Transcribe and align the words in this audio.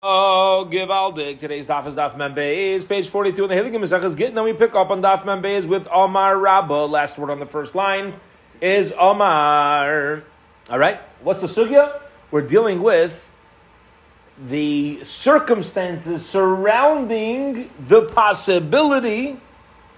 Oh, 0.00 0.64
give 0.66 0.90
Aldig. 0.90 1.40
Today's 1.40 1.66
daf 1.66 1.84
is 1.88 1.96
daf 1.96 2.14
Membeis, 2.14 2.86
page 2.86 3.08
42 3.08 3.42
in 3.42 3.48
the 3.48 3.56
Hilligim 3.56 3.82
Mesechus 3.82 4.16
Git. 4.16 4.32
Then 4.32 4.44
we 4.44 4.52
pick 4.52 4.72
up 4.76 4.90
on 4.90 5.02
daf 5.02 5.22
Membeis 5.22 5.66
with 5.66 5.88
Omar 5.90 6.38
Rabba. 6.38 6.86
Last 6.86 7.18
word 7.18 7.30
on 7.30 7.40
the 7.40 7.46
first 7.46 7.74
line 7.74 8.14
is 8.60 8.92
Omar. 8.96 10.22
All 10.70 10.78
right, 10.78 11.00
what's 11.22 11.40
the 11.40 11.48
sugya? 11.48 12.00
We're 12.30 12.46
dealing 12.46 12.80
with 12.80 13.28
the 14.46 15.02
circumstances 15.02 16.24
surrounding 16.24 17.68
the 17.80 18.02
possibility, 18.02 19.40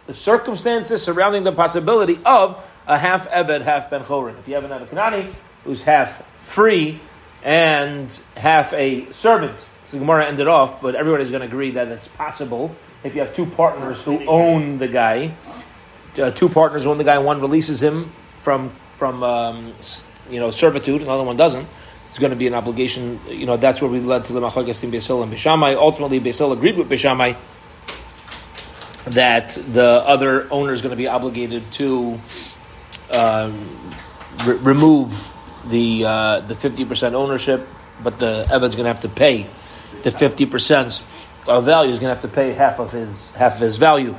the 0.06 0.14
circumstances 0.14 1.02
surrounding 1.02 1.44
the 1.44 1.52
possibility 1.52 2.18
of 2.24 2.56
a 2.86 2.96
half 2.96 3.28
Eved, 3.28 3.60
half 3.60 3.90
Ben 3.90 4.04
Chorin. 4.04 4.38
If 4.38 4.48
you 4.48 4.54
have 4.54 4.64
an 4.64 4.86
Kanani 4.86 5.30
who's 5.64 5.82
half 5.82 6.24
free 6.38 7.02
and 7.42 8.18
half 8.34 8.72
a 8.72 9.12
servant, 9.12 9.66
so 9.90 9.98
Gemara 9.98 10.26
ended 10.26 10.46
off, 10.46 10.80
but 10.80 10.94
everybody's 10.94 11.30
going 11.30 11.40
to 11.40 11.48
agree 11.48 11.72
that 11.72 11.88
it's 11.88 12.06
possible 12.06 12.74
if 13.02 13.16
you 13.16 13.22
have 13.22 13.34
two 13.34 13.46
partners 13.46 14.00
who 14.00 14.24
own 14.28 14.78
the 14.78 14.86
guy. 14.86 15.34
Uh, 16.16 16.30
two 16.30 16.48
partners 16.48 16.86
own 16.86 16.96
the 16.96 17.04
guy, 17.04 17.18
one 17.18 17.40
releases 17.40 17.82
him 17.82 18.12
from 18.40 18.72
from 18.94 19.22
um, 19.24 19.74
you 20.28 20.38
know 20.38 20.52
servitude, 20.52 21.02
another 21.02 21.24
one 21.24 21.36
doesn't. 21.36 21.66
It's 22.08 22.20
going 22.20 22.30
to 22.30 22.36
be 22.36 22.46
an 22.46 22.54
obligation. 22.54 23.20
You 23.26 23.46
know 23.46 23.56
that's 23.56 23.82
where 23.82 23.90
we 23.90 23.98
led 23.98 24.26
to 24.26 24.32
the 24.32 24.40
Machagas 24.40 24.80
in 24.84 24.92
Beis 24.92 25.08
Hillel 25.08 25.24
and 25.24 25.32
Beis 25.32 25.38
Shammai. 25.38 25.74
Ultimately, 25.74 26.20
Beis 26.20 26.38
Hillel 26.38 26.52
agreed 26.52 26.76
with 26.76 26.88
Beis 26.88 27.00
Shammai 27.00 27.32
that 29.06 29.58
the 29.72 30.04
other 30.06 30.52
owner 30.52 30.72
is 30.72 30.82
going 30.82 30.90
to 30.90 30.96
be 30.96 31.08
obligated 31.08 31.68
to 31.72 32.20
um, 33.10 33.92
re- 34.46 34.56
remove 34.56 35.34
the 35.66 36.04
uh, 36.04 36.40
the 36.42 36.54
fifty 36.54 36.84
percent 36.84 37.16
ownership, 37.16 37.66
but 38.04 38.20
the 38.20 38.46
Eved's 38.50 38.76
going 38.76 38.84
to 38.84 38.92
have 38.92 39.02
to 39.02 39.08
pay 39.08 39.48
the 40.02 40.10
fifty 40.10 40.46
percent 40.46 41.04
of 41.46 41.64
value 41.64 41.92
is 41.92 41.98
going 41.98 42.14
to 42.14 42.20
have 42.20 42.22
to 42.22 42.28
pay 42.28 42.52
half 42.52 42.78
of 42.78 42.92
his 42.92 43.28
half 43.30 43.54
of 43.54 43.60
his 43.60 43.78
value. 43.78 44.14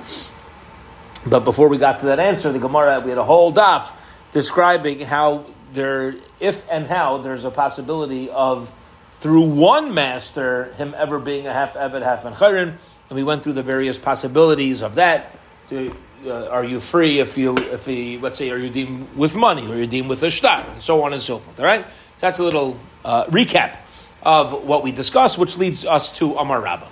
But 1.25 1.41
before 1.41 1.67
we 1.67 1.77
got 1.77 1.99
to 1.99 2.05
that 2.07 2.19
answer, 2.19 2.51
the 2.51 2.59
Gemara 2.59 2.99
we 2.99 3.09
had 3.09 3.17
a 3.17 3.23
whole 3.23 3.53
daf 3.53 3.91
describing 4.31 5.01
how 5.01 5.45
there, 5.73 6.15
if 6.39 6.63
and 6.69 6.87
how 6.87 7.19
there's 7.19 7.43
a 7.43 7.51
possibility 7.51 8.29
of 8.29 8.71
through 9.19 9.43
one 9.43 9.93
master 9.93 10.73
him 10.73 10.95
ever 10.97 11.19
being 11.19 11.45
a 11.47 11.53
half 11.53 11.75
Eved, 11.75 12.01
half 12.01 12.23
Enchayrin, 12.23 12.75
and 13.09 13.15
we 13.15 13.23
went 13.23 13.43
through 13.43 13.53
the 13.53 13.63
various 13.63 13.97
possibilities 13.97 14.81
of 14.81 14.95
that. 14.95 15.37
To, 15.69 15.95
uh, 16.25 16.47
are 16.47 16.63
you 16.63 16.79
free 16.79 17.19
if 17.19 17.37
you 17.37 17.57
if 17.57 17.85
he 17.85 18.17
let's 18.17 18.37
say 18.37 18.51
are 18.51 18.57
you 18.57 18.69
deemed 18.69 19.15
with 19.15 19.33
money 19.35 19.65
or 19.67 19.75
you're 19.75 19.87
deemed 19.87 20.09
with 20.09 20.21
a 20.23 20.29
shtar 20.29 20.63
and 20.73 20.81
so 20.81 21.03
on 21.03 21.13
and 21.13 21.21
so 21.21 21.39
forth. 21.39 21.59
All 21.59 21.65
right, 21.65 21.85
so 21.85 21.91
that's 22.19 22.39
a 22.39 22.43
little 22.43 22.79
uh, 23.05 23.25
recap 23.25 23.77
of 24.23 24.63
what 24.63 24.83
we 24.83 24.91
discussed, 24.91 25.37
which 25.37 25.57
leads 25.57 25.85
us 25.85 26.11
to 26.17 26.35
Amar 26.35 26.61
Rabba. 26.61 26.89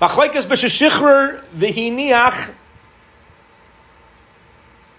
Machlekes 0.00 0.44
b'sheshichrer 0.44 1.42
v'hiniach. 1.54 2.52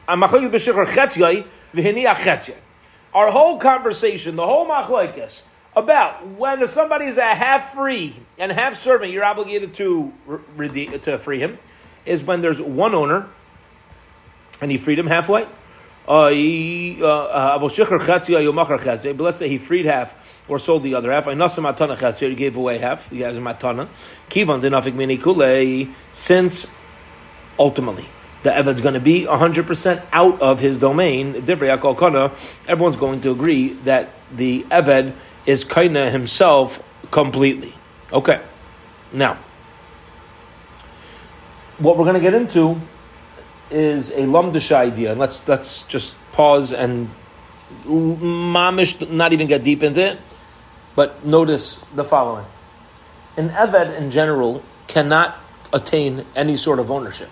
Machlekes 0.08 0.52
b'sheshichrer 0.52 1.46
v'hiniach. 1.74 2.56
Our 3.14 3.32
whole 3.32 3.60
conversation, 3.60 4.36
the 4.36 4.46
whole 4.46 4.68
machlekes 4.68 5.42
about 5.76 6.28
when 6.28 6.68
somebody 6.68 7.06
is 7.06 7.18
a 7.18 7.36
half 7.36 7.74
free 7.74 8.16
and 8.38 8.52
half 8.52 8.76
servant, 8.76 9.12
you're 9.12 9.24
obligated 9.24 9.76
to 9.76 10.12
to 11.04 11.18
free 11.18 11.40
him, 11.40 11.60
is 12.06 12.24
when 12.24 12.42
there's 12.42 12.60
one 12.60 12.96
owner 12.96 13.30
and 14.60 14.72
he 14.72 14.78
freed 14.78 14.98
him 14.98 15.08
halfway. 15.08 15.48
Uh, 16.08 16.30
uh, 17.04 17.60
but 17.60 19.20
let's 19.20 19.40
say 19.40 19.50
he 19.50 19.58
freed 19.58 19.86
half 19.86 20.16
or 20.48 20.58
sold 20.58 20.84
the 20.84 20.96
other 20.96 21.12
half. 21.12 21.26
He 21.26 22.36
gave 22.36 22.56
away 22.56 22.78
half. 22.78 23.10
He 23.10 23.20
has 23.22 23.38
a 23.38 23.42
matana. 23.42 23.90
Since 26.14 26.68
ultimately 27.60 28.10
the 28.44 28.50
Eved's 28.52 28.82
going 28.82 28.94
to 28.94 29.00
be 29.02 29.24
100% 29.24 30.06
out 30.14 30.42
of 30.42 30.60
his 30.60 30.78
domain, 30.78 31.34
everyone's 31.34 32.96
going 32.96 33.22
to 33.22 33.32
agree 33.32 33.74
that 33.74 34.10
the 34.32 34.64
Eved 34.70 35.14
is 35.46 35.66
kaina 35.66 36.10
himself 36.10 36.82
completely. 37.12 37.74
Okay. 38.14 38.42
Now, 39.12 39.40
what 41.80 41.98
we're 41.98 42.06
going 42.06 42.16
to 42.16 42.22
get 42.22 42.34
into 42.34 42.80
is 43.70 44.12
a 44.12 44.22
lumdish 44.22 44.72
idea, 44.72 45.12
and 45.12 45.20
let's 45.20 45.48
let's 45.48 45.84
just 45.84 46.16
pause 46.32 46.74
and 46.74 47.10
mamish, 47.86 49.10
not 49.10 49.34
even 49.34 49.48
get 49.48 49.64
deep 49.64 49.84
into 49.84 50.02
it, 50.02 50.18
but 50.96 51.26
notice 51.26 51.82
the 51.96 52.04
following: 52.04 52.46
an 53.36 53.50
eved 53.50 53.98
in 53.98 54.12
general 54.12 54.64
cannot 54.88 55.38
attain 55.74 56.26
any 56.36 56.58
sort 56.58 56.80
of 56.80 56.90
ownership. 56.90 57.30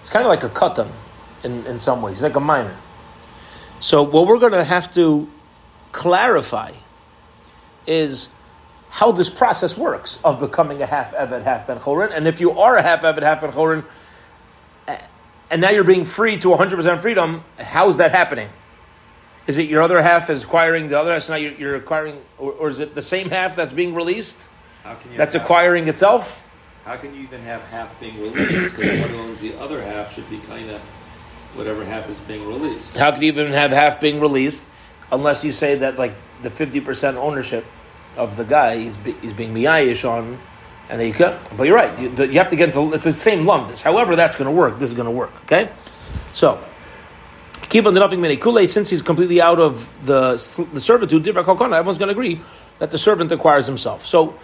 It's 0.00 0.10
kind 0.10 0.24
of 0.24 0.30
like 0.30 0.44
a 0.44 0.48
katan 0.48 0.90
in, 1.42 1.66
in 1.66 1.78
some 1.78 2.02
ways, 2.02 2.22
like 2.22 2.36
a 2.36 2.40
minor. 2.40 2.76
So 3.80 4.02
what 4.02 4.26
we're 4.26 4.38
going 4.38 4.52
to 4.52 4.64
have 4.64 4.92
to 4.94 5.30
clarify 5.92 6.72
is 7.86 8.28
how 8.90 9.12
this 9.12 9.30
process 9.30 9.76
works 9.76 10.18
of 10.24 10.40
becoming 10.40 10.82
a 10.82 10.86
half 10.86 11.12
eved, 11.14 11.42
half 11.42 11.66
ben 11.66 11.78
chorin, 11.78 12.10
and 12.12 12.26
if 12.26 12.40
you 12.40 12.58
are 12.58 12.76
a 12.76 12.82
half 12.82 13.02
eved, 13.02 13.22
half 13.22 13.40
ben 13.40 13.52
chorin 13.52 13.84
and 15.50 15.60
now 15.60 15.70
you're 15.70 15.84
being 15.84 16.04
free 16.04 16.38
to 16.38 16.48
100% 16.48 17.00
freedom, 17.00 17.44
how's 17.58 17.96
that 17.98 18.12
happening? 18.12 18.50
Is 19.46 19.56
it 19.56 19.68
your 19.68 19.82
other 19.82 20.02
half 20.02 20.28
is 20.28 20.44
acquiring 20.44 20.88
the 20.88 20.98
other 20.98 21.12
half, 21.12 21.22
so 21.22 21.32
now 21.32 21.38
you're, 21.38 21.52
you're 21.52 21.76
acquiring, 21.76 22.20
or, 22.36 22.52
or, 22.52 22.68
is 22.68 22.80
it 22.80 22.94
the 22.94 23.02
same 23.02 23.30
half 23.30 23.56
that's 23.56 23.72
being 23.72 23.94
released? 23.94 24.36
that's 25.16 25.34
acquiring 25.34 25.84
half, 25.84 25.94
itself? 25.94 26.44
How 26.84 26.96
can 26.96 27.14
you 27.14 27.22
even 27.22 27.42
have 27.42 27.60
half 27.62 27.98
being 27.98 28.20
released? 28.20 28.76
Because 28.76 29.00
one 29.00 29.14
owns 29.16 29.40
the 29.40 29.58
other 29.58 29.82
half 29.82 30.14
should 30.14 30.28
be 30.28 30.38
kind 30.40 30.70
of 30.70 30.80
whatever 31.54 31.84
half 31.84 32.08
is 32.08 32.20
being 32.20 32.46
released. 32.46 32.94
How 32.94 33.10
can 33.10 33.22
you 33.22 33.28
even 33.28 33.48
have 33.52 33.70
half 33.70 34.00
being 34.00 34.20
released 34.20 34.62
unless 35.10 35.44
you 35.44 35.52
say 35.52 35.76
that 35.76 35.98
like 35.98 36.14
the 36.42 36.48
50% 36.48 37.14
ownership 37.14 37.64
of 38.16 38.36
the 38.36 38.44
guy 38.44 38.78
he's, 38.78 38.96
he's 39.22 39.32
being 39.32 39.54
miyayish 39.54 40.08
on 40.08 40.38
and 40.88 41.02
you 41.02 41.12
can. 41.12 41.38
But 41.56 41.64
you're 41.64 41.76
right. 41.76 41.98
You, 41.98 42.10
you 42.10 42.38
have 42.38 42.50
to 42.50 42.56
get 42.56 42.68
into 42.68 42.94
it's 42.94 43.04
the 43.04 43.12
same 43.12 43.44
lumdus. 43.44 43.82
However, 43.82 44.16
that's 44.16 44.36
going 44.36 44.46
to 44.46 44.52
work. 44.52 44.78
This 44.78 44.90
is 44.90 44.94
going 44.94 45.06
to 45.06 45.12
work. 45.12 45.32
Okay, 45.44 45.70
so 46.34 46.62
keep 47.68 47.86
on 47.86 47.94
developing 47.94 48.20
many 48.20 48.36
kule 48.36 48.66
since 48.66 48.88
he's 48.88 49.02
completely 49.02 49.40
out 49.40 49.60
of 49.60 49.92
the 50.04 50.32
the 50.72 50.80
servitude. 50.80 51.26
Everyone's 51.28 51.98
going 51.98 52.08
to 52.08 52.08
agree 52.08 52.40
that 52.78 52.90
the 52.90 52.98
servant 52.98 53.30
acquires 53.32 53.66
himself. 53.66 54.04
So 54.06 54.38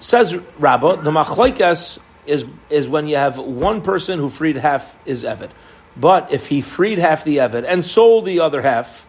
says 0.00 0.36
Rabbah, 0.58 0.96
the 0.96 1.10
machlaikas 1.10 1.98
is 2.26 2.44
is 2.70 2.88
when 2.88 3.08
you 3.08 3.16
have 3.16 3.38
one 3.38 3.82
person 3.82 4.18
who 4.18 4.30
freed 4.30 4.56
half 4.56 4.96
is 5.04 5.24
evid, 5.24 5.50
but 5.96 6.32
if 6.32 6.46
he 6.46 6.60
freed 6.60 6.98
half 6.98 7.24
the 7.24 7.38
evid 7.38 7.64
and 7.66 7.84
sold 7.84 8.24
the 8.24 8.40
other 8.40 8.62
half, 8.62 9.08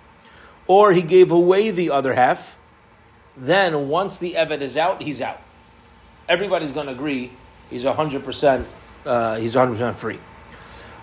or 0.67 0.91
he 0.91 1.01
gave 1.01 1.31
away 1.31 1.71
the 1.71 1.91
other 1.91 2.13
half, 2.13 2.57
then 3.37 3.87
once 3.87 4.17
the 4.17 4.33
evid 4.33 4.61
is 4.61 4.75
out, 4.75 5.01
he's 5.01 5.21
out 5.21 5.42
everybody's 6.27 6.71
going 6.71 6.87
to 6.87 6.93
agree 6.93 7.31
he's 7.69 7.83
100%, 7.83 8.65
uh, 9.05 9.37
he's 9.37 9.55
100% 9.55 9.95
free. 9.95 10.19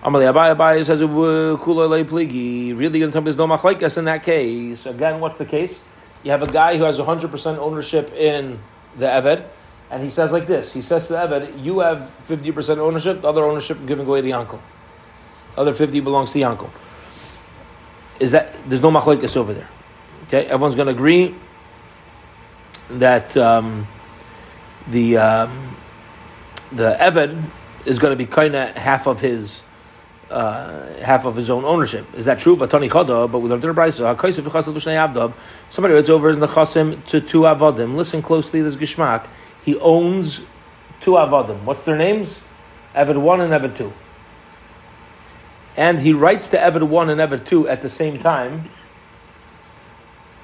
Amalei 0.03 0.33
Abai 0.33 0.57
Abai 0.57 0.85
says, 0.85 1.01
Kula 1.01 2.05
pligi. 2.05 2.77
Really 2.77 2.99
going 2.99 3.11
to 3.11 3.13
tell 3.13 3.21
me 3.21 3.27
there's 3.27 3.37
no 3.37 3.47
machlaikas 3.47 3.99
in 3.99 4.07
that 4.07 4.23
case. 4.23 4.87
Again, 4.87 5.21
what's 5.21 5.37
the 5.37 5.45
case? 5.45 5.81
You 6.23 6.31
have 6.31 6.43
a 6.43 6.51
guy 6.51 6.79
who 6.79 6.85
has 6.85 6.99
100% 6.99 7.59
ownership 7.59 8.11
in 8.13 8.61
the 8.97 9.07
Eved, 9.07 9.47
and 9.91 10.03
he 10.03 10.09
says 10.09 10.33
like 10.33 10.47
this. 10.47 10.73
He 10.73 10.81
says 10.81 11.07
to 11.09 11.15
the 11.15 11.19
Eved, 11.19 11.65
you 11.65 11.81
have 11.81 12.15
50% 12.27 12.79
ownership, 12.79 13.21
the 13.21 13.29
other 13.29 13.45
ownership 13.45 13.79
is 13.81 13.87
giving 13.87 14.07
away 14.07 14.21
to 14.21 14.25
the 14.25 14.33
uncle. 14.33 14.63
Other 15.57 15.75
50 15.75 16.01
belongs 16.01 16.31
to 16.31 16.35
the 16.35 16.45
uncle. 16.45 16.71
Is 18.21 18.33
that, 18.33 18.57
there's 18.69 18.83
no 18.83 18.91
machlaikas 18.91 19.37
over 19.37 19.53
there. 19.53 19.69
Okay, 20.25 20.47
everyone's 20.47 20.77
going 20.77 20.87
to 20.87 20.93
agree 20.93 21.35
that... 22.89 23.37
Um, 23.37 23.87
the 24.89 25.17
um, 25.17 25.77
the 26.73 26.97
Eved 27.01 27.51
is 27.85 27.99
going 27.99 28.13
to 28.13 28.17
be 28.17 28.27
kind 28.27 28.55
of 28.55 28.77
half 28.77 29.07
of 29.07 29.21
his 29.21 29.63
uh, 30.31 31.01
half 31.03 31.25
of 31.25 31.37
his 31.37 31.51
own 31.51 31.65
ownership. 31.65 32.07
Is 32.15 32.25
that 32.27 32.39
true? 32.39 32.57
But 32.57 32.71
Chada, 32.71 33.31
but 33.31 33.41
we 33.41 33.49
learned 33.49 33.65
in 33.65 33.75
the 33.75 33.81
Brisa. 33.81 35.35
Somebody 35.71 35.95
writes 35.95 36.09
over 36.09 36.31
in 36.31 36.41
the 36.41 36.47
Chasim 36.47 37.05
to 37.07 37.21
two 37.21 37.41
Avodim. 37.41 37.97
Listen 37.97 38.23
closely, 38.23 38.63
this 38.63 38.77
Gishmak. 38.77 39.27
He 39.65 39.77
owns 39.77 40.43
two 41.01 41.13
Avodim. 41.13 41.65
What's 41.65 41.83
their 41.83 41.97
names? 41.97 42.41
Eved 42.95 43.21
1 43.21 43.41
and 43.41 43.53
Eved 43.53 43.77
2. 43.77 43.93
And 45.77 46.01
he 46.01 46.13
writes 46.13 46.49
to 46.49 46.57
Eved 46.57 46.83
1 46.89 47.11
and 47.11 47.21
Eved 47.21 47.47
2 47.47 47.69
at 47.69 47.83
the 47.83 47.89
same 47.89 48.19
time. 48.19 48.71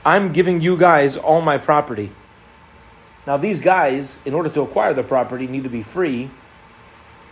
I'm 0.04 0.32
giving 0.32 0.60
you 0.60 0.76
guys 0.76 1.16
all 1.16 1.40
my 1.40 1.58
property. 1.58 2.12
Now, 3.26 3.36
these 3.36 3.58
guys, 3.58 4.18
in 4.24 4.34
order 4.34 4.48
to 4.50 4.60
acquire 4.60 4.94
the 4.94 5.02
property, 5.02 5.46
need 5.46 5.64
to 5.64 5.68
be 5.68 5.82
free 5.82 6.30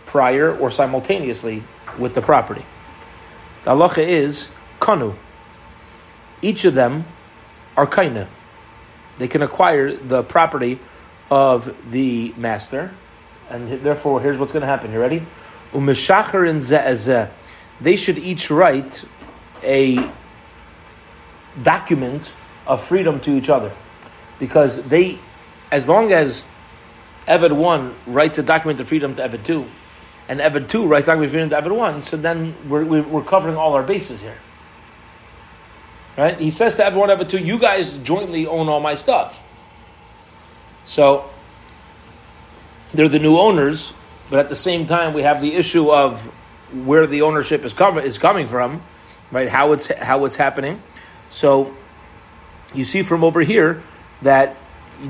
prior 0.05 0.55
or 0.55 0.69
simultaneously 0.69 1.63
with 1.97 2.13
the 2.13 2.21
property. 2.21 2.65
The 3.63 3.71
halacha 3.71 4.05
is 4.05 4.49
kanu. 4.79 5.15
Each 6.41 6.65
of 6.65 6.75
them 6.75 7.05
are 7.77 7.87
kaina. 7.87 8.27
They 9.17 9.29
can 9.29 9.41
acquire 9.41 9.95
the 9.95 10.23
property 10.23 10.79
of 11.31 11.73
the 11.89 12.33
master, 12.37 12.93
and 13.49 13.81
therefore 13.81 14.19
here's 14.21 14.37
what's 14.37 14.51
going 14.51 14.61
to 14.61 14.67
happen. 14.67 14.91
You 14.91 14.99
ready? 14.99 15.25
Umeshacharin 15.71 16.57
ze'ezeh. 16.57 17.31
They 17.79 17.95
should 17.95 18.17
each 18.17 18.51
write 18.51 19.05
a 19.63 20.11
document 21.63 22.29
of 22.67 22.83
freedom 22.83 23.19
to 23.21 23.31
each 23.35 23.49
other, 23.49 23.73
because 24.37 24.83
they, 24.83 25.19
as 25.71 25.87
long 25.87 26.11
as 26.11 26.43
Eved 27.27 27.55
one 27.55 27.95
writes 28.05 28.37
a 28.37 28.43
document 28.43 28.79
of 28.79 28.87
freedom 28.87 29.15
to 29.15 29.27
Eved 29.27 29.43
two, 29.45 29.65
and 30.27 30.39
Eved 30.39 30.69
two 30.69 30.87
writes 30.87 31.07
a 31.07 31.11
document 31.11 31.27
of 31.27 31.31
freedom 31.31 31.49
to 31.49 31.55
Eved 31.55 31.75
one, 31.75 32.01
so 32.01 32.17
then 32.17 32.55
we're, 32.69 32.85
we're 32.85 33.23
covering 33.23 33.57
all 33.57 33.73
our 33.73 33.83
bases 33.83 34.21
here. 34.21 34.37
Right? 36.17 36.37
He 36.39 36.51
says 36.51 36.75
to 36.75 36.85
everyone, 36.85 37.09
Eved 37.09 37.29
two, 37.29 37.39
you 37.39 37.59
guys 37.59 37.97
jointly 37.97 38.47
own 38.47 38.69
all 38.69 38.79
my 38.79 38.95
stuff. 38.95 39.43
So 40.85 41.29
they're 42.93 43.09
the 43.09 43.19
new 43.19 43.37
owners, 43.37 43.93
but 44.29 44.39
at 44.39 44.49
the 44.49 44.55
same 44.55 44.85
time, 44.85 45.13
we 45.13 45.23
have 45.23 45.41
the 45.41 45.53
issue 45.53 45.91
of 45.91 46.29
where 46.73 47.07
the 47.07 47.23
ownership 47.23 47.63
is 47.65 47.73
is 48.03 48.17
coming 48.17 48.47
from, 48.47 48.81
right? 49.31 49.49
How 49.49 49.71
it's 49.71 49.87
how 49.87 50.25
it's 50.25 50.35
happening. 50.35 50.81
So 51.29 51.75
you 52.73 52.83
see 52.83 53.03
from 53.03 53.23
over 53.23 53.41
here 53.41 53.83
that 54.21 54.57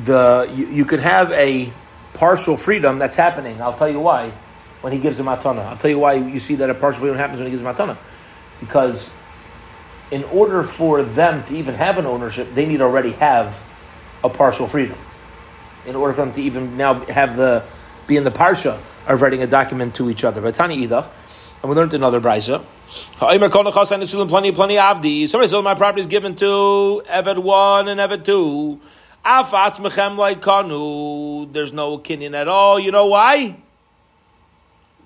the 0.04 0.52
you, 0.54 0.68
you 0.68 0.86
could 0.86 1.00
have 1.00 1.32
a 1.32 1.72
partial 2.14 2.58
freedom 2.58 2.98
that's 2.98 3.16
happening. 3.16 3.62
I'll 3.62 3.78
tell 3.78 3.90
you 3.90 4.00
why 4.00 4.32
when 4.82 4.94
he 4.94 5.00
gives 5.00 5.20
a 5.20 5.24
matana. 5.24 5.66
I'll 5.66 5.78
tell 5.78 5.92
you 5.92 6.00
why 6.00 6.14
you 6.14 6.40
see 6.40 6.56
that 6.56 6.70
a 6.70 6.74
partial 6.74 7.02
freedom 7.02 7.18
happens 7.18 7.40
when 7.40 7.48
he 7.48 7.52
gives 7.52 7.62
a 7.62 7.66
matana. 7.66 7.98
Because 8.60 9.10
in 10.12 10.24
order 10.26 10.64
for 10.64 11.04
them 11.04 11.44
to 11.46 11.58
even 11.58 11.76
have 11.76 11.98
an 11.98 12.06
ownership, 12.06 12.54
they 12.54 12.66
need 12.66 12.82
already 12.82 13.12
have 13.14 13.64
a 14.24 14.30
partial 14.30 14.68
freedom. 14.68 14.98
In 15.86 15.96
order 15.96 16.14
for 16.14 16.26
them 16.26 16.34
to 16.34 16.42
even 16.42 16.78
now 16.78 17.06
have 17.06 17.36
the 17.36 17.64
be 18.08 18.18
in 18.18 18.24
the 18.24 18.32
parsha 18.32 18.80
of 19.08 19.22
writing 19.22 19.42
a 19.42 19.48
document 19.48 19.96
to 19.96 20.10
each 20.10 20.24
other. 20.24 20.42
But 20.42 20.56
Tani 20.56 20.88
Idach, 20.88 21.10
and 21.62 21.70
we 21.70 21.76
learned 21.76 21.94
another 21.94 22.22
brisa. 22.22 22.64
Somebody 23.18 23.40
said 25.48 25.58
oh, 25.58 25.62
my 25.62 25.76
property 25.76 26.02
is 26.02 26.08
given 26.08 26.36
to 26.36 27.02
Eved 27.08 27.42
one 27.42 27.88
and 27.88 28.00
Eved 28.00 28.26
two. 28.26 28.80
Afatz 29.26 29.78
mechem 29.78 30.40
kanu. 30.40 31.52
There's 31.52 31.74
no 31.74 31.98
kinyan 31.98 32.34
at 32.36 32.48
all. 32.48 32.80
You 32.80 32.92
know 32.92 33.08
why? 33.08 33.58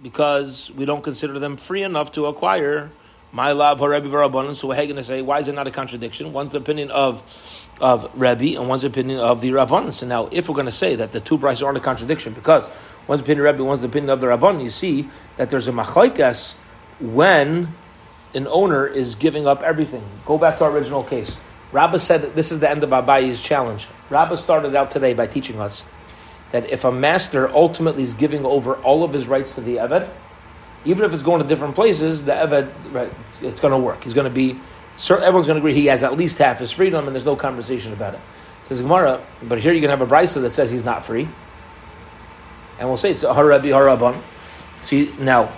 Because 0.03 0.71
we 0.71 0.85
don't 0.85 1.03
consider 1.03 1.39
them 1.39 1.57
free 1.57 1.83
enough 1.83 2.11
to 2.13 2.25
acquire 2.25 2.91
my 3.31 3.51
love 3.51 3.81
Rebbe 3.81 4.07
Varabanan. 4.07 4.55
So 4.55 4.67
we're 4.67 4.75
going 4.75 4.95
to 4.95 5.03
say, 5.03 5.21
why 5.21 5.39
is 5.39 5.47
it 5.47 5.55
not 5.55 5.67
a 5.67 5.71
contradiction? 5.71 6.33
One's 6.33 6.51
the 6.51 6.57
opinion 6.57 6.91
of 6.91 7.23
of 7.81 8.09
Rebbe 8.13 8.59
and 8.59 8.67
one's 8.67 8.83
opinion 8.83 9.19
of 9.19 9.41
the 9.41 9.51
Rabbanan. 9.51 9.93
So 9.93 10.05
now, 10.05 10.27
if 10.31 10.49
we're 10.49 10.55
going 10.55 10.65
to 10.65 10.71
say 10.71 10.95
that 10.95 11.11
the 11.11 11.19
two 11.19 11.37
brides 11.37 11.63
aren't 11.63 11.77
a 11.77 11.81
contradiction, 11.81 12.33
because 12.33 12.69
one's 13.07 13.21
opinion 13.21 13.45
of 13.45 13.53
Rebbe, 13.53 13.63
one's 13.63 13.81
the 13.81 13.87
opinion 13.87 14.09
of 14.09 14.19
the 14.19 14.27
Rabbanan, 14.27 14.63
you 14.63 14.69
see 14.69 15.07
that 15.37 15.49
there's 15.49 15.67
a 15.67 15.71
machlaikas 15.71 16.55
when 16.99 17.73
an 18.33 18.47
owner 18.47 18.85
is 18.85 19.15
giving 19.15 19.47
up 19.47 19.63
everything. 19.63 20.03
Go 20.25 20.37
back 20.37 20.57
to 20.57 20.65
our 20.65 20.71
original 20.71 21.03
case. 21.03 21.37
Rabbah 21.71 21.99
said 21.99 22.35
this 22.35 22.51
is 22.51 22.59
the 22.59 22.69
end 22.69 22.83
of 22.83 22.89
Abayi's 22.89 23.41
challenge. 23.41 23.87
Rabbah 24.09 24.37
started 24.37 24.75
out 24.75 24.91
today 24.91 25.13
by 25.13 25.27
teaching 25.27 25.59
us 25.59 25.85
that 26.51 26.69
if 26.69 26.83
a 26.83 26.91
master 26.91 27.47
ultimately 27.49 28.03
is 28.03 28.13
giving 28.13 28.45
over 28.45 28.75
all 28.77 29.03
of 29.03 29.13
his 29.13 29.27
rights 29.27 29.55
to 29.55 29.61
the 29.61 29.75
Eved, 29.75 30.09
even 30.85 31.05
if 31.05 31.13
it's 31.13 31.23
going 31.23 31.41
to 31.41 31.47
different 31.47 31.75
places, 31.75 32.23
the 32.23 32.31
Eved, 32.31 32.93
right, 32.93 33.13
it's, 33.27 33.41
it's 33.41 33.59
going 33.59 33.71
to 33.71 33.77
work. 33.77 34.03
He's 34.03 34.15
going 34.15 34.25
to 34.25 34.33
be, 34.33 34.59
everyone's 35.09 35.45
going 35.45 35.55
to 35.55 35.57
agree 35.57 35.73
he 35.73 35.85
has 35.87 36.03
at 36.03 36.17
least 36.17 36.39
half 36.39 36.59
his 36.59 36.71
freedom, 36.71 37.05
and 37.05 37.15
there's 37.15 37.25
no 37.25 37.35
conversation 37.35 37.93
about 37.93 38.15
it. 38.15 38.21
Says 38.63 38.81
Gemara, 38.81 39.25
but 39.43 39.59
here 39.59 39.73
you 39.73 39.81
can 39.81 39.89
have 39.89 40.01
a 40.01 40.07
brisa 40.07 40.41
that 40.41 40.51
says 40.51 40.71
he's 40.71 40.83
not 40.83 41.05
free, 41.05 41.27
and 42.79 42.87
we'll 42.87 42.97
say 42.97 43.11
it's 43.11 43.23
Harabi 43.23 43.69
Haraban. 43.69 44.23
See 44.83 45.13
now, 45.19 45.53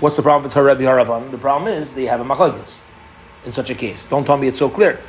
what's 0.00 0.16
the 0.16 0.22
problem? 0.22 0.44
If 0.44 0.52
it's 0.52 0.54
Harabi 0.54 0.82
Haraban. 0.82 1.30
The 1.30 1.38
problem 1.38 1.72
is 1.72 1.92
they 1.94 2.06
have 2.06 2.20
a 2.20 2.24
machlokes 2.24 2.70
in 3.44 3.52
such 3.52 3.70
a 3.70 3.74
case. 3.74 4.04
Don't 4.10 4.24
tell 4.24 4.36
me 4.36 4.48
it's 4.48 4.58
so 4.58 4.68
clear. 4.68 5.00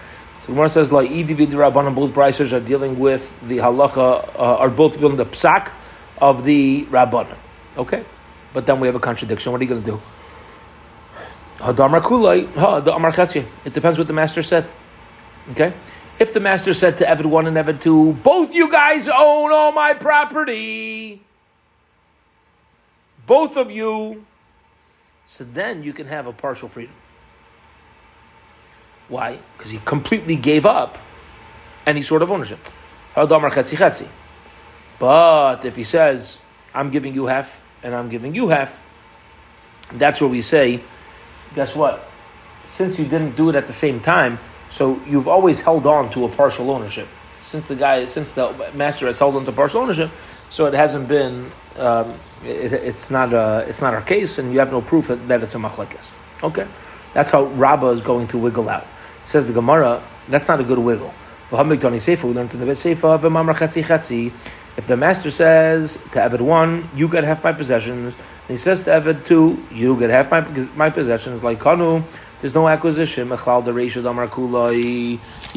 So 0.47 0.53
Gemara 0.53 0.69
says 0.69 0.91
like 0.91 1.11
Idi 1.11 1.35
Rabbanan, 1.35 1.94
both 1.94 2.11
brises 2.11 2.51
are 2.51 2.59
dealing 2.59 2.97
with 2.97 3.35
the 3.47 3.57
halacha, 3.57 4.35
uh, 4.35 4.57
are 4.57 4.69
both 4.69 4.99
building 4.99 5.17
the 5.17 5.25
psak 5.25 5.71
of 6.17 6.44
the 6.44 6.85
Rabbanan. 6.85 7.38
Okay 7.77 8.03
but 8.57 8.65
then 8.65 8.79
we 8.79 8.88
have 8.88 8.95
a 8.95 8.99
contradiction. 8.99 9.51
What 9.51 9.61
are 9.61 9.65
you 9.65 9.69
going 9.69 9.83
to 9.83 9.91
do? 9.91 10.01
It 13.65 13.73
depends 13.73 13.99
what 13.99 14.07
the 14.07 14.13
master 14.13 14.41
said. 14.41 14.67
Okay? 15.51 15.73
If 16.17 16.33
the 16.33 16.39
master 16.39 16.73
said 16.73 16.97
to 16.97 17.05
Eved 17.05 17.27
1 17.27 17.45
and 17.45 17.55
Eved 17.55 17.81
2, 17.81 18.13
both 18.13 18.55
you 18.55 18.71
guys 18.71 19.07
own 19.07 19.51
all 19.51 19.71
my 19.71 19.94
property, 19.94 21.21
both 23.27 23.57
of 23.57 23.69
you, 23.69 24.25
so 25.27 25.44
then 25.44 25.83
you 25.83 25.94
can 25.94 26.07
have 26.07 26.25
a 26.25 26.33
partial 26.33 26.69
freedom. 26.69 26.95
Why? 29.09 29.39
Because 29.57 29.71
he 29.71 29.80
completely 29.80 30.36
gave 30.36 30.65
up 30.65 30.98
any 31.86 32.04
sort 32.04 32.21
of 32.21 32.31
ownership. 32.31 32.59
But 35.00 35.65
if 35.65 35.75
he 35.75 35.83
says, 35.83 36.38
I'm 36.74 36.92
giving 36.92 37.13
you 37.13 37.25
half, 37.27 37.62
and 37.83 37.95
I'm 37.95 38.09
giving 38.09 38.36
you 38.36 38.50
half, 38.50 38.77
that's 39.94 40.19
where 40.19 40.30
we 40.30 40.42
say, 40.42 40.83
guess 41.56 41.75
what? 41.75 42.09
Since 42.65 43.00
you 43.00 43.06
didn't 43.06 43.36
do 43.36 43.50
it 43.50 43.56
at 43.56 43.68
the 43.68 43.74
same 43.74 44.00
time, 44.01 44.39
so 44.69 45.01
you've 45.06 45.27
always 45.27 45.62
held 45.62 45.88
on 45.88 46.12
to 46.12 46.25
a 46.25 46.30
partial 46.30 46.69
ownership. 46.69 47.07
Since 47.50 47.68
the 47.69 47.75
guy, 47.75 48.06
since 48.06 48.31
the 48.33 48.71
master 48.74 49.07
has 49.07 49.18
held 49.18 49.36
on 49.38 49.45
to 49.45 49.51
partial 49.54 49.81
ownership, 49.81 50.12
so 50.50 50.65
it 50.65 50.74
hasn't 50.74 51.07
been, 51.07 51.50
um, 51.77 52.19
it, 52.44 52.74
it's 52.74 53.09
not 53.09 53.31
a, 53.31 53.65
it's 53.68 53.81
not 53.81 53.94
our 53.94 54.01
case, 54.01 54.38
and 54.38 54.51
you 54.51 54.59
have 54.59 54.71
no 54.71 54.81
proof 54.81 55.07
that, 55.07 55.27
that 55.30 55.42
it's 55.44 55.56
a 55.56 55.57
machlekes. 55.57 56.12
Okay, 56.44 56.68
that's 57.13 57.31
how 57.31 57.45
Rabbah 57.45 57.92
is 57.92 58.01
going 58.01 58.27
to 58.27 58.38
wiggle 58.38 58.68
out. 58.68 58.86
Says 59.27 59.45
the 59.45 59.51
Gemara, 59.51 60.01
that's 60.29 60.47
not 60.47 60.62
a 60.62 60.63
good 60.63 60.79
wiggle. 60.79 61.13
We 61.51 61.57
learned 61.57 61.74
in 61.74 61.79
the 61.81 62.65
Bet 62.65 62.77
Seifa, 62.77 64.31
if 64.77 64.88
the 64.88 64.95
master 64.95 65.31
says 65.31 65.95
to 66.13 66.19
Eved 66.19 66.39
one, 66.39 66.89
you 66.95 67.09
get 67.09 67.25
half 67.25 67.44
my 67.44 67.51
possessions, 67.51 68.15
and 68.15 68.24
he 68.47 68.56
says 68.56 68.83
to 68.83 68.91
Eved 68.91 69.25
two, 69.25 69.62
you 69.69 70.00
get 70.00 70.12
half 70.12 70.31
my 70.31 70.39
my 70.77 70.89
possessions, 70.89 71.44
like 71.44 71.59
Kanu, 71.59 72.06
there's 72.39 72.53
no 72.53 72.69
acquisition. 72.69 73.27
You 73.27 73.35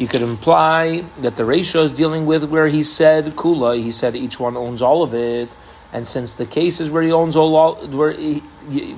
could 0.07 0.21
imply 0.21 1.03
that 1.19 1.37
the 1.37 1.45
ratio 1.45 1.83
is 1.83 1.91
dealing 1.91 2.25
with 2.25 2.43
where 2.43 2.67
he 2.67 2.83
said 2.83 3.37
kulai. 3.37 3.81
He 3.81 3.93
said 3.93 4.17
each 4.17 4.37
one 4.37 4.57
owns 4.57 4.81
all 4.81 5.01
of 5.01 5.13
it, 5.13 5.55
and 5.93 6.07
since 6.07 6.33
the 6.33 6.45
cases 6.45 6.89
where 6.89 7.03
he 7.03 7.11
owns 7.11 7.35
all, 7.35 7.75
where 7.87 8.11
he, 8.11 8.39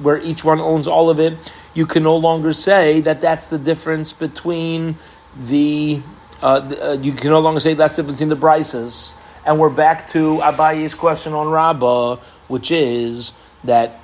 where 0.02 0.20
each 0.20 0.44
one 0.44 0.60
owns 0.60 0.88
all 0.88 1.10
of 1.10 1.20
it, 1.20 1.38
you 1.74 1.86
can 1.86 2.04
no 2.04 2.18
longer 2.18 2.54
say 2.54 3.02
that 3.02 3.22
that's 3.22 3.48
the 3.48 3.58
difference 3.58 4.14
between 4.14 4.98
the. 5.38 6.02
Uh, 6.42 6.76
uh, 6.82 6.98
you 7.02 7.14
can 7.14 7.30
no 7.30 7.40
longer 7.40 7.60
say 7.60 7.74
that's 7.74 7.96
the 7.96 8.04
difference 8.04 8.20
between 8.20 8.30
the 8.30 8.46
brises 8.46 9.14
and 9.46 9.60
we're 9.60 9.70
back 9.70 10.10
to 10.12 10.38
Abaye's 10.38 10.94
question 10.94 11.34
on 11.34 11.50
Rabbah, 11.50 12.18
which 12.48 12.72
is 12.72 13.34
that 13.64 14.00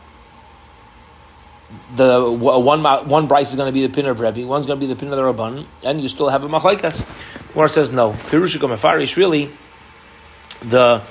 the 1.95 2.31
one 2.31 2.81
one 2.83 3.27
Bryce 3.27 3.49
is 3.51 3.55
going 3.55 3.67
to 3.67 3.73
be 3.73 3.85
the 3.85 3.93
pin 3.93 4.05
of 4.07 4.19
Rebbe, 4.19 4.45
one's 4.45 4.65
going 4.65 4.79
to 4.79 4.85
be 4.85 4.91
the 4.91 4.99
pin 4.99 5.11
of 5.11 5.17
the 5.17 5.23
Rabban, 5.23 5.65
and 5.83 6.01
you 6.01 6.07
still 6.07 6.29
have 6.29 6.43
a 6.43 6.49
machlaikas. 6.49 7.05
Gemara 7.53 7.69
says 7.69 7.91
no. 7.91 8.13
Pirushika 8.13 8.75
Mefarish 8.75 9.15
really 9.15 9.51
the 10.61 11.03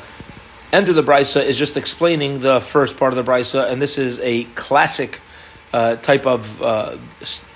end 0.72 0.88
of 0.88 0.94
the 0.94 1.02
brisa 1.02 1.44
is 1.44 1.56
just 1.56 1.76
explaining 1.76 2.40
the 2.40 2.60
first 2.60 2.96
part 2.96 3.16
of 3.16 3.24
the 3.24 3.30
brisa, 3.30 3.70
and 3.70 3.80
this 3.80 3.98
is 3.98 4.18
a 4.20 4.44
classic 4.54 5.20
uh, 5.72 5.96
type 5.96 6.26
of 6.26 6.62
uh, 6.62 6.96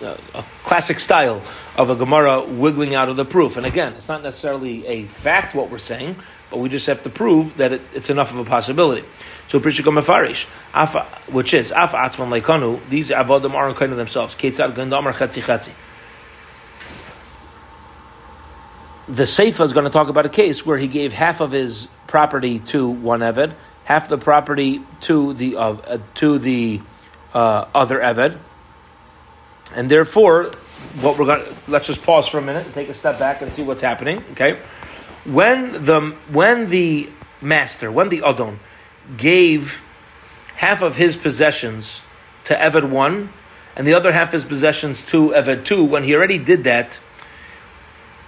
uh, 0.01 0.17
a 0.35 0.45
classic 0.65 1.01
style 1.01 1.43
of 1.77 1.89
a 1.89 1.97
Gemara 1.97 2.45
wiggling 2.45 2.95
out 2.95 3.09
of 3.09 3.17
the 3.17 3.25
proof. 3.25 3.57
And 3.57 3.65
again, 3.65 3.95
it's 3.95 4.09
not 4.09 4.23
necessarily 4.23 4.87
a 4.87 5.07
fact 5.07 5.55
what 5.55 5.71
we're 5.71 5.79
saying, 5.79 6.17
but 6.51 6.59
we 6.59 6.69
just 6.69 6.87
have 6.87 7.03
to 7.05 7.11
prove 7.11 7.57
that 7.57 7.73
it, 7.73 7.81
it's 7.95 8.11
enough 8.11 8.31
of 8.31 8.37
a 8.37 8.45
possibility. 8.45 9.07
So 9.51 9.61
Prishikam 9.61 9.99
Mefarish, 9.99 10.47
which 11.33 11.55
is 11.55 11.73
Afa 11.73 11.97
Atzvan 11.97 12.41
Leikanu, 12.41 12.89
these 12.91 13.09
Avodim 13.09 13.53
aren't 13.53 13.79
kind 13.79 13.93
of 13.93 13.99
themselves. 13.99 14.35
Ketzad 14.35 14.77
Gandamar 14.77 15.15
Chatzi 15.15 15.43
Chatzi. 15.43 15.73
The 19.09 19.25
Seifa 19.25 19.65
is 19.65 19.73
going 19.73 19.85
to 19.85 19.91
talk 19.91 20.09
about 20.09 20.27
a 20.27 20.31
case 20.31 20.65
where 20.65 20.79
he 20.79 20.87
gave 20.87 21.13
half 21.13 21.41
of 21.41 21.51
his 21.51 21.89
property 22.13 22.59
to 22.59 22.91
one 22.91 23.21
Eved, 23.21 23.55
half 23.85 24.07
the 24.07 24.19
property 24.19 24.83
to 25.01 25.33
the 25.33 25.57
uh, 25.57 25.99
to 26.17 26.39
the 26.39 26.83
uh, 27.33 27.65
other 27.75 28.01
Eved, 28.01 28.39
and 29.75 29.91
therefore, 29.91 30.53
what 31.01 31.19
we're 31.19 31.25
going 31.25 31.57
let's 31.69 31.87
just 31.87 32.03
pause 32.03 32.29
for 32.29 32.37
a 32.37 32.43
minute 32.43 32.67
and 32.67 32.75
take 32.75 32.91
a 32.91 32.95
step 32.95 33.19
back 33.19 33.41
and 33.41 33.51
see 33.51 33.63
what's 33.63 33.81
happening. 33.81 34.23
Okay, 34.33 34.61
when 35.25 35.87
the 35.87 36.15
when 36.31 36.69
the 36.69 37.09
master, 37.41 37.91
when 37.91 38.11
the 38.11 38.21
Adon 38.23 38.61
gave 39.17 39.81
half 40.55 40.83
of 40.83 40.95
his 40.95 41.17
possessions 41.17 42.03
to 42.45 42.55
Eved 42.55 42.91
one, 42.91 43.33
and 43.75 43.87
the 43.87 43.95
other 43.95 44.13
half 44.13 44.33
his 44.33 44.45
possessions 44.45 44.99
to 45.09 45.31
Eved 45.31 45.65
two, 45.65 45.83
when 45.83 46.05
he 46.05 46.15
already 46.15 46.37
did 46.37 46.65
that, 46.65 46.99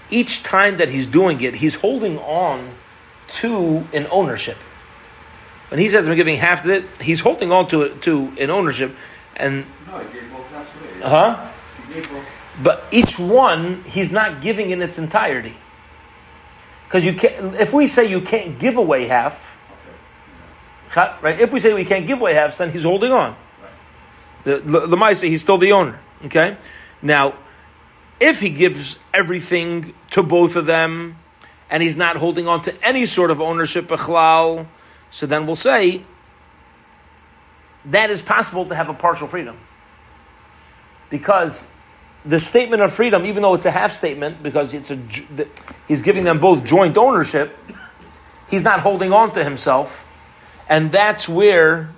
each 0.08 0.42
time 0.42 0.78
that 0.78 0.88
he's 0.88 1.06
doing 1.06 1.42
it, 1.42 1.54
he's 1.56 1.74
holding 1.74 2.16
on 2.16 2.72
to 3.40 3.86
an 3.92 4.06
ownership. 4.10 4.56
When 5.70 5.80
he 5.80 5.88
says 5.88 6.06
I'm 6.06 6.14
giving 6.16 6.36
half 6.36 6.62
to 6.62 6.68
this, 6.68 6.84
he's 7.00 7.20
holding 7.20 7.50
on 7.50 7.68
to 7.70 7.82
it 7.82 8.02
to 8.02 8.32
an 8.38 8.50
ownership, 8.50 8.94
and 9.36 9.66
No, 9.86 9.98
he 9.98 10.12
gave 10.20 10.30
both 10.30 10.46
halves 10.48 10.68
away. 10.80 11.00
huh? 11.02 11.50
He 11.88 11.94
gave 11.94 12.10
both. 12.10 12.24
But 12.62 12.84
each 12.92 13.18
one 13.18 13.82
he's 13.84 14.12
not 14.12 14.40
giving 14.40 14.70
in 14.70 14.80
its 14.82 14.98
entirety. 14.98 15.56
Because 16.86 17.04
you 17.04 17.14
can't. 17.14 17.56
If 17.56 17.72
we 17.72 17.88
say 17.88 18.04
you 18.04 18.20
can't 18.20 18.58
give 18.58 18.76
away 18.76 19.06
half, 19.06 19.58
Okay. 20.92 21.12
right? 21.22 21.40
If 21.40 21.52
we 21.52 21.58
say 21.58 21.74
we 21.74 21.84
can't 21.84 22.06
give 22.06 22.20
away 22.20 22.34
half, 22.34 22.56
then 22.58 22.70
he's 22.70 22.84
holding 22.84 23.10
on. 23.10 23.34
The 24.44 24.58
the 24.58 24.86
Lamaisa, 24.86 25.28
he's 25.28 25.40
still 25.42 25.58
the 25.58 25.72
owner. 25.72 25.98
Okay. 26.26 26.56
Now, 27.02 27.34
if 28.20 28.38
he 28.40 28.50
gives 28.50 28.98
everything 29.12 29.94
to 30.10 30.22
both 30.22 30.54
of 30.54 30.66
them, 30.66 31.16
and 31.70 31.82
he's 31.82 31.96
not 31.96 32.16
holding 32.16 32.46
on 32.46 32.62
to 32.62 32.84
any 32.86 33.06
sort 33.06 33.30
of 33.30 33.40
ownership 33.40 33.88
bechlal, 33.88 34.66
so 35.10 35.26
then 35.26 35.46
we'll 35.46 35.56
say 35.56 36.02
that 37.86 38.10
is 38.10 38.22
possible 38.22 38.66
to 38.66 38.74
have 38.74 38.88
a 38.88 38.94
partial 38.94 39.28
freedom. 39.28 39.58
Because 41.10 41.66
the 42.24 42.40
statement 42.40 42.82
of 42.82 42.92
freedom, 42.92 43.26
even 43.26 43.42
though 43.42 43.54
it's 43.54 43.66
a 43.66 43.70
half 43.70 43.92
statement, 43.92 44.42
because 44.42 44.72
it's 44.72 44.90
a 44.90 44.98
he's 45.86 46.02
giving 46.02 46.24
them 46.24 46.40
both 46.40 46.64
joint 46.64 46.96
ownership, 46.96 47.56
he's 48.48 48.62
not 48.62 48.80
holding 48.80 49.12
on 49.12 49.32
to 49.34 49.44
himself, 49.44 50.04
and 50.68 50.90
that's 50.90 51.28
where 51.28 51.92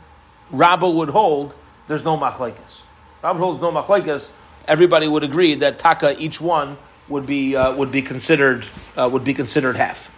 Rabba 0.50 0.88
would 0.88 1.08
hold. 1.08 1.54
There's 1.86 2.04
no 2.04 2.18
machlekes. 2.18 2.82
Rabba 3.22 3.38
holds 3.38 3.60
no 3.60 3.70
machlekes. 3.70 4.30
Everybody 4.66 5.06
would 5.06 5.22
agree 5.22 5.54
that 5.56 5.78
taka 5.78 6.20
each 6.20 6.40
one 6.40 6.76
would 7.08 7.26
be 7.26 7.56
uh, 7.56 7.74
would 7.74 7.90
be 7.92 8.02
considered 8.02 8.66
uh, 8.96 9.08
would 9.10 9.24
be 9.24 9.34
considered 9.34 9.76
half. 9.76 10.10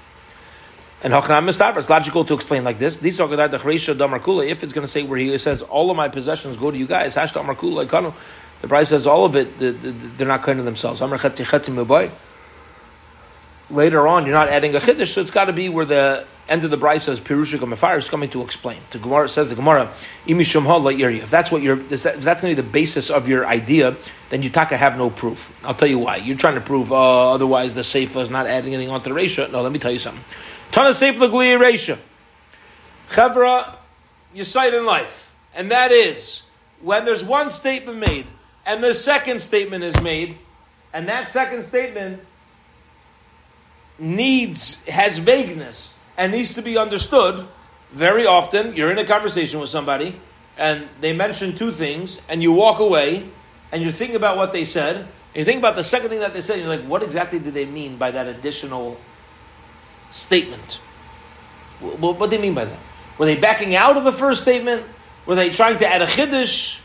And 1.01 1.13
Hachanam 1.13 1.49
Mistaber, 1.49 1.77
it's 1.79 1.89
logical 1.89 2.25
to 2.25 2.35
explain 2.35 2.65
like 2.65 2.79
this. 2.81 2.99
These 2.99 3.21
are 3.21 3.29
the 3.29 3.37
Chreisha 3.59 3.97
Damarkula. 3.97 4.51
If 4.51 4.65
it's 4.65 4.73
going 4.73 4.87
to 4.87 4.91
say 4.91 5.03
where 5.03 5.19
he 5.19 5.39
says 5.39 5.63
all 5.63 5.91
of 5.91 5.97
my 5.97 6.09
possessions 6.09 6.57
go 6.57 6.71
to 6.73 6.77
you 6.77 6.87
guys, 6.89 7.15
Hash 7.15 7.33
Damarkula. 7.33 8.15
The 8.61 8.67
price 8.69 8.89
says 8.89 9.07
all 9.07 9.25
of 9.25 9.37
it. 9.37 9.59
the- 9.61 9.71
the- 9.71 9.93
They're 9.93 10.27
not 10.27 10.43
kind 10.43 10.59
of 10.59 10.65
themselves. 10.65 11.01
Later 13.71 14.09
on, 14.09 14.25
you're 14.25 14.35
not 14.35 14.49
adding 14.49 14.75
a 14.75 14.81
chiddush, 14.81 15.13
so 15.15 15.21
it's 15.21 15.31
got 15.31 15.45
to 15.45 15.53
be 15.53 15.69
where 15.69 15.85
the 15.85 16.27
end 16.49 16.65
of 16.65 16.71
the 16.71 16.77
bride 16.77 17.03
says 17.03 17.21
Pirushik 17.21 17.61
Mefar 17.61 17.99
is 17.99 18.09
coming 18.09 18.31
to 18.31 18.43
explain. 18.43 18.81
The 18.91 18.99
Gemara 18.99 19.29
says 19.29 19.49
the 19.49 19.55
Gemara 19.55 19.95
If 20.27 21.31
that's 21.31 21.51
what 21.51 21.63
you're, 21.63 21.81
if 21.93 22.03
that- 22.03 22.17
if 22.17 22.25
that's 22.25 22.43
going 22.43 22.55
to 22.55 22.63
be 22.63 22.67
the 22.67 22.73
basis 22.73 23.11
of 23.11 23.29
your 23.29 23.47
idea, 23.47 23.97
then 24.31 24.43
you 24.43 24.51
taka 24.51 24.77
have 24.77 24.97
no 24.97 25.11
proof. 25.11 25.51
I'll 25.63 25.75
tell 25.75 25.89
you 25.89 25.99
why. 25.99 26.17
You're 26.17 26.37
trying 26.37 26.55
to 26.55 26.61
prove 26.61 26.93
uh, 26.93 27.33
otherwise 27.33 27.75
the 27.75 27.83
Seifa 27.83 28.23
is 28.23 28.31
not 28.31 28.47
adding 28.47 28.75
anything 28.75 28.91
onto 28.91 29.13
the 29.13 29.21
Resha. 29.21 29.51
No, 29.51 29.63
let 29.63 29.73
me 29.73 29.79
tell 29.79 29.93
you 29.93 29.99
something. 29.99 30.25
Tana 30.73 30.91
Seif 30.91 31.19
L'Gli 31.19 31.49
Resha. 31.57 31.99
Chevra, 33.11 33.77
you 34.35 34.45
cite 34.45 34.75
in 34.75 34.85
life, 34.85 35.35
and 35.55 35.71
that 35.71 35.93
is 35.93 36.43
when 36.83 37.05
there's 37.05 37.25
one 37.25 37.51
statement 37.51 37.99
made 37.99 38.27
and 38.69 38.85
the 38.85 38.93
second 38.93 39.39
statement 39.41 39.83
is 39.83 39.99
made, 40.03 40.37
and 40.93 41.09
that 41.09 41.31
second 41.31 41.63
statement 41.63 42.21
needs 43.99 44.75
has 44.87 45.19
vagueness 45.19 45.95
and 46.19 46.33
needs 46.33 46.53
to 46.55 46.63
be 46.63 46.77
understood. 46.77 47.47
Very 47.93 48.27
often, 48.27 48.77
you're 48.77 48.91
in 48.91 48.99
a 48.99 49.07
conversation 49.07 49.61
with 49.61 49.71
somebody, 49.71 50.21
and 50.59 50.89
they 51.01 51.15
mention 51.15 51.55
two 51.57 51.73
things, 51.73 52.21
and 52.29 52.43
you 52.43 52.53
walk 52.53 52.81
away, 52.81 53.31
and 53.73 53.83
you 53.83 53.91
think 53.91 54.13
about 54.13 54.37
what 54.37 54.53
they 54.53 54.65
said. 54.67 54.97
And 54.97 55.37
you 55.37 55.45
think 55.45 55.59
about 55.59 55.77
the 55.77 55.85
second 55.85 56.11
thing 56.11 56.21
that 56.21 56.35
they 56.35 56.43
said, 56.43 56.59
you're 56.59 56.69
like, 56.69 56.85
what 56.85 57.03
exactly 57.03 57.39
did 57.39 57.55
they 57.55 57.65
mean 57.65 57.97
by 57.97 58.11
that 58.11 58.27
additional 58.27 58.99
statement? 60.11 60.81
Wh- 61.81 61.95
wh- 61.97 62.19
What 62.19 62.31
do 62.31 62.37
they 62.37 62.43
mean 62.43 62.55
by 62.55 62.65
that? 62.67 62.79
Were 63.17 63.27
they 63.27 63.37
backing 63.37 63.75
out 63.75 63.97
of 63.97 64.05
the 64.05 64.13
first 64.13 64.43
statement? 64.43 64.85
Were 65.27 65.35
they 65.35 65.51
trying 65.51 65.79
to 65.79 65.87
add 65.87 66.03
a 66.03 66.07
chiddush? 66.07 66.81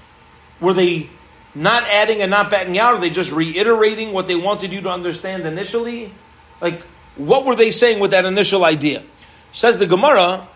Were 0.60 0.74
they 0.74 1.10
not 1.56 1.84
adding 1.84 2.22
and 2.22 2.30
not 2.32 2.50
backing 2.50 2.78
out? 2.80 2.96
Are 2.96 3.00
they 3.00 3.10
just 3.10 3.32
reiterating 3.32 4.14
what 4.14 4.28
they 4.28 4.36
wanted 4.36 4.74
you 4.74 4.82
to 4.82 4.90
understand 4.90 5.46
initially? 5.46 6.14
Like, 6.62 6.84
what 7.16 7.46
were 7.46 7.56
they 7.56 7.72
saying 7.72 8.00
with 8.00 8.12
that 8.12 8.26
initial 8.26 8.66
idea? 8.66 9.04
Says 9.54 9.78
the 9.78 9.88
Gemara, 9.88 10.48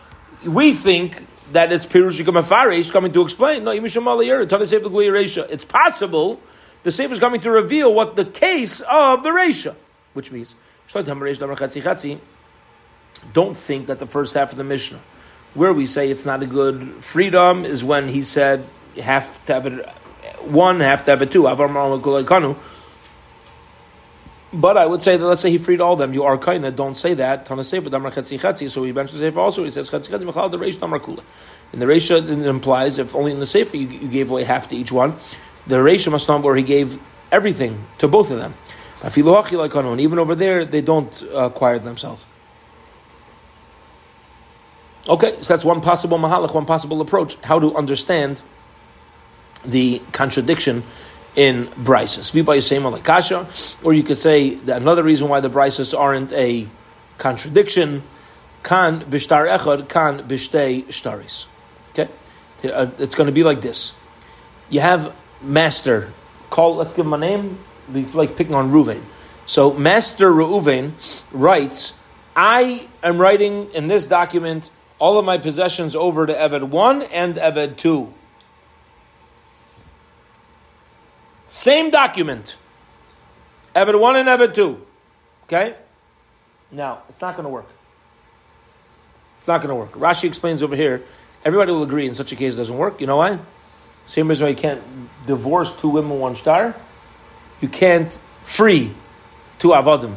we 0.44 0.74
think 0.74 1.24
that 1.52 1.72
it's 1.72 1.86
Pirushika 1.86 2.34
Mafarish 2.34 2.92
coming 2.92 3.14
to 3.14 3.22
explain. 3.22 3.64
No, 3.64 3.72
it's 3.72 5.66
possible 5.66 6.42
the 6.84 6.92
Sefer 6.92 7.14
is 7.14 7.20
coming 7.20 7.42
to 7.42 7.52
reveal 7.52 7.94
what 7.94 8.16
the 8.16 8.26
case 8.26 8.82
of 8.82 9.24
the 9.24 9.30
Resha, 9.30 9.76
which 10.14 10.32
means 10.32 10.56
don't 13.34 13.58
think 13.58 13.88
that 13.88 14.00
the 14.00 14.08
first 14.08 14.34
half 14.34 14.52
of 14.52 14.58
the 14.58 14.64
Mishnah, 14.64 15.00
where 15.54 15.74
we 15.74 15.86
say 15.86 16.10
it's 16.10 16.26
not 16.26 16.42
a 16.42 16.48
good 16.48 17.04
freedom, 17.04 17.66
is 17.66 17.84
when 17.84 18.08
he 18.08 18.24
said 18.24 18.66
half 19.00 19.46
to 19.46 19.54
have 19.54 19.66
it 19.68 19.88
one, 20.42 20.80
half 20.80 21.06
to 21.06 21.12
have 21.12 21.22
it 21.22 21.32
two. 21.32 21.46
Avar 21.46 21.68
Ma'al 21.68 22.02
Kulei 22.02 22.24
Kanu. 22.24 22.58
But 24.58 24.76
I 24.76 24.88
would 24.88 25.04
say 25.04 25.18
that 25.18 25.24
let's 25.24 25.44
say 25.44 25.52
he 25.52 25.60
freed 25.60 25.82
all 25.82 25.94
of 25.94 26.00
them. 26.00 26.16
You 26.16 26.24
are 26.24 26.36
kaina. 26.36 26.76
Don't 26.76 26.96
say 26.96 27.14
that. 27.14 27.46
Damar. 27.46 27.64
So 27.64 28.84
he 28.84 28.92
mentions 28.92 29.20
sefer 29.20 29.40
also. 29.40 29.64
He 29.64 29.70
says 29.70 29.92
chetzi 29.92 30.10
the 30.10 30.58
reish 30.58 30.80
damar 30.80 31.00
kula. 31.00 31.24
And 31.72 31.82
the 31.82 31.86
reisha 31.86 32.18
it 32.18 32.30
implies 32.30 32.98
if 32.98 33.16
only 33.16 33.32
in 33.32 33.40
the 33.40 33.46
sefer 33.46 33.78
you, 33.78 33.88
you 33.88 34.08
gave 34.08 34.32
away 34.32 34.44
half 34.44 34.68
to 34.70 34.76
each 34.76 34.92
one, 34.92 35.16
the 35.68 35.76
reisha 35.76 36.12
must 36.12 36.28
not 36.28 36.42
where 36.42 36.56
he 36.56 36.64
gave 36.64 37.00
everything 37.32 37.86
to 38.00 38.08
both 38.08 38.32
of 38.32 38.40
them. 38.40 38.56
And 39.04 40.02
even 40.02 40.18
over 40.18 40.34
there 40.34 40.66
they 40.66 40.82
don't 40.82 41.24
uh, 41.24 41.42
acquire 41.42 41.78
themselves. 41.78 42.26
Okay, 45.08 45.38
so 45.42 45.54
that's 45.54 45.64
one 45.64 45.82
possible 45.82 46.18
mahalach, 46.18 46.54
one 46.54 46.66
possible 46.66 47.00
approach. 47.02 47.36
How 47.44 47.60
to 47.60 47.76
understand 47.76 48.42
the 49.64 50.02
contradiction 50.14 50.84
in 51.38 51.72
Bryces. 51.78 52.34
Or 53.84 53.94
you 53.94 54.04
could 54.04 54.18
say 54.18 54.56
that 54.56 54.82
another 54.82 55.04
reason 55.04 55.30
why 55.30 55.40
the 55.40 55.50
Bryces 55.50 55.94
aren't 55.94 56.34
a 56.34 56.68
contradiction, 57.20 58.04
kan 58.64 59.02
bishtar 59.04 59.48
echad, 59.48 59.88
kan 59.88 60.28
bishtei 60.28 60.86
shtaris. 60.88 61.46
Okay? 61.92 62.12
Uh, 62.66 62.88
It's 62.98 63.16
going 63.16 63.28
to 63.28 63.34
be 63.34 63.44
like 63.44 63.62
this. 63.62 63.94
You 64.70 64.82
have 64.82 65.16
master, 65.42 66.12
call, 66.50 66.76
let's 66.76 66.94
give 66.94 67.06
him 67.06 67.14
a 67.14 67.18
name, 67.18 67.60
be 67.94 68.06
like 68.06 68.36
picking 68.36 68.56
on 68.56 68.72
Ruvain. 68.72 69.04
So 69.46 69.72
Master 69.72 70.30
Reuven 70.30 70.94
writes, 71.32 71.94
I 72.36 72.90
am 73.02 73.22
writing 73.22 73.72
in 73.72 73.88
this 73.88 74.06
document 74.06 74.72
all 75.00 75.20
of 75.20 75.26
my 75.26 75.38
possessions 75.38 75.96
over 75.96 76.26
to 76.26 76.34
Eved 76.34 76.64
1 76.64 77.04
and 77.04 77.36
Eved 77.36 77.78
2. 77.78 78.14
Same 81.48 81.90
document. 81.90 82.58
Eved 83.76 84.00
1 84.00 84.16
and 84.18 84.28
Eved 84.28 84.54
2. 84.54 84.86
Okay? 85.46 85.76
Now, 86.72 87.04
it's 87.10 87.22
not 87.22 87.36
going 87.36 87.46
to 87.46 87.50
work. 87.50 87.68
It's 89.40 89.48
not 89.48 89.62
going 89.62 89.70
to 89.70 89.76
work. 89.76 89.94
Rashi 89.94 90.26
explains 90.26 90.62
over 90.62 90.76
here, 90.76 91.04
everybody 91.46 91.72
will 91.72 91.84
agree 91.84 92.06
in 92.06 92.14
such 92.14 92.32
a 92.32 92.36
case 92.36 92.56
it 92.56 92.58
doesn't 92.58 92.78
work. 92.78 93.00
You 93.00 93.08
know 93.08 93.18
why? 93.18 93.40
Same 94.06 94.28
reason 94.28 94.46
why 94.46 94.50
you 94.50 94.56
can't 94.56 94.82
divorce 95.26 95.76
two 95.76 95.90
women, 95.90 96.20
one 96.20 96.36
star. 96.36 96.76
You 97.62 97.70
can't 97.70 98.20
free 98.42 98.94
two 99.60 99.70
avadim 99.70 100.16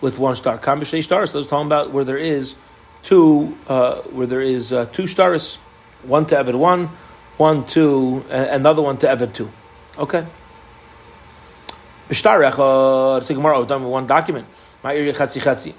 with 0.00 0.18
one 0.18 0.36
star. 0.36 0.58
Kam 0.58 0.80
b'shnei 0.80 1.02
stars. 1.02 1.30
So 1.30 1.38
I 1.38 1.40
was 1.40 1.46
talking 1.46 1.66
about 1.66 1.92
where 1.92 2.04
there 2.04 2.18
is 2.18 2.54
two, 3.02 3.56
uh, 3.68 4.02
where 4.02 4.26
there 4.26 4.40
is 4.40 4.72
uh, 4.72 4.86
two 4.86 5.06
stars, 5.06 5.56
one 6.02 6.26
to 6.26 6.36
Eved 6.36 6.54
one, 6.54 6.90
one 7.36 7.64
to 7.66 8.24
uh, 8.30 8.46
another 8.50 8.82
one 8.82 8.98
to 8.98 9.06
Eved 9.06 9.32
two. 9.32 9.50
Okay. 9.98 10.26
B'shtar 12.10 12.50
echad. 12.50 13.20
It's 13.20 13.30
a 13.30 13.34
Gemara. 13.34 13.64
Done 13.64 13.84
with 13.84 13.92
one 13.92 14.06
document. 14.08 14.48
My 14.82 14.96
area. 14.96 15.14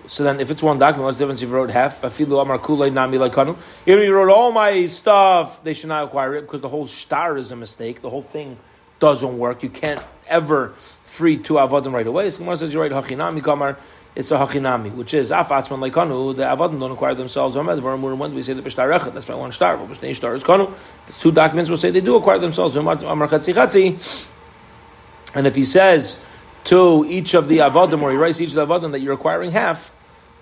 So 0.07 0.23
then, 0.23 0.39
if 0.39 0.49
it's 0.49 0.63
one 0.63 0.77
document, 0.77 1.03
what's 1.03 1.17
the 1.17 1.23
difference 1.25 1.41
if 1.41 1.49
you 1.49 1.55
wrote 1.55 1.71
half? 1.71 2.01
Afilu. 2.01 3.57
If 3.85 3.99
you 3.99 4.13
wrote 4.15 4.29
all 4.29 4.53
my 4.53 4.85
stuff, 4.85 5.61
they 5.61 5.73
should 5.73 5.89
not 5.89 6.05
acquire 6.05 6.35
it 6.35 6.43
because 6.43 6.61
the 6.61 6.69
whole 6.69 6.87
star 6.87 7.35
is 7.37 7.51
a 7.51 7.57
mistake. 7.57 7.99
The 7.99 8.09
whole 8.09 8.21
thing 8.21 8.57
doesn't 8.99 9.37
work. 9.39 9.61
You 9.61 9.69
can't 9.69 10.01
ever 10.25 10.73
free 11.03 11.35
two 11.35 11.55
avodim 11.55 11.91
right 11.91 12.07
away. 12.07 12.29
So 12.29 12.55
says 12.55 12.73
you're 12.73 12.81
right. 12.81 12.93
Hachinami 12.93 13.43
kamar. 13.43 13.77
It's 14.15 14.31
a 14.31 14.37
hachinami, 14.37 14.95
which 14.95 15.13
is 15.13 15.31
af 15.31 15.49
atzman 15.49 15.79
laikanu. 15.89 16.33
The 16.37 16.43
avodim 16.43 16.79
don't 16.79 16.91
acquire 16.91 17.13
themselves. 17.13 17.57
When 17.57 17.65
we 18.33 18.43
say 18.43 18.53
the 18.53 18.61
b'shtar 18.61 18.97
echad? 18.97 19.13
That's 19.13 19.25
by 19.25 19.35
one 19.35 19.51
star. 19.51 19.75
But 19.75 19.89
b'shnei 19.89 20.15
star 20.15 20.33
is 20.33 20.45
kanu. 20.45 20.73
There's 21.07 21.19
two 21.19 21.33
documents 21.33 21.69
will 21.69 21.75
say 21.75 21.91
they 21.91 21.99
do 21.99 22.15
acquire 22.15 22.39
themselves. 22.39 22.77
Amar 22.77 22.95
chatzi. 22.95 24.27
And 25.33 25.47
if 25.47 25.55
he 25.55 25.63
says 25.63 26.17
to 26.65 27.05
each 27.07 27.33
of 27.33 27.47
the 27.47 27.59
avodim, 27.59 28.01
or 28.01 28.11
he 28.11 28.17
writes 28.17 28.41
each 28.41 28.53
of 28.53 28.55
the 28.55 28.67
avodim 28.67 28.91
that 28.91 28.99
you're 28.99 29.13
acquiring 29.13 29.51
half, 29.51 29.91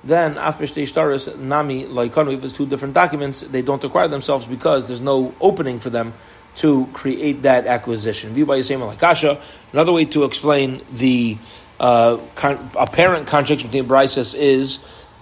then 0.03 0.35
afishtei 0.35 0.83
shtaris 0.83 1.37
nami 1.37 1.85
laikanu. 1.85 2.33
If 2.37 2.43
it's 2.43 2.53
two 2.53 2.65
different 2.65 2.93
documents, 2.93 3.41
they 3.41 3.61
don't 3.61 3.83
acquire 3.83 4.07
themselves 4.07 4.45
because 4.45 4.85
there's 4.85 5.01
no 5.01 5.33
opening 5.41 5.79
for 5.79 5.89
them 5.89 6.13
to 6.55 6.87
create 6.93 7.43
that 7.43 7.67
acquisition. 7.67 8.33
View 8.33 8.45
by 8.45 8.59
Yisema 8.59 8.95
Lakasha. 8.95 9.41
Another 9.71 9.93
way 9.93 10.05
to 10.05 10.23
explain 10.23 10.83
the 10.91 11.37
uh, 11.79 12.17
con- 12.35 12.71
apparent 12.75 13.27
contradiction 13.27 13.69
between 13.69 13.87
Bryces 13.87 14.33
is 14.33 14.79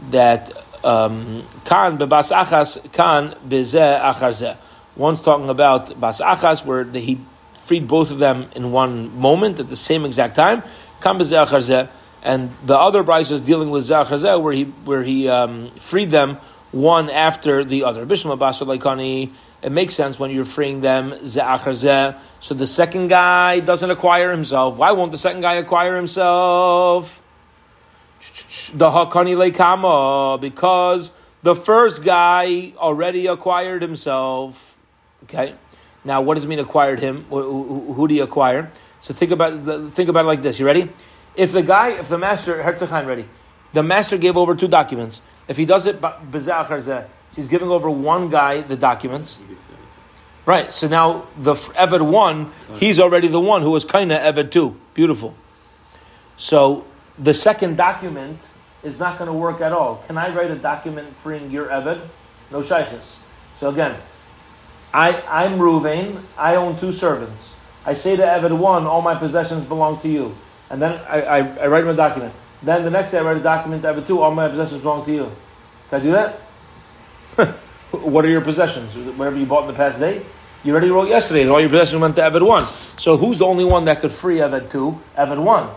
that 0.09 0.51
um, 0.83 1.47
kan 1.65 1.97
bebas 1.97 2.31
achas, 2.31 2.91
kan 2.93 3.35
bezeh 3.47 4.01
achar 4.01 4.29
zeh. 4.29 4.57
One's 4.95 5.21
talking 5.21 5.49
about 5.49 5.99
bas 5.99 6.21
achas, 6.21 6.65
where 6.65 6.83
the, 6.83 6.99
he 6.99 7.19
freed 7.67 7.87
both 7.87 8.11
of 8.11 8.19
them 8.19 8.49
in 8.55 8.71
one 8.71 9.19
moment 9.19 9.59
at 9.59 9.67
the 9.67 9.75
same 9.75 10.05
exact 10.05 10.35
time. 10.35 10.63
And 12.23 12.55
the 12.65 12.77
other 12.77 13.03
brisa 13.03 13.33
is 13.33 13.41
dealing 13.41 13.69
with 13.69 13.83
zeh 13.83 14.41
where 14.41 14.53
he 14.53 14.63
where 14.63 15.03
he 15.03 15.27
um, 15.27 15.71
freed 15.79 16.09
them 16.09 16.37
one 16.71 17.09
after 17.09 17.63
the 17.63 17.83
other. 17.83 18.05
Bishma. 18.05 19.31
It 19.61 19.71
makes 19.71 19.95
sense 19.95 20.19
when 20.19 20.31
you're 20.31 20.45
freeing 20.45 20.81
them. 20.81 21.13
So 21.27 22.53
the 22.53 22.67
second 22.67 23.07
guy 23.07 23.59
doesn't 23.59 23.89
acquire 23.89 24.31
himself. 24.31 24.77
Why 24.77 24.91
won't 24.91 25.11
the 25.11 25.17
second 25.17 25.41
guy 25.41 25.55
acquire 25.55 25.95
himself? 25.95 27.21
The 28.73 28.89
hakani 28.89 30.39
because 30.41 31.11
the 31.43 31.55
first 31.55 32.03
guy 32.03 32.73
already 32.77 33.27
acquired 33.27 33.81
himself. 33.81 34.77
Okay. 35.23 35.55
Now, 36.07 36.21
what 36.21 36.35
does 36.35 36.45
it 36.45 36.47
mean 36.47 36.59
acquired 36.59 37.01
him? 37.01 37.25
Who, 37.29 37.93
who, 37.93 38.07
do 38.07 38.15
you 38.15 38.23
acquire? 38.23 38.71
So 39.01 39.13
think 39.13 39.31
about 39.31 39.93
think 39.93 40.07
about 40.07 40.23
it 40.23 40.27
like 40.27 40.41
this. 40.41 40.57
You 40.57 40.65
ready? 40.65 40.89
If 41.35 41.51
the 41.51 41.61
guy, 41.61 41.89
if 41.89 42.07
the 42.07 42.17
master 42.17 42.63
Herzogheim 42.63 43.05
ready, 43.05 43.27
the 43.73 43.83
master 43.83 44.17
gave 44.17 44.37
over 44.37 44.55
two 44.55 44.69
documents. 44.69 45.19
If 45.49 45.57
he 45.57 45.65
does 45.65 45.85
it 45.85 46.01
he's 47.35 47.47
giving 47.49 47.69
over 47.69 47.89
one 47.89 48.29
guy 48.29 48.61
the 48.61 48.77
documents. 48.77 49.37
Right. 50.45 50.73
So 50.73 50.87
now 50.87 51.27
the 51.37 51.55
Eved 51.55 52.01
one, 52.09 52.53
he's 52.75 53.01
already 53.01 53.27
the 53.27 53.41
one 53.41 53.61
who 53.61 53.71
was 53.71 53.83
kind 53.83 54.13
of 54.13 54.33
Eved 54.33 54.49
two. 54.49 54.79
Beautiful. 54.93 55.35
So 56.37 56.87
the 57.19 57.33
second 57.33 57.75
document 57.75 58.39
is 58.81 58.97
not 58.97 59.17
going 59.19 59.27
to 59.27 59.33
work 59.33 59.59
at 59.59 59.73
all. 59.73 60.03
Can 60.07 60.17
I 60.17 60.33
write 60.33 60.51
a 60.51 60.55
document 60.55 61.13
freeing 61.21 61.51
your 61.51 61.67
Eved? 61.67 62.07
No 62.49 62.63
shaykhs. 62.63 63.19
So 63.59 63.69
again, 63.69 63.99
I, 64.93 65.21
I'm 65.21 65.59
Ruvain, 65.59 66.23
I 66.37 66.55
own 66.55 66.79
two 66.79 66.93
servants. 66.93 67.55
I 67.85 67.93
say 67.93 68.15
to 68.15 68.23
Eved 68.23 68.57
one, 68.57 68.85
all 68.85 69.01
my 69.01 69.15
possessions 69.15 69.65
belong 69.65 70.01
to 70.01 70.09
you. 70.09 70.35
And 70.69 70.81
then 70.81 70.93
I, 71.07 71.21
I, 71.21 71.37
I 71.37 71.67
write 71.67 71.83
him 71.83 71.89
a 71.89 71.93
document. 71.95 72.33
Then 72.63 72.83
the 72.83 72.89
next 72.89 73.11
day 73.11 73.19
I 73.19 73.21
write 73.21 73.37
a 73.37 73.43
document 73.43 73.83
to 73.83 73.93
Eved 73.93 74.07
two, 74.07 74.21
all 74.21 74.33
my 74.33 74.49
possessions 74.49 74.81
belong 74.81 75.05
to 75.05 75.13
you. 75.13 75.31
Can 75.89 76.01
I 76.01 76.03
do 76.03 76.11
that? 76.11 76.39
what 77.91 78.25
are 78.25 78.29
your 78.29 78.41
possessions? 78.41 78.95
Whatever 79.17 79.37
you 79.37 79.45
bought 79.45 79.61
in 79.61 79.67
the 79.67 79.73
past 79.73 79.99
day? 79.99 80.25
You 80.63 80.73
already 80.73 80.89
wrote 80.89 81.07
yesterday 81.07 81.43
that 81.43 81.51
all 81.51 81.61
your 81.61 81.69
possessions 81.69 82.01
went 82.01 82.15
to 82.17 82.23
Eved 82.23 82.45
one. 82.45 82.63
So 82.97 83.15
who's 83.15 83.39
the 83.39 83.45
only 83.45 83.63
one 83.65 83.85
that 83.85 84.01
could 84.01 84.11
free 84.11 84.37
Eved 84.37 84.69
two? 84.69 84.99
Eved 85.17 85.41
one. 85.41 85.69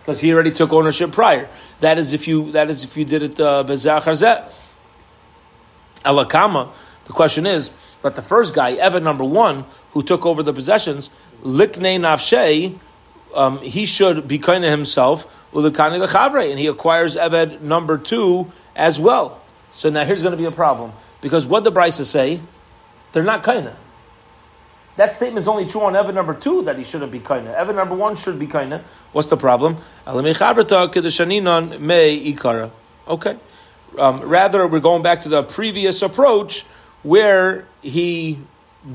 Because 0.00 0.20
he 0.20 0.32
already 0.32 0.52
took 0.52 0.72
ownership 0.72 1.12
prior. 1.12 1.48
That 1.80 1.98
is 1.98 2.12
if 2.12 2.28
you 2.28 2.52
that 2.52 2.70
is 2.70 2.84
if 2.84 2.96
you 2.96 3.04
did 3.04 3.22
it 3.22 3.40
uh, 3.40 3.64
bezeh 3.64 4.50
Alakama. 6.04 6.72
The 7.08 7.12
question 7.14 7.46
is, 7.46 7.72
but 8.00 8.14
the 8.14 8.22
first 8.22 8.54
guy, 8.54 8.72
Evan 8.72 9.02
number 9.02 9.24
one, 9.24 9.64
who 9.92 10.02
took 10.02 10.24
over 10.24 10.42
the 10.42 10.52
possessions, 10.52 11.10
Likne 11.42 11.98
Nafshe, 11.98 12.78
um, 13.34 13.60
he 13.60 13.86
should 13.86 14.28
be 14.28 14.38
kind 14.38 14.64
of 14.64 14.70
himself, 14.70 15.26
Ulikani 15.52 16.06
Lechavre, 16.06 16.48
and 16.48 16.58
he 16.58 16.66
acquires 16.66 17.16
Eved 17.16 17.60
number 17.60 17.98
two 17.98 18.52
as 18.76 19.00
well. 19.00 19.40
So 19.74 19.90
now 19.90 20.04
here's 20.04 20.22
going 20.22 20.32
to 20.32 20.38
be 20.38 20.44
a 20.44 20.52
problem. 20.52 20.92
Because 21.20 21.46
what 21.46 21.64
the 21.64 21.72
Brisa 21.72 22.04
say, 22.04 22.40
they're 23.12 23.24
not 23.24 23.42
of. 23.66 23.76
That 24.96 25.12
statement 25.12 25.38
is 25.38 25.48
only 25.48 25.66
true 25.66 25.82
on 25.82 25.94
Evan 25.94 26.14
number 26.14 26.34
two 26.34 26.62
that 26.62 26.76
he 26.76 26.84
shouldn't 26.84 27.12
be 27.12 27.20
of. 27.46 27.54
Evan 27.54 27.76
number 27.76 27.94
one 27.94 28.16
should 28.16 28.38
be 28.38 28.46
of. 28.72 28.84
What's 29.12 29.28
the 29.28 29.36
problem? 29.36 29.78
Okay. 33.08 33.38
Um, 33.96 34.20
rather, 34.20 34.66
we're 34.66 34.80
going 34.80 35.02
back 35.02 35.22
to 35.22 35.28
the 35.28 35.42
previous 35.44 36.02
approach 36.02 36.66
where 37.02 37.66
he 37.82 38.38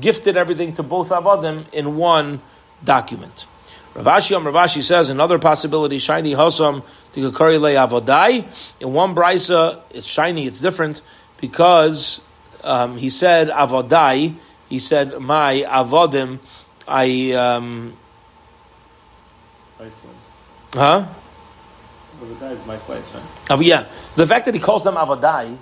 gifted 0.00 0.36
everything 0.36 0.74
to 0.74 0.82
both 0.82 1.10
Avadim 1.10 1.72
in 1.72 1.96
one 1.96 2.40
document. 2.82 3.46
Rav 3.94 4.06
Ashi 4.06 4.34
Am 4.34 4.46
Rav 4.46 4.54
Ashi 4.54 4.82
says 4.82 5.08
another 5.08 5.38
possibility, 5.38 5.98
shiny 5.98 6.32
hosam 6.32 6.82
to 7.12 7.30
Gakari 7.30 7.60
Le 7.60 7.70
Avodai. 7.74 8.46
In 8.80 8.92
one 8.92 9.14
brisa, 9.14 9.82
it's 9.90 10.06
shiny, 10.06 10.46
it's 10.46 10.58
different, 10.58 11.00
because 11.40 12.20
um, 12.64 12.96
he 12.96 13.08
said 13.10 13.48
Avodai, 13.48 14.36
he 14.68 14.78
said 14.80 15.18
my 15.20 15.64
Avodim, 15.68 16.40
I 16.88 17.32
um, 17.32 17.96
Huh? 20.72 21.06
Avodai 22.20 22.56
is 22.56 22.66
my 22.66 22.76
slaves, 22.76 23.06
right? 23.14 23.22
Oh, 23.50 23.60
yeah. 23.60 23.88
The 24.16 24.26
fact 24.26 24.46
that 24.46 24.54
he 24.54 24.60
calls 24.60 24.82
them 24.82 24.94
Avodai 24.96 25.56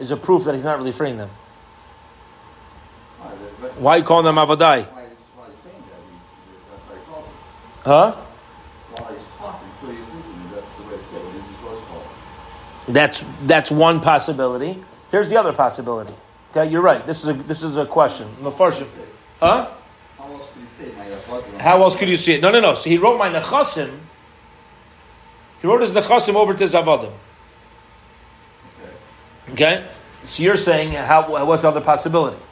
is 0.00 0.10
a 0.10 0.16
proof 0.16 0.44
that 0.44 0.54
he's 0.54 0.64
not 0.64 0.78
really 0.78 0.92
freeing 0.92 1.16
them. 1.16 1.30
Why, 3.78 3.96
you 3.96 4.02
calling 4.02 4.24
them 4.24 4.36
Avodai? 4.36 4.58
Why 4.58 4.74
why 4.78 5.46
he's 5.46 5.62
saying 5.62 5.82
that? 5.86 6.00
He's, 6.10 6.60
that's 6.70 6.84
why 6.88 6.96
he 6.96 7.02
called 7.06 7.24
him. 7.24 7.32
Huh? 7.84 8.16
Talking, 9.38 9.70
so 9.80 9.86
he's. 9.88 9.98
That's 10.52 10.70
the 10.76 10.82
way 10.82 10.96
to 10.96 11.04
say 11.04 11.16
it. 11.16 11.32
This 11.32 11.44
is 11.44 11.50
supposed 11.56 11.82
to 11.82 11.86
call 11.86 12.00
him. 12.00 12.08
That's 12.92 13.24
that's 13.42 13.70
one 13.70 14.00
possibility. 14.00 14.82
Here's 15.10 15.30
the 15.30 15.38
other 15.38 15.52
possibility. 15.52 16.12
Okay, 16.50 16.70
you're 16.70 16.82
right. 16.82 17.06
This 17.06 17.22
is 17.22 17.28
a 17.28 17.34
this 17.34 17.62
is 17.62 17.76
a 17.76 17.86
question. 17.86 18.34
Mefarshim. 18.42 18.88
Huh? 19.38 19.70
How 20.18 20.32
else 20.32 20.48
could 20.52 20.86
say 20.86 20.92
my 20.96 21.04
Avodim? 21.04 21.58
How 21.58 21.82
else 21.82 21.94
could 21.94 22.08
you 22.08 22.16
see 22.16 22.32
it? 22.34 22.40
No, 22.40 22.50
no, 22.50 22.60
no. 22.60 22.74
So 22.74 22.90
he 22.90 22.98
wrote 22.98 23.16
my 23.16 23.30
nechasim. 23.30 24.00
He 25.60 25.68
wrote 25.68 25.82
his 25.82 25.90
nechasim 25.92 26.34
over 26.34 26.54
to 26.54 26.64
Zavadim. 26.64 27.12
Okay. 29.52 29.52
Okay. 29.52 29.88
So 30.24 30.42
you're 30.42 30.56
saying 30.56 30.92
how? 30.92 31.44
What's 31.46 31.62
the 31.62 31.68
other 31.68 31.80
possibility? 31.80 32.42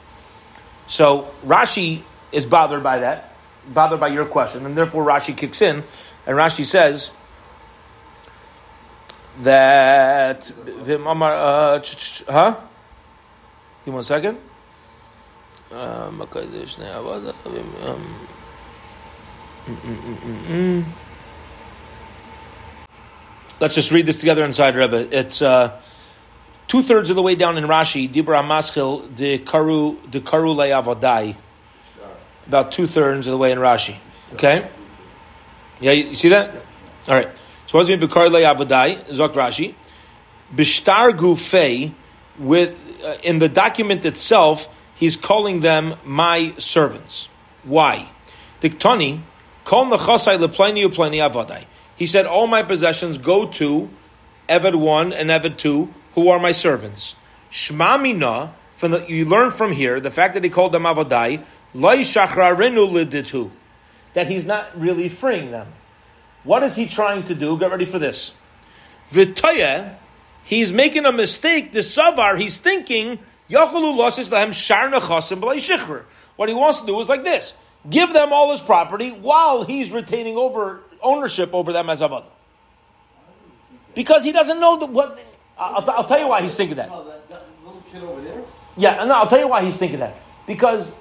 So 0.87 1.31
Rashi 1.45 2.03
is 2.33 2.47
bothered 2.47 2.83
by 2.83 3.01
that, 3.01 3.35
bothered 3.69 4.01
by 4.01 4.09
your 4.09 4.27
question, 4.27 4.67
and 4.67 4.77
therefore 4.77 5.05
Rashi 5.05 5.37
kicks 5.37 5.63
in, 5.63 5.85
and 6.27 6.37
Rashi 6.37 6.65
says 6.65 7.11
that 9.43 10.51
uh, 10.51 11.81
huh? 12.29 12.61
Give 13.85 13.93
me 13.93 13.95
one 13.95 14.03
second. 14.03 14.39
Um, 15.71 16.21
um, 16.21 16.27
mm, 19.67 19.77
mm, 19.77 20.17
mm, 20.21 20.47
mm. 20.47 20.85
Let's 23.59 23.75
just 23.75 23.91
read 23.91 24.07
this 24.07 24.17
together 24.21 24.45
inside 24.45 24.77
Rebbe. 24.77 25.09
It's 25.17 25.43
uh, 25.43 25.81
two 26.69 26.83
thirds 26.83 27.11
of 27.11 27.17
the 27.17 27.23
way 27.23 27.35
down 27.35 27.59
in 27.59 27.65
Rashi. 27.65 28.13
Dibra 28.13 28.43
Maschil 28.45 29.15
de 29.15 29.39
Karu 29.39 30.11
de 30.11 30.21
Karu 30.21 30.55
Avodai. 30.55 31.37
About 32.47 32.73
two 32.73 32.87
thirds 32.87 33.27
of 33.27 33.33
the 33.33 33.39
way 33.39 33.53
in 33.53 33.59
Rashi. 33.59 33.97
Okay. 34.35 34.69
Yeah, 35.81 35.93
you, 35.93 36.15
see 36.15 36.31
that? 36.31 36.55
All 37.09 37.15
right. 37.15 37.29
So 37.67 37.79
what's 37.79 37.89
mean 37.89 38.01
Bekar 38.01 38.31
Avodai? 38.31 39.05
Zok 39.09 39.35
Rashi. 39.35 39.75
Bishtar 40.55 41.17
Gufei 41.17 41.93
with 42.39 42.77
uh, 43.05 43.17
in 43.23 43.39
the 43.39 43.49
document 43.49 44.05
itself, 44.05 44.69
he's 44.95 45.17
calling 45.17 45.61
them 45.61 45.95
my 46.05 46.55
servants. 46.59 47.29
Why? 47.65 48.09
Diktani, 48.61 49.21
kol 49.65 49.87
nachasai 49.87 50.39
lepleni 50.39 50.87
upleni 50.87 51.19
avadai. 51.19 51.65
He 51.97 52.07
said, 52.07 52.27
all 52.27 52.47
my 52.47 52.63
possessions 52.63 53.19
go 53.19 53.47
to 53.53 53.89
Eved 54.49 54.75
1 54.75 55.13
and 55.13 55.31
Eved 55.31 55.57
2, 55.57 55.93
who 56.17 56.31
are 56.31 56.41
my 56.41 56.51
servants. 56.51 57.15
Shmamina, 57.53 58.51
from 58.77 58.91
the, 58.91 59.07
you 59.07 59.27
learn 59.27 59.53
from 59.53 59.71
here, 59.71 60.01
the 60.01 60.11
fact 60.11 60.35
that 60.35 60.43
he 60.43 60.51
called 60.51 60.73
them 60.73 60.83
avadai, 60.83 61.45
lai 61.75 61.99
shachrarinu 61.99 62.91
liditu, 62.91 63.51
that 64.15 64.27
he's 64.27 64.45
not 64.45 64.77
really 64.81 65.09
freeing 65.09 65.53
them. 65.53 65.69
What 66.43 66.65
is 66.65 66.75
he 66.75 66.87
trying 66.87 67.25
to 67.25 67.35
do? 67.35 67.59
Get 67.59 67.71
ready 67.71 67.85
for 67.85 67.99
this. 67.99 68.33
Vitaya, 69.11 69.97
he's 70.43 70.73
making 70.73 71.05
a 71.05 71.13
mistake. 71.13 71.73
The 71.73 71.81
savar, 71.81 72.41
he's 72.41 72.59
thinking. 72.59 73.21
What 73.49 73.73
he 76.49 76.55
wants 76.55 76.81
to 76.81 76.87
do 76.87 77.01
is 77.01 77.09
like 77.09 77.23
this: 77.23 77.55
give 77.89 78.13
them 78.13 78.33
all 78.33 78.51
his 78.51 78.61
property 78.61 79.11
while 79.13 79.65
he's 79.65 79.93
retaining 79.93 80.37
over 80.37 80.81
ownership 81.01 81.51
over 81.53 81.73
them 81.73 81.89
as 81.89 82.01
avad. 82.01 82.25
Because 83.95 84.25
he 84.25 84.33
doesn't 84.33 84.59
know 84.59 84.79
that 84.79 84.89
what. 84.89 85.21
I'll, 85.59 85.91
I'll 85.91 86.05
tell 86.05 86.19
you 86.19 86.29
why 86.29 86.43
he's 86.43 86.55
thinking 86.55 86.77
that. 86.77 86.91
Oh, 86.93 87.05
that, 87.05 87.29
that 87.31 87.45
little 87.65 87.83
kid 87.91 88.03
over 88.03 88.21
there? 88.21 88.43
Yeah, 88.77 89.05
no, 89.05 89.15
I'll 89.15 89.27
tell 89.27 89.39
you 89.39 89.49
why 89.49 89.65
he's 89.65 89.77
thinking 89.77 90.01
that. 90.01 90.17
Because 90.47 90.95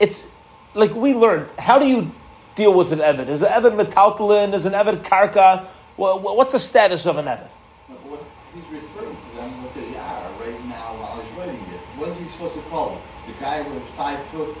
it's 0.00 0.26
like 0.74 0.94
we 0.94 1.14
learned. 1.14 1.48
How 1.58 1.78
do 1.78 1.86
you 1.86 2.12
deal 2.56 2.74
with 2.74 2.92
an 2.92 2.98
evid? 2.98 3.28
Is 3.28 3.42
an 3.42 3.50
evid 3.52 3.80
metaltalin? 3.80 4.54
Is 4.54 4.66
an 4.66 4.72
evid 4.72 5.04
karka? 5.04 5.66
Well, 5.96 6.18
what's 6.18 6.52
the 6.52 6.58
status 6.58 7.06
of 7.06 7.16
an 7.16 7.26
evid? 7.26 7.48
What, 7.88 8.24
he's 8.54 8.64
referring 8.64 9.16
to 9.16 9.36
them 9.36 9.62
what 9.62 9.74
they 9.74 9.96
are 9.96 10.30
right 10.40 10.64
now 10.66 10.96
while 11.00 11.22
he's 11.22 11.38
writing 11.38 11.60
it. 11.72 11.80
What 11.96 12.08
is 12.08 12.18
he 12.18 12.28
supposed 12.30 12.54
to 12.54 12.62
call 12.62 12.90
them? 12.90 13.02
The 13.26 13.32
guy 13.34 13.62
with 13.68 13.86
five 13.90 14.24
foot, 14.26 14.56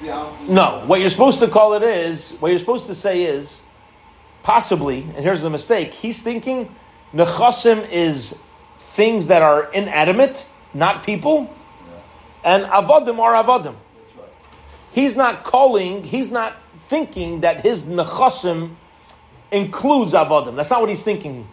three 0.00 0.10
ounces? 0.10 0.48
No, 0.48 0.82
what 0.86 1.00
you're 1.00 1.10
supposed 1.10 1.38
to 1.38 1.48
call 1.48 1.74
it 1.74 1.84
is, 1.84 2.36
what 2.40 2.48
you're 2.48 2.58
supposed 2.58 2.86
to 2.86 2.94
say 2.94 3.22
is, 3.22 3.60
possibly, 4.42 5.02
and 5.02 5.18
here's 5.18 5.42
the 5.42 5.50
mistake, 5.50 5.94
he's 5.94 6.20
thinking 6.20 6.74
Nechasim 7.14 7.88
is 7.88 8.36
things 8.90 9.28
that 9.28 9.42
are 9.42 9.72
inanimate, 9.72 10.46
not 10.74 11.04
people, 11.04 11.54
and 12.44 12.64
avodim 12.64 13.18
are. 13.18 13.32
Right. 13.32 13.74
He's 14.92 15.16
not 15.16 15.44
calling, 15.44 16.02
he's 16.02 16.30
not 16.30 16.56
thinking 16.88 17.42
that 17.42 17.62
his 17.64 17.82
nechasim 17.82 18.74
includes 19.52 20.12
avodim. 20.12 20.56
That's 20.56 20.70
not 20.70 20.80
what 20.80 20.90
he's 20.90 21.02
thinking. 21.02 21.46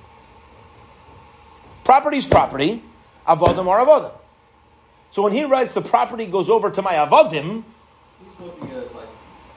Property's 1.84 2.26
property, 2.26 2.82
avodim 3.28 3.68
are 3.68 3.86
avodim. 3.86 4.12
So 5.12 5.22
when 5.22 5.34
he 5.34 5.44
writes 5.46 5.74
the 5.74 5.82
property 5.82 6.26
goes 6.26 6.50
over 6.50 6.72
to 6.72 6.82
my 6.82 6.94
avodim, 6.96 7.64
He's 8.20 8.40
looking 8.40 8.72
at 8.72 8.78
it 8.78 8.96
like 8.96 9.08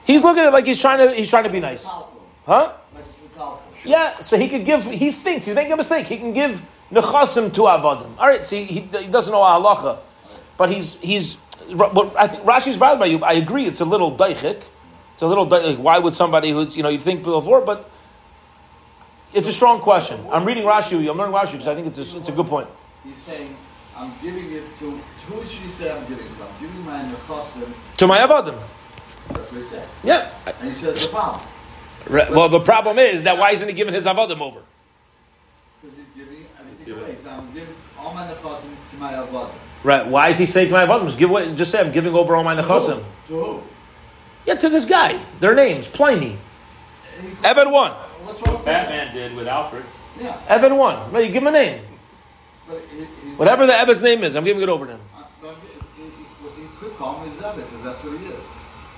he's 0.05 0.23
looking 0.23 0.43
at 0.43 0.47
it 0.47 0.51
like 0.51 0.65
he's 0.65 0.79
trying 0.79 0.99
to 0.99 1.15
he's 1.15 1.29
trying 1.29 1.43
to 1.43 1.49
be 1.49 1.59
nice. 1.59 1.83
Huh? 1.83 2.73
Like 2.93 3.05
it's 3.09 3.33
a 3.33 3.37
talcum. 3.37 3.71
Yeah, 3.83 4.21
so 4.21 4.37
he 4.37 4.47
could 4.47 4.65
give, 4.65 4.85
he 4.85 5.11
thinks, 5.11 5.45
he's 5.47 5.55
making 5.55 5.71
a 5.71 5.77
mistake, 5.77 6.07
he 6.07 6.17
can 6.17 6.33
give 6.33 6.61
nechasim 6.91 7.53
to 7.53 7.61
avodim. 7.61 8.17
All 8.17 8.27
right, 8.27 8.43
see, 8.43 8.63
he, 8.65 8.81
he 8.81 9.07
doesn't 9.07 9.31
know 9.31 9.39
halacha, 9.39 9.99
but 10.57 10.69
he's, 10.71 10.95
he's, 10.95 11.37
but 11.75 12.15
I 12.17 12.27
think 12.27 12.43
Rashi's 12.43 12.77
bothered 12.77 12.99
by 12.99 13.05
you. 13.07 13.23
I 13.23 13.33
agree, 13.33 13.65
it's 13.65 13.79
a 13.81 13.85
little 13.85 14.15
daichik. 14.15 14.61
It's 15.13 15.21
a 15.21 15.27
little, 15.27 15.45
like, 15.45 15.77
why 15.77 15.99
would 15.99 16.13
somebody 16.13 16.51
who's, 16.51 16.75
you 16.75 16.83
know, 16.83 16.89
you 16.89 16.99
think 16.99 17.23
before, 17.23 17.61
but 17.61 17.89
it's 19.33 19.47
a 19.47 19.53
strong 19.53 19.79
question. 19.81 20.19
I'm 20.31 20.45
reading 20.45 20.63
Rashi, 20.63 21.09
I'm 21.09 21.17
learning 21.17 21.35
Rashi 21.35 21.51
because 21.53 21.67
I 21.67 21.75
think 21.75 21.87
it's 21.87 21.97
a, 21.97 22.17
it's 22.17 22.29
a 22.29 22.31
good 22.31 22.47
point. 22.47 22.67
He's 23.03 23.17
saying, 23.19 23.55
I'm 23.95 24.11
giving 24.21 24.51
it 24.51 24.63
to, 24.79 24.91
to 24.91 25.25
who 25.27 25.41
should 25.45 25.61
he 25.61 25.71
say 25.71 25.91
I'm 25.91 26.05
giving 26.07 26.25
it 26.25 26.37
to? 26.37 26.43
I'm 26.43 26.59
giving 26.59 26.85
my 26.85 27.01
nechasim. 27.03 27.71
To 27.97 28.07
my 28.07 28.19
avodim. 28.19 28.59
That's 29.29 29.51
what 29.51 29.61
he 29.61 29.69
said. 29.69 29.87
Yeah. 30.03 30.31
And 30.59 30.69
he 30.69 30.75
says 30.75 31.03
the 31.03 31.09
problem. 31.09 31.47
Re- 32.07 32.27
Well, 32.31 32.49
the 32.49 32.59
problem 32.61 32.97
is 32.97 33.23
that 33.23 33.37
why 33.37 33.51
isn't 33.51 33.67
he 33.67 33.73
giving 33.73 33.93
his 33.93 34.05
avodim 34.05 34.41
over? 34.41 34.61
Because 35.81 35.97
he's 35.97 36.25
giving 36.25 36.45
everything 36.59 36.80
give 36.91 37.01
away. 37.01 37.11
it. 37.11 37.17
He 37.17 37.23
said, 37.23 37.33
I'm 37.33 37.53
giving 37.53 37.75
all 37.97 38.13
my 38.13 38.27
nechasim 38.27 38.75
to 38.91 38.97
my 38.97 39.13
avodim. 39.13 39.53
Right, 39.83 40.07
why 40.07 40.29
is 40.29 40.37
he 40.37 40.45
saying 40.45 40.67
to 40.69 40.73
my 40.73 40.85
avodim? 40.85 41.05
Just 41.05 41.17
give 41.17 41.29
away, 41.29 41.53
just 41.55 41.71
say 41.71 41.79
I'm 41.79 41.91
giving 41.91 42.13
over 42.13 42.35
all 42.35 42.43
my 42.43 42.55
nechasim. 42.55 43.03
To 43.27 43.33
who? 43.33 43.63
Yeah, 44.45 44.55
to 44.55 44.69
this 44.69 44.85
guy. 44.85 45.23
Their 45.39 45.53
names, 45.55 45.87
Pliny. 45.87 46.37
Evan 47.43 47.71
one. 47.71 47.91
What's 47.91 48.41
wrong 48.47 48.57
with 48.57 48.65
that? 48.65 48.89
Batman 48.89 49.13
did 49.13 49.35
with 49.35 49.47
Alfred. 49.47 49.85
Yeah. 50.19 50.41
Evan 50.47 50.75
one. 50.77 51.11
No, 51.13 51.19
you 51.19 51.31
give 51.31 51.43
him 51.43 51.47
a 51.47 51.51
name. 51.51 51.83
But 52.67 52.81
he, 52.91 52.99
he, 52.99 53.35
Whatever 53.35 53.67
the 53.67 53.73
Evan's 53.73 54.01
name 54.01 54.23
is, 54.23 54.35
I'm 54.35 54.43
giving 54.43 54.63
it 54.63 54.69
over 54.69 54.85
to 54.85 54.93
him. 54.93 55.01
Uh, 55.15 55.53
he 56.55 56.67
could 56.79 56.95
call 56.97 57.21
him 57.21 57.31
his 57.31 57.41
Evan 57.43 57.63
because 57.65 57.83
that's 57.83 58.03
what 58.03 58.19
he 58.19 58.25
is. 58.25 58.45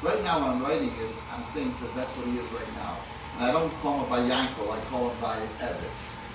Right 0.02 0.24
now, 0.24 0.42
when 0.42 0.50
I'm 0.50 0.62
writing 0.62 0.90
it, 0.90 1.16
I'm 1.32 1.44
saying 1.54 1.74
because 1.80 1.96
that's 1.96 2.12
what 2.18 2.28
he 2.28 2.38
is 2.38 2.52
right 2.52 2.74
now. 2.76 2.98
And 3.38 3.46
I 3.46 3.52
don't 3.52 3.72
call 3.80 4.04
him 4.04 4.10
by 4.10 4.20
Yankel, 4.20 4.70
I 4.70 4.80
call 4.86 5.10
him 5.10 5.22
by 5.22 5.42
Evan. 5.60 5.84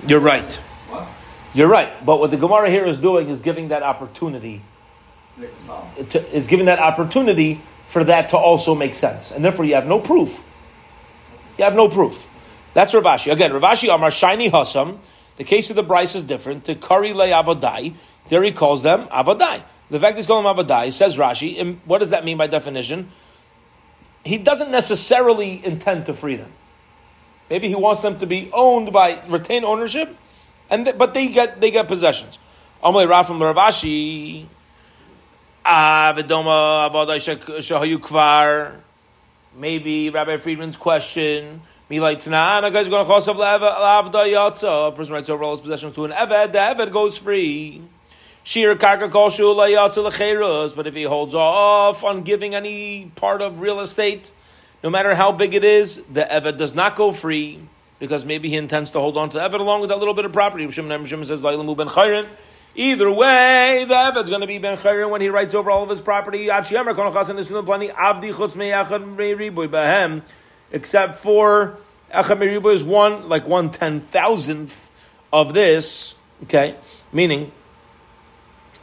You're 0.06 0.20
right. 0.20 0.52
What? 0.88 1.06
You're 1.54 1.68
right. 1.68 2.04
But 2.04 2.20
what 2.20 2.30
the 2.30 2.36
Gemara 2.36 2.70
here 2.70 2.86
is 2.86 2.98
doing 2.98 3.28
is 3.28 3.40
giving 3.40 3.68
that 3.68 3.82
opportunity, 3.82 4.62
to, 6.10 6.36
is 6.36 6.46
giving 6.46 6.66
that 6.66 6.78
opportunity 6.78 7.60
for 7.86 8.04
that 8.04 8.28
to 8.30 8.36
also 8.36 8.74
make 8.74 8.94
sense. 8.94 9.30
And 9.30 9.44
therefore 9.44 9.64
you 9.64 9.74
have 9.74 9.86
no 9.86 9.98
proof. 9.98 10.44
You 11.56 11.64
have 11.64 11.74
no 11.74 11.88
proof. 11.88 12.28
That's 12.74 12.94
Rav 12.94 13.04
Ashi. 13.04 13.32
Again, 13.32 13.52
Rav 13.52 13.62
Ashi 13.62 13.92
Amar 13.92 14.10
Shiny 14.10 14.48
Hassam. 14.48 15.00
The 15.36 15.44
case 15.44 15.70
of 15.70 15.76
the 15.76 15.82
Bryce 15.82 16.14
is 16.14 16.24
different. 16.24 16.64
To 16.66 16.74
Kari 16.74 17.14
Le 17.14 17.26
Avadai. 17.26 17.94
There 18.28 18.42
he 18.42 18.52
calls 18.52 18.82
them 18.82 19.06
Avadai. 19.08 19.62
The 19.90 19.98
fact 19.98 20.16
he's 20.16 20.26
calling 20.26 20.44
them 20.44 20.66
Avadai, 20.66 20.92
says 20.92 21.16
Rashi, 21.16 21.58
and 21.60 21.80
what 21.86 21.98
does 21.98 22.10
that 22.10 22.24
mean 22.24 22.36
by 22.36 22.46
definition? 22.46 23.10
He 24.24 24.36
doesn't 24.36 24.70
necessarily 24.70 25.64
intend 25.64 26.06
to 26.06 26.14
free 26.14 26.36
them. 26.36 26.52
Maybe 27.48 27.68
he 27.68 27.74
wants 27.74 28.02
them 28.02 28.18
to 28.18 28.26
be 28.26 28.50
owned 28.52 28.92
by 28.92 29.22
retain 29.28 29.64
ownership, 29.64 30.14
and 30.70 30.92
but 30.96 31.14
they 31.14 31.28
get 31.28 31.60
they 31.60 31.70
get 31.70 31.88
possessions. 31.88 32.38
Amalei 32.82 33.08
Rafram 33.08 33.40
Ravashi. 33.40 34.46
Ah, 35.64 36.14
v'doma 36.16 36.90
avadai 36.90 37.20
she- 37.20 37.62
shehayu 37.62 37.96
kvar. 37.98 38.76
Maybe 39.56 40.10
Rabbi 40.10 40.36
Friedman's 40.36 40.76
question. 40.76 41.62
Me 41.90 42.00
like 42.00 42.22
Tanana 42.22 42.70
guys 42.70 42.88
going 42.88 43.04
to 43.04 43.10
chosav 43.10 43.36
lavda 43.36 44.12
yatsa. 44.12 44.88
A 44.88 44.92
person 44.92 45.14
writes 45.14 45.30
over 45.30 45.42
all 45.42 45.52
his 45.52 45.60
possessions 45.60 45.94
to 45.94 46.04
an 46.04 46.12
eved. 46.12 46.52
The 46.52 46.58
eved 46.58 46.92
goes 46.92 47.16
free. 47.16 47.82
Shir 48.44 48.76
karka 48.76 49.10
koshu 49.10 49.54
layatsa 49.56 50.10
lecherus. 50.10 50.76
But 50.76 50.86
if 50.86 50.94
he 50.94 51.04
holds 51.04 51.34
off 51.34 52.04
on 52.04 52.22
giving 52.22 52.54
any 52.54 53.10
part 53.16 53.40
of 53.40 53.60
real 53.60 53.80
estate, 53.80 54.30
no 54.84 54.90
matter 54.90 55.14
how 55.14 55.32
big 55.32 55.54
it 55.54 55.64
is, 55.64 56.02
the 56.12 56.26
eved 56.30 56.58
does 56.58 56.74
not 56.74 56.94
go 56.94 57.10
free 57.10 57.60
because 57.98 58.24
maybe 58.24 58.48
he 58.48 58.56
intends 58.56 58.90
to 58.90 59.00
hold 59.00 59.16
on 59.16 59.30
to 59.30 59.34
the 59.34 59.40
eved 59.40 59.60
along 59.60 59.80
with 59.80 59.90
that 59.90 59.98
little 59.98 60.14
bit 60.14 60.24
of 60.24 60.32
property. 60.32 60.70
Shimon 60.70 61.06
says 61.06 61.40
Lailamu 61.40 61.76
ben 61.76 61.88
Chayrin. 61.88 62.28
Either 62.74 63.10
way, 63.10 63.86
the 63.88 63.94
Eved's 63.94 64.28
going 64.28 64.40
to 64.40 64.46
be 64.46 64.58
Ben 64.58 64.76
Chayrin 64.76 65.10
when 65.10 65.20
he 65.20 65.30
writes 65.30 65.54
over 65.54 65.70
all 65.70 65.82
of 65.82 65.88
his 65.88 66.00
property. 66.00 66.48
Except 70.70 71.22
for 71.22 71.78
echad 72.14 72.72
is 72.72 72.84
one 72.84 73.28
like 73.28 73.48
one 73.48 73.70
ten 73.70 74.00
thousandth 74.00 74.76
of 75.32 75.54
this. 75.54 76.14
Okay, 76.44 76.76
meaning 77.12 77.50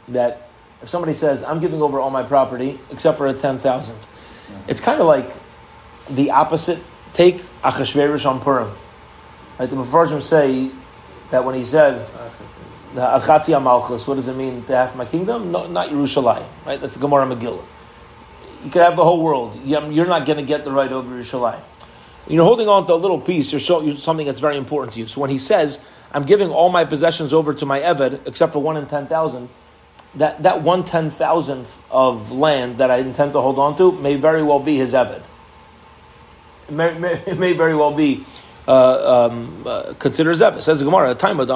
that 0.08 0.48
if 0.82 0.90
somebody 0.90 1.14
says 1.14 1.42
I'm 1.42 1.60
giving 1.60 1.80
over 1.80 1.98
all 1.98 2.10
my 2.10 2.22
property 2.22 2.78
except 2.90 3.16
for 3.16 3.28
a 3.28 3.34
ten 3.34 3.58
thousandth, 3.58 4.06
it's 4.68 4.80
kind 4.80 5.00
of 5.00 5.06
like 5.06 5.32
the 6.10 6.32
opposite 6.32 6.82
take 7.14 7.42
Achashverosh 7.62 8.28
on 8.28 8.40
Purim. 8.40 8.76
Right, 9.58 9.70
the 9.70 9.76
Mepharshim 9.76 10.20
say 10.20 10.70
that 11.30 11.44
when 11.44 11.54
he 11.54 11.64
said 11.64 12.10
the 12.94 13.00
Archatzia 13.00 13.62
Malchus, 13.62 14.06
what 14.06 14.16
does 14.16 14.28
it 14.28 14.36
mean 14.36 14.64
to 14.64 14.76
have 14.76 14.94
my 14.96 15.06
kingdom? 15.06 15.50
No, 15.50 15.66
not 15.66 15.88
Yerushalayim, 15.88 16.46
right? 16.66 16.80
That's 16.80 16.94
the 16.94 17.00
Gemara 17.00 17.26
Megillah. 17.26 17.64
You 18.64 18.70
could 18.70 18.82
have 18.82 18.96
the 18.96 19.04
whole 19.04 19.22
world. 19.22 19.58
You- 19.64 19.90
You're 19.90 20.06
not 20.06 20.26
going 20.26 20.38
to 20.38 20.44
get 20.44 20.64
the 20.64 20.72
right 20.72 20.90
over 20.92 21.08
Yerushalayim. 21.08 21.60
You're 22.28 22.44
holding 22.44 22.68
on 22.68 22.86
to 22.88 22.92
a 22.92 22.96
little 22.96 23.20
piece. 23.20 23.52
You're 23.52 23.96
something 23.96 24.26
that's 24.26 24.40
very 24.40 24.56
important 24.56 24.94
to 24.94 25.00
you. 25.00 25.06
So 25.06 25.20
when 25.20 25.30
he 25.30 25.38
says, 25.38 25.78
"I'm 26.12 26.24
giving 26.24 26.50
all 26.50 26.70
my 26.70 26.84
possessions 26.84 27.32
over 27.32 27.54
to 27.54 27.64
my 27.64 27.78
eved, 27.80 28.26
except 28.26 28.52
for 28.52 28.58
one 28.58 28.76
in 28.76 28.86
ten 28.86 29.06
thousand, 29.06 29.48
that 30.16 30.42
that 30.42 30.62
one 30.62 30.82
ten 30.84 31.08
thousandth 31.10 31.80
of 31.88 32.32
land 32.32 32.78
that 32.78 32.90
I 32.90 32.96
intend 32.96 33.32
to 33.34 33.40
hold 33.40 33.60
on 33.60 33.76
to 33.76 33.92
may 33.92 34.16
very 34.16 34.42
well 34.42 34.58
be 34.58 34.76
his 34.76 34.92
eved. 34.92 35.22
It 36.68 36.74
may, 36.74 36.98
may, 36.98 37.12
it 37.26 37.38
may 37.38 37.52
very 37.52 37.76
well 37.76 37.92
be 37.94 38.26
uh, 38.66 39.28
um, 39.28 39.66
uh, 39.66 39.94
Eved. 39.94 40.62
Says 40.62 40.78
the 40.78 40.84
Gemara, 40.84 41.14
time 41.14 41.36
The 41.36 41.54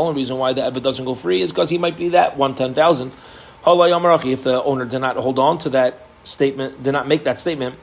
only 0.00 0.14
reason 0.14 0.38
why 0.38 0.52
the 0.52 0.62
Eved 0.62 0.82
doesn't 0.82 1.04
go 1.04 1.14
free 1.14 1.42
is 1.42 1.50
because 1.50 1.70
he 1.70 1.78
might 1.78 1.96
be 1.96 2.10
that 2.10 2.36
one 2.36 2.54
ten 2.54 2.74
thousandth. 2.74 3.16
If 3.64 4.42
the 4.42 4.62
owner 4.62 4.84
did 4.84 4.98
not 4.98 5.16
hold 5.16 5.38
on 5.38 5.58
to 5.58 5.70
that 5.70 6.06
statement, 6.24 6.82
did 6.82 6.92
not 6.92 7.08
make 7.08 7.24
that 7.24 7.38
statement, 7.38 7.76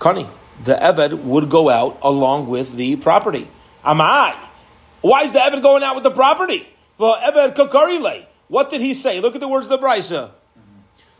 Kani, 0.00 0.30
the 0.62 0.74
Eved 0.74 1.24
would 1.24 1.50
go 1.50 1.68
out 1.68 1.98
along 2.02 2.46
with 2.46 2.72
the 2.72 2.96
property. 2.96 3.48
Am 3.84 4.00
I? 4.00 4.34
Why 5.00 5.22
is 5.22 5.32
the 5.32 5.40
Eved 5.40 5.62
going 5.62 5.82
out 5.82 5.94
with 5.94 6.04
the 6.04 6.10
property? 6.10 6.66
The 6.98 7.12
Eved 7.12 7.54
Kakarile. 7.56 8.26
What 8.48 8.70
did 8.70 8.80
he 8.80 8.94
say? 8.94 9.20
Look 9.20 9.34
at 9.34 9.40
the 9.40 9.48
words 9.48 9.66
of 9.66 9.70
the 9.70 9.78
Brisa. 9.78 10.30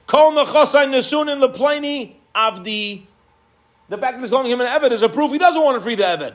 Kol 0.06 0.32
Nachasai 0.32 0.86
Nesun 0.88 1.32
in 1.32 1.40
the 1.40 1.48
Pliny 1.48 2.20
Avdi. 2.34 3.06
The 3.88 3.98
fact 3.98 4.14
that 4.14 4.20
he's 4.20 4.30
calling 4.30 4.50
him 4.50 4.60
an 4.60 4.66
Eved 4.66 4.92
is 4.92 5.02
a 5.02 5.08
proof 5.08 5.30
he 5.30 5.38
doesn't 5.38 5.62
want 5.62 5.76
to 5.76 5.80
free 5.80 5.94
the 5.94 6.04
Eved. 6.04 6.34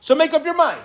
So 0.00 0.14
make 0.14 0.32
up 0.32 0.44
your 0.44 0.54
mind. 0.54 0.82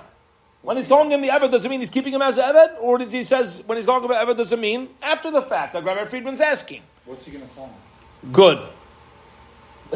When 0.62 0.78
he's 0.78 0.88
calling 0.88 1.12
him 1.12 1.22
the 1.22 1.30
Eved, 1.30 1.52
does 1.52 1.66
it 1.66 1.70
mean 1.70 1.80
he's 1.80 1.90
keeping 1.90 2.14
him 2.14 2.22
as 2.22 2.38
an 2.38 2.46
Eved? 2.46 2.82
Or 2.82 2.98
does 2.98 3.12
he 3.12 3.24
says 3.24 3.64
when 3.66 3.78
he's 3.78 3.86
calling 3.86 4.04
him 4.04 4.12
an 4.12 4.18
Eved, 4.18 4.38
does 4.38 4.52
it 4.52 4.60
mean 4.60 4.90
after 5.02 5.32
the 5.32 5.42
fact, 5.42 5.76
like 5.76 5.84
Rabbi 5.84 6.06
Friedman's 6.06 6.42
asking? 6.42 6.82
What's 7.06 7.26
he 7.26 7.32
going 7.32 7.48
to 7.48 7.54
call 7.54 7.68
him? 7.68 8.32
Good. 8.32 8.70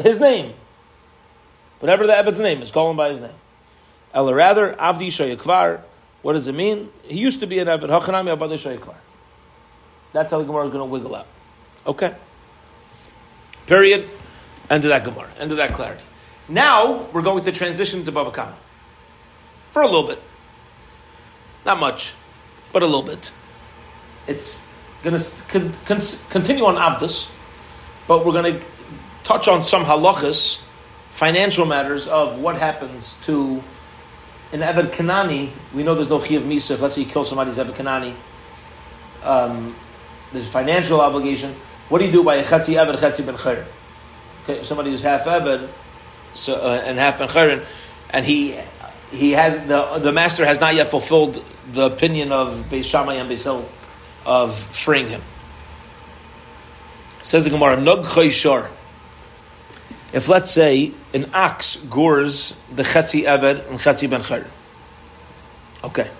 His 0.02 0.20
name. 0.20 0.54
Whatever 1.80 2.06
the 2.06 2.12
Eved's 2.12 2.40
name 2.40 2.60
is, 2.62 2.70
call 2.70 2.90
him 2.90 2.96
by 2.96 3.10
his 3.10 3.20
name. 3.20 3.34
Ella 4.12 4.34
rather, 4.34 4.74
Avdi 4.74 5.08
Shayakvar. 5.08 5.82
What 6.22 6.32
does 6.32 6.48
it 6.48 6.54
mean? 6.54 6.90
He 7.04 7.18
used 7.18 7.40
to 7.40 7.46
be 7.46 7.58
an 7.60 7.68
Eved. 7.68 7.88
Hachanami 7.88 8.36
Abadi 8.36 8.58
Shayakvar. 8.58 8.96
That's 10.12 10.30
how 10.30 10.38
the 10.38 10.44
Gemara 10.44 10.64
is 10.64 10.70
going 10.70 10.80
to 10.80 10.86
wiggle 10.86 11.14
out. 11.14 11.26
Okay. 11.86 12.14
Period. 13.66 14.08
End 14.70 14.84
of 14.84 14.90
that 14.90 15.04
Gemara. 15.04 15.30
End 15.38 15.50
of 15.50 15.58
that 15.58 15.72
clarity. 15.74 16.02
Now 16.48 17.08
we're 17.12 17.22
going 17.22 17.44
to 17.44 17.52
transition 17.52 18.04
to 18.04 18.12
Bava 18.12 18.32
Kama. 18.32 18.56
For 19.70 19.82
a 19.82 19.86
little 19.86 20.06
bit. 20.06 20.22
Not 21.66 21.78
much, 21.78 22.14
but 22.72 22.82
a 22.82 22.86
little 22.86 23.02
bit. 23.02 23.30
It's 24.26 24.62
going 25.02 25.18
to 25.18 25.30
con- 25.48 25.72
con- 25.84 26.00
continue 26.30 26.64
on 26.64 26.76
Avdus, 26.76 27.28
but 28.06 28.24
we're 28.24 28.32
going 28.32 28.58
to 28.58 28.64
touch 29.22 29.48
on 29.48 29.64
some 29.64 29.84
halachas, 29.84 30.60
financial 31.10 31.66
matters 31.66 32.06
of 32.06 32.38
what 32.38 32.56
happens 32.58 33.16
to 33.24 33.62
an 34.52 34.60
Eved 34.60 34.92
Kanani. 34.92 35.50
We 35.74 35.82
know 35.82 35.94
there's 35.94 36.08
no 36.08 36.18
Chiyav 36.18 36.44
Misa. 36.44 36.72
If 36.72 36.80
let's 36.80 36.94
say 36.94 37.02
you 37.02 37.06
kill 37.06 37.24
somebody's 37.24 37.56
Eved 37.56 37.74
Kanani, 37.74 38.14
um, 39.22 39.76
there's 40.32 40.48
a 40.48 40.50
financial 40.50 41.00
obligation. 41.00 41.54
What 41.88 41.98
do 41.98 42.06
you 42.06 42.12
do 42.12 42.24
by 42.24 42.36
a 42.36 42.44
Chetzi 42.44 42.74
Eved, 42.74 42.96
Chetzi 42.96 43.24
Ben 43.24 43.36
Chayr? 43.36 43.66
Okay, 44.48 44.62
somebody 44.62 44.90
who's 44.90 45.02
half 45.02 45.24
Eved 45.24 45.68
so, 46.32 46.54
uh, 46.54 46.82
and 46.82 46.98
half 46.98 47.18
Ben 47.18 47.62
and 48.08 48.24
he 48.24 48.58
he 49.10 49.32
has 49.32 49.54
the 49.68 49.98
the 49.98 50.10
master 50.10 50.46
has 50.46 50.58
not 50.58 50.74
yet 50.74 50.90
fulfilled 50.90 51.44
the 51.72 51.84
opinion 51.84 52.32
of 52.32 52.64
Beis 52.70 52.84
Shammai 52.84 53.14
and 53.14 53.30
Beis 53.30 53.44
Hillel 53.44 53.68
of 54.24 54.56
freeing 54.56 55.08
him. 55.08 55.22
Says 57.20 57.44
the 57.44 57.50
Gemara, 57.50 57.78
Nog 57.78 58.06
Shor. 58.30 58.70
If 60.14 60.30
let's 60.30 60.50
say 60.50 60.94
an 61.12 61.30
ox 61.34 61.76
gores 61.76 62.54
the 62.74 62.84
Chetzi 62.84 63.24
Eved 63.24 63.68
and 63.68 63.78
Chetzi 63.78 64.08
Ben. 64.08 64.46
Okay. 65.84 66.10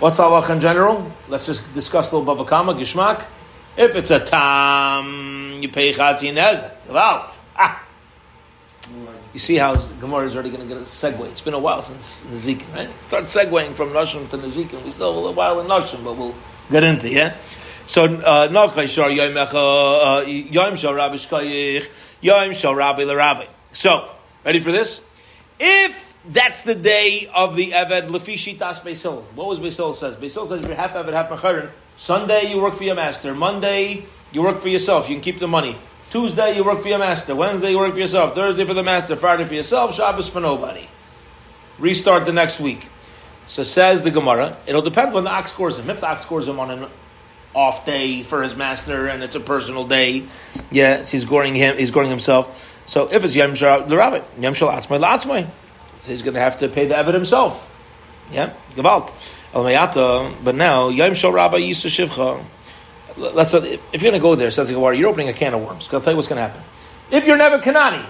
What's 0.00 0.18
Allah 0.18 0.50
in 0.52 0.60
general? 0.60 1.12
Let's 1.28 1.46
just 1.46 1.72
discuss 1.74 2.10
a 2.10 2.18
little 2.18 2.34
Bava 2.34 2.46
Kama, 2.46 2.74
Gishmak. 2.74 3.24
If 3.76 3.96
it's 3.96 4.10
a 4.10 4.20
tam, 4.20 5.58
you 5.60 5.68
pay 5.68 5.92
Chatzi 5.92 6.32
Nezek. 6.32 6.72
Ah. 7.56 7.84
You 9.32 9.40
see 9.40 9.56
how 9.56 9.74
Gemara 9.74 10.26
is 10.26 10.34
already 10.34 10.50
going 10.50 10.62
to 10.62 10.68
get 10.68 10.76
a 10.76 10.86
segue. 10.86 11.28
It's 11.30 11.40
been 11.40 11.54
a 11.54 11.58
while 11.58 11.82
since 11.82 12.22
Nezikin, 12.30 12.72
right? 12.72 12.90
Start 13.02 13.24
segueing 13.24 13.74
from 13.74 13.90
Nashim 13.90 14.30
to 14.30 14.38
Nezikin. 14.38 14.84
We 14.84 14.92
still 14.92 15.14
have 15.14 15.24
a 15.24 15.32
while 15.32 15.60
in 15.60 15.66
Nashim, 15.66 16.04
but 16.04 16.16
we'll 16.16 16.34
get 16.70 16.84
into 16.84 17.06
it, 17.06 17.12
yeah. 17.12 17.36
So 17.86 18.04
uh, 18.04 18.48
Nachay 18.48 18.88
Shar 18.88 19.10
Yom 19.10 19.36
uh, 19.36 20.20
Yom 20.26 20.76
Shar 20.76 20.94
Rabbi 20.94 21.16
Shkayich 21.16 21.88
Yom 22.20 22.76
Rabbi. 22.76 23.46
So 23.72 24.08
ready 24.44 24.60
for 24.60 24.70
this? 24.70 25.00
If 25.58 26.16
that's 26.26 26.62
the 26.62 26.74
day 26.74 27.28
of 27.34 27.56
the 27.56 27.72
Eved 27.72 28.08
Lefi 28.08 28.58
Tas 28.58 28.80
Beis 28.80 29.02
Hillel. 29.02 29.22
What 29.34 29.48
was 29.48 29.58
Beis 29.58 29.76
Hillel 29.76 29.92
says? 29.92 30.16
Beis 30.16 30.32
Hillel 30.32 30.48
says 30.48 30.60
if 30.62 30.66
you're 30.66 30.76
half 30.76 30.92
Eved, 30.92 31.12
half 31.12 31.28
Mecharin. 31.28 31.70
Sunday 31.96 32.50
you 32.50 32.60
work 32.60 32.76
for 32.76 32.84
your 32.84 32.94
master. 32.94 33.34
Monday 33.34 34.06
you 34.32 34.42
work 34.42 34.58
for 34.58 34.68
yourself. 34.68 35.08
You 35.08 35.16
can 35.16 35.22
keep 35.22 35.38
the 35.38 35.48
money. 35.48 35.78
Tuesday 36.10 36.56
you 36.56 36.64
work 36.64 36.80
for 36.80 36.88
your 36.88 36.98
master. 36.98 37.34
Wednesday 37.34 37.70
you 37.70 37.78
work 37.78 37.92
for 37.92 37.98
yourself. 37.98 38.34
Thursday 38.34 38.64
for 38.64 38.74
the 38.74 38.82
master. 38.82 39.16
Friday 39.16 39.44
for 39.44 39.54
yourself. 39.54 39.94
Shabbos 39.94 40.28
for 40.28 40.40
nobody. 40.40 40.88
Restart 41.78 42.24
the 42.24 42.32
next 42.32 42.60
week. 42.60 42.86
So 43.46 43.62
says 43.62 44.02
the 44.02 44.10
Gemara. 44.10 44.56
It'll 44.66 44.82
depend 44.82 45.12
when 45.12 45.24
the 45.24 45.30
ox 45.30 45.52
scores 45.52 45.78
him. 45.78 45.90
If 45.90 46.00
the 46.00 46.08
ox 46.08 46.22
scores 46.22 46.48
him 46.48 46.60
on 46.60 46.70
an 46.70 46.90
off 47.54 47.86
day 47.86 48.22
for 48.22 48.42
his 48.42 48.56
master 48.56 49.06
and 49.06 49.22
it's 49.22 49.34
a 49.34 49.40
personal 49.40 49.86
day, 49.86 50.26
yes, 50.70 51.10
he's 51.10 51.24
goring 51.24 51.54
him. 51.54 51.76
He's 51.76 51.90
goring 51.90 52.10
himself. 52.10 52.72
So 52.86 53.08
if 53.10 53.24
it's 53.24 53.34
Yom 53.34 53.54
the 53.54 53.96
Rabbit, 53.96 54.24
Yom 54.38 54.54
Shal 54.54 54.68
Atzmai 54.68 55.00
Latzmai, 55.00 55.50
so 56.00 56.10
he's 56.10 56.22
going 56.22 56.34
to 56.34 56.40
have 56.40 56.58
to 56.58 56.68
pay 56.68 56.86
the 56.86 56.94
Evid 56.94 57.14
himself. 57.14 57.70
Yeah, 58.30 58.52
Gevalt. 58.74 59.12
But 59.54 60.54
now 60.54 60.88
Yom 60.88 61.14
Shal 61.14 61.32
Rabbi 61.32 61.58
Yisa 61.58 61.88
Shivcha 61.88 62.44
let's 63.16 63.54
if 63.54 63.80
you're 63.92 64.00
going 64.00 64.14
to 64.14 64.18
go 64.18 64.34
there, 64.34 64.50
says 64.50 64.68
the 64.68 64.74
Gemara, 64.74 64.96
you're 64.96 65.08
opening 65.08 65.28
a 65.28 65.32
can 65.32 65.54
of 65.54 65.62
worms. 65.62 65.88
I'll 65.92 66.00
tell 66.00 66.12
you 66.12 66.16
what's 66.16 66.28
going 66.28 66.36
to 66.40 66.48
happen. 66.48 66.62
If 67.10 67.26
you're 67.26 67.36
never 67.36 67.58
Kanani, 67.58 68.04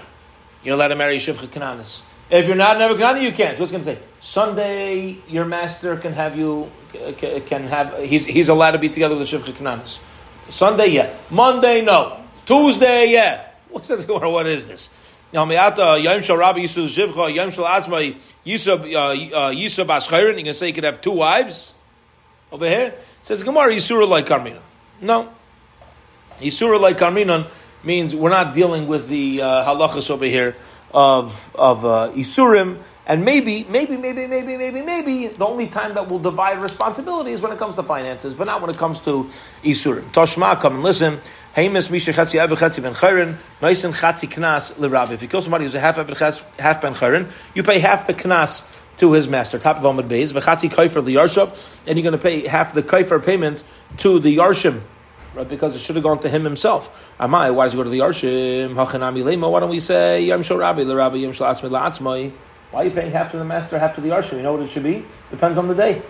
you're 0.63 0.75
allowed 0.75 0.89
to 0.89 0.95
marry 0.95 1.17
Shivcha 1.17 1.47
Kananis. 1.47 2.01
If 2.29 2.47
you're 2.47 2.55
not 2.55 2.79
never 2.79 2.95
Kanani, 2.95 3.21
you 3.21 3.31
can't. 3.31 3.59
What's 3.59 3.71
going 3.71 3.83
to 3.83 3.95
say? 3.95 3.99
Sunday, 4.21 5.17
your 5.27 5.45
master 5.45 5.95
can 5.97 6.13
have 6.13 6.37
you 6.37 6.71
can 7.45 7.67
have 7.67 8.01
he's 8.03 8.25
he's 8.25 8.49
allowed 8.49 8.71
to 8.71 8.79
be 8.79 8.89
together 8.89 9.15
with 9.15 9.29
the 9.29 9.37
Shivcha 9.37 9.53
Kananis. 9.53 9.99
Sunday, 10.49 10.87
yeah. 10.87 11.15
Monday, 11.29 11.81
no. 11.81 12.19
Tuesday, 12.45 13.11
yeah. 13.11 13.49
What 13.69 13.85
says? 13.85 14.05
What 14.07 14.47
is 14.47 14.67
this? 14.67 14.89
Yom 15.31 15.49
Shal 15.49 16.37
Rabbi 16.37 16.59
Yisrael 16.59 16.87
Shivcha 16.87 17.33
Yom 17.33 17.49
Shal 17.51 17.65
Azma 17.65 18.15
Yisab 18.45 18.83
uh, 18.93 19.35
uh, 19.35 19.51
Aschayrin. 19.51 20.37
You 20.37 20.43
can 20.43 20.53
say 20.53 20.67
you 20.67 20.73
could 20.73 20.83
have 20.83 21.01
two 21.01 21.11
wives 21.11 21.73
over 22.51 22.67
here. 22.67 22.87
It 22.87 23.03
says 23.21 23.43
Gemara 23.43 23.73
Yisura 23.73 24.07
like 24.07 24.27
Carmina. 24.27 24.61
No. 25.01 25.29
Isura 26.39 26.79
like 26.79 26.97
Karminon 26.97 27.47
means 27.83 28.15
we're 28.15 28.29
not 28.29 28.53
dealing 28.53 28.87
with 28.87 29.07
the 29.07 29.41
uh, 29.41 29.65
halachas 29.65 30.09
over 30.09 30.25
here 30.25 30.55
of 30.93 31.53
of 31.55 31.85
uh, 31.85 32.11
Isurim, 32.13 32.81
and 33.07 33.23
maybe, 33.23 33.65
maybe, 33.69 33.97
maybe, 33.97 34.25
maybe, 34.27 34.57
maybe, 34.57 34.81
maybe 34.81 35.27
the 35.27 35.45
only 35.45 35.67
time 35.67 35.93
that 35.93 36.09
we'll 36.09 36.19
divide 36.19 36.61
responsibility 36.61 37.31
is 37.31 37.41
when 37.41 37.51
it 37.51 37.59
comes 37.59 37.75
to 37.75 37.83
finances, 37.83 38.33
but 38.33 38.47
not 38.47 38.61
when 38.61 38.69
it 38.71 38.77
comes 38.77 38.99
to 39.01 39.29
Isurim. 39.63 40.11
Toshma, 40.11 40.59
come 40.59 40.75
and 40.75 40.83
listen. 40.83 41.21
Haimis 41.55 41.89
Misha 41.91 42.13
Chatzi 42.13 42.35
Ever 42.35 42.55
Chatzi 42.55 42.81
Ben 42.81 42.95
Chayrin, 42.95 43.37
Noisin 43.61 43.93
Chatzi 43.93 44.29
Knas 44.29 44.73
Lirav. 44.73 45.11
If 45.11 45.21
you 45.21 45.27
kill 45.27 45.41
somebody 45.41 45.65
who's 45.65 45.75
a 45.75 45.79
half 45.79 45.97
Ever 45.97 46.15
half 46.59 46.81
Ben 46.81 46.95
Chayrin, 46.95 47.31
you 47.53 47.63
pay 47.63 47.79
half 47.79 48.07
the 48.07 48.13
Knas 48.13 48.63
to 48.97 49.13
his 49.13 49.27
master. 49.27 49.59
Top 49.59 49.77
of 49.77 49.83
Amud 49.83 50.09
Beis, 50.09 50.33
V'chatzi 50.33 50.69
Kaifer 50.69 51.03
Liyarshav, 51.03 51.77
and 51.85 51.97
you're 51.97 52.03
going 52.03 52.19
to 52.19 52.23
pay 52.23 52.47
half 52.47 52.73
the 52.73 52.83
Kaifer 52.83 53.23
payment 53.23 53.63
to 53.97 54.19
the 54.19 54.37
Yarshim 54.37 54.81
right? 55.35 55.47
Because 55.47 55.75
it 55.75 55.79
should 55.79 55.95
have 55.95 56.03
gone 56.03 56.19
to 56.19 56.29
him 56.29 56.43
himself. 56.43 56.89
Amai, 57.19 57.53
why 57.53 57.65
does 57.65 57.73
he 57.73 57.77
go 57.77 57.83
to 57.83 57.89
the 57.89 57.99
Yarshim? 57.99 58.73
Hachanami 58.73 59.23
Lema, 59.23 59.51
why 59.51 59.59
don't 59.59 59.69
we 59.69 59.79
say 59.79 60.23
Yom 60.23 60.43
Shor 60.43 60.59
Rabbi, 60.59 60.83
the 60.83 60.95
Rabbi 60.95 61.17
Yom 61.17 61.33
Shal 61.33 61.53
Atzmai 61.53 61.69
La'atzmai? 61.69 62.31
Why 62.75 62.81
are 62.81 62.85
you 62.87 62.91
paying 62.91 63.13
half 63.13 63.31
to 63.31 63.37
the 63.37 63.45
master, 63.45 63.79
half 63.79 63.95
to 63.95 64.01
the 64.01 64.09
Yarshim? 64.09 64.33
You 64.33 64.41
know 64.41 64.51
what 64.51 64.61
it 64.61 64.69
should 64.69 64.83
be? 64.83 65.05
Depends 65.31 65.57
on 65.57 65.69
the 65.69 65.73
day. 65.73 66.01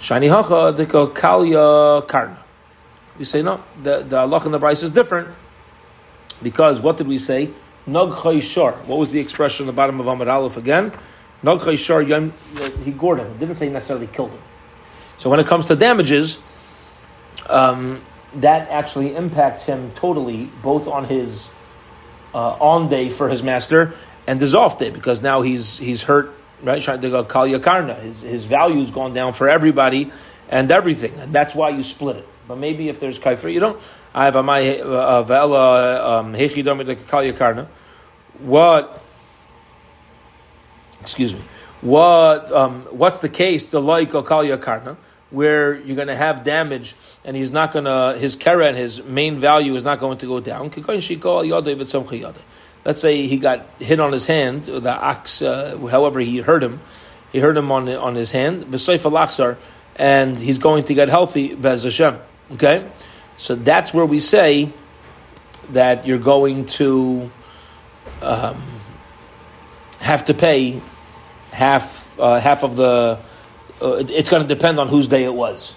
Shani 0.00 0.28
Hacha, 0.28 0.76
Diko 0.76 1.14
Kalya 1.14 2.06
Karna. 2.06 2.44
We 3.18 3.24
say 3.24 3.40
no, 3.40 3.64
the, 3.82 4.02
the 4.02 4.18
Allah 4.18 4.44
in 4.44 4.52
the 4.52 4.58
Bryce 4.58 4.82
is 4.82 4.90
different. 4.90 5.34
Because 6.42 6.78
what 6.78 6.98
did 6.98 7.06
we 7.06 7.16
say? 7.16 7.48
Nog 7.86 8.42
Shor. 8.42 8.72
What 8.84 8.98
was 8.98 9.12
the 9.12 9.18
expression 9.18 9.62
on 9.62 9.66
the 9.68 9.72
bottom 9.72 9.98
of 9.98 10.08
Amar 10.08 10.28
Aleph 10.28 10.58
again? 10.58 10.92
Nog 11.42 11.62
Shor, 11.78 12.02
he 12.02 12.92
gored 12.92 13.20
him. 13.20 13.28
It 13.28 13.38
didn't 13.38 13.54
say 13.54 13.70
necessarily 13.70 14.08
killed 14.08 14.32
him. 14.32 14.42
So 15.16 15.30
when 15.30 15.40
it 15.40 15.46
comes 15.46 15.64
to 15.68 15.76
damages, 15.76 16.36
um, 17.48 18.04
that 18.34 18.68
actually 18.68 19.16
impacts 19.16 19.64
him 19.64 19.90
totally, 19.92 20.50
both 20.62 20.86
on 20.86 21.06
his 21.06 21.48
uh, 22.34 22.58
on 22.60 22.90
day 22.90 23.08
for 23.08 23.30
his 23.30 23.42
master 23.42 23.94
and 24.26 24.40
his 24.40 24.54
off 24.54 24.78
because 24.78 25.22
now 25.22 25.42
he's 25.42 25.78
he's 25.78 26.02
hurt. 26.02 26.32
Right, 26.62 26.80
trying 26.80 27.02
to 27.02 27.10
go 27.10 27.22
karna. 27.24 27.94
His 27.94 28.22
his 28.22 28.44
value's 28.44 28.90
gone 28.90 29.12
down 29.12 29.34
for 29.34 29.48
everybody 29.48 30.10
and 30.48 30.70
everything, 30.72 31.12
and 31.20 31.32
that's 31.32 31.54
why 31.54 31.68
you 31.68 31.82
split 31.82 32.16
it. 32.16 32.28
But 32.48 32.56
maybe 32.58 32.88
if 32.88 32.98
there's 32.98 33.18
kaifer, 33.18 33.52
you 33.52 33.60
don't. 33.60 33.80
I 34.14 34.24
have 34.24 34.36
a 34.36 34.42
my 34.42 34.62
vela 34.62 36.20
um, 36.20 36.32
hechidom 36.32 36.82
kalya 37.06 37.36
karna. 37.36 37.68
What? 38.38 39.02
Excuse 41.02 41.34
me. 41.34 41.40
What? 41.82 42.50
Um, 42.50 42.82
what's 42.90 43.20
the 43.20 43.28
case? 43.28 43.66
The 43.66 43.82
like 43.82 44.10
kalya 44.10 44.60
karna 44.60 44.96
where 45.30 45.74
you're 45.74 45.96
going 45.96 46.08
to 46.08 46.16
have 46.16 46.44
damage 46.44 46.94
and 47.24 47.36
he's 47.36 47.50
not 47.50 47.72
going 47.72 47.84
to, 47.84 48.16
his 48.18 48.36
keren, 48.36 48.74
his 48.74 49.02
main 49.02 49.38
value 49.40 49.74
is 49.74 49.84
not 49.84 49.98
going 49.98 50.18
to 50.18 50.26
go 50.26 50.40
down. 50.40 50.70
Let's 52.86 53.00
say 53.00 53.26
he 53.26 53.38
got 53.38 53.66
hit 53.80 53.98
on 53.98 54.12
his 54.12 54.26
hand, 54.26 54.66
the 54.66 54.92
ox, 54.92 55.42
uh, 55.42 55.76
however 55.90 56.20
he 56.20 56.38
hurt 56.38 56.62
him, 56.62 56.80
he 57.32 57.40
hurt 57.40 57.56
him 57.56 57.72
on, 57.72 57.88
on 57.88 58.14
his 58.14 58.30
hand, 58.30 58.72
and 59.96 60.38
he's 60.38 60.58
going 60.58 60.84
to 60.84 60.94
get 60.94 61.08
healthy, 61.08 61.56
Bez 61.56 61.82
Hashem. 61.82 62.18
Okay? 62.52 62.88
So 63.38 63.56
that's 63.56 63.92
where 63.92 64.06
we 64.06 64.20
say 64.20 64.72
that 65.70 66.06
you're 66.06 66.18
going 66.18 66.66
to 66.66 67.32
um, 68.22 68.62
have 69.98 70.26
to 70.26 70.34
pay 70.34 70.80
half, 71.50 72.16
uh, 72.20 72.38
half 72.38 72.62
of 72.62 72.76
the 72.76 73.18
uh, 73.82 74.04
it's 74.08 74.30
going 74.30 74.46
to 74.46 74.48
depend 74.48 74.78
on 74.78 74.86
whose 74.88 75.08
day 75.08 75.24
it 75.24 75.34
was, 75.34 75.74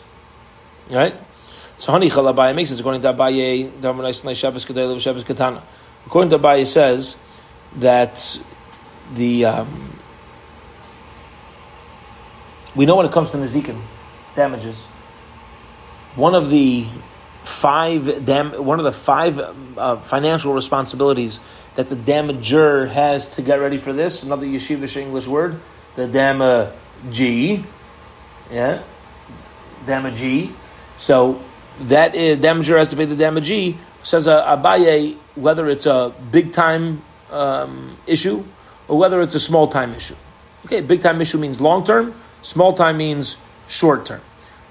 right? 0.92 1.16
So 1.80 1.92
Hani 1.92 2.12
Chalabai 2.12 2.56
makes 2.56 2.70
it 2.70 2.80
according 2.80 3.02
to 3.02 3.14
Abaye, 3.14 3.82
Katana. 5.26 5.64
According 6.06 6.32
to 6.32 6.40
Abaye 6.40 6.66
says 6.66 7.18
that 7.78 8.40
the 9.14 9.46
um, 9.46 10.00
we 12.76 12.86
know 12.86 12.96
when 12.96 13.06
it 13.06 13.12
comes 13.12 13.32
to 13.32 13.38
Nezikin 13.38 13.82
damages, 14.36 14.82
one 16.16 16.36
of 16.36 16.50
the 16.50 16.86
five 17.44 18.26
dam- 18.26 18.64
one 18.64 18.80
of 18.80 18.86
the 18.86 18.92
five 18.92 19.40
uh, 19.40 19.98
financial 19.98 20.54
responsibilities 20.54 21.40
that 21.76 21.90
the 21.90 21.96
damager 21.96 22.90
has 22.90 23.30
to 23.30 23.42
get 23.42 23.56
ready 23.56 23.78
for 23.78 23.94
this, 23.94 24.24
another 24.24 24.46
yeshivish 24.46 24.98
English 24.98 25.28
word, 25.28 25.60
the 25.96 26.08
damager 26.08 27.64
yeah, 28.52 28.84
damagee. 29.86 30.54
So 30.98 31.44
that 31.82 32.16
is, 32.16 32.38
damager 32.38 32.78
has 32.78 32.90
to 32.90 32.96
pay 32.96 33.06
the 33.06 33.22
damagee. 33.22 33.78
Says 34.04 34.28
uh, 34.28 34.46
Abaye 34.46 35.18
whether 35.36 35.68
it's 35.70 35.86
a 35.86 36.14
big 36.32 36.52
time 36.52 37.04
um, 37.32 37.98
issue 38.08 38.44
or 38.88 38.98
whether 38.98 39.22
it's 39.22 39.36
a 39.36 39.40
small 39.40 39.68
time 39.68 39.94
issue. 39.94 40.16
Okay, 40.66 40.82
big 40.82 41.02
time 41.02 41.22
issue 41.22 41.38
means 41.38 41.62
long 41.62 41.86
term. 41.86 42.14
Small 42.42 42.74
time 42.74 42.98
means 42.98 43.38
short 43.68 44.06
term. 44.06 44.22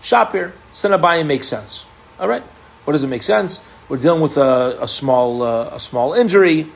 Shop 0.01 0.33
here, 0.33 0.55
Shapir, 0.73 0.99
Sinabaye 0.99 1.27
makes 1.27 1.49
sense. 1.49 1.87
All 2.19 2.29
right, 2.29 2.43
what 2.85 2.93
does 2.93 3.03
it 3.03 3.09
make 3.09 3.23
sense? 3.23 3.61
We're 3.89 3.97
dealing 3.97 4.21
with 4.21 4.37
a, 4.37 4.79
a 4.83 4.89
small 4.89 5.43
uh, 5.43 5.71
a 5.73 5.81
small 5.81 6.13
injury, 6.15 6.71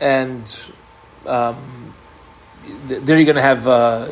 and 0.00 0.72
um, 1.26 1.94
there 2.86 3.16
you're 3.16 3.24
going 3.24 3.36
to 3.36 3.42
have 3.42 3.66
uh, 3.66 4.08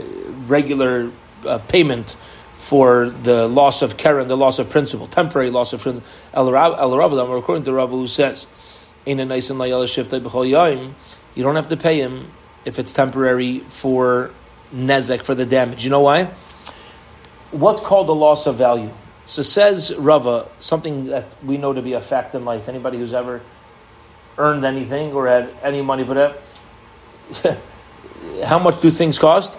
regular 0.46 1.12
uh, 1.46 1.58
payment 1.58 2.16
for 2.60 3.10
the 3.10 3.48
loss 3.48 3.82
of 3.82 3.96
keren, 3.96 4.28
the 4.28 4.36
loss 4.36 4.58
of 4.58 4.68
principle, 4.68 5.06
temporary 5.06 5.50
loss 5.50 5.72
of. 5.72 5.86
El 6.34 6.54
according 6.54 7.64
to 7.64 7.72
Rabba, 7.72 7.92
who 7.92 8.06
says, 8.06 8.46
"In 9.06 9.18
a 9.18 9.24
nice 9.24 9.50
and 9.50 9.60
you 11.34 11.42
don't 11.42 11.56
have 11.56 11.68
to 11.68 11.76
pay 11.76 12.00
him 12.00 12.30
if 12.64 12.78
it's 12.78 12.92
temporary 12.92 13.60
for 13.68 14.30
nezek 14.74 15.24
for 15.24 15.34
the 15.34 15.46
damage. 15.46 15.84
You 15.84 15.90
know 15.90 16.00
why? 16.00 16.30
What's 17.50 17.80
called 17.80 18.06
the 18.06 18.14
loss 18.14 18.46
of 18.46 18.56
value. 18.56 18.90
So 19.24 19.42
says 19.42 19.94
Rava 19.96 20.48
something 20.60 21.06
that 21.06 21.26
we 21.44 21.56
know 21.56 21.72
to 21.72 21.82
be 21.82 21.94
a 21.94 22.00
fact 22.00 22.34
in 22.34 22.44
life. 22.44 22.68
Anybody 22.68 22.98
who's 22.98 23.14
ever 23.14 23.40
earned 24.38 24.64
anything 24.64 25.12
or 25.12 25.26
had 25.26 25.50
any 25.62 25.82
money 25.82 26.04
put 26.04 26.16
up, 26.16 26.42
uh, 27.44 27.56
how 28.44 28.58
much 28.58 28.80
do 28.80 28.90
things 28.90 29.18
cost? 29.18 29.52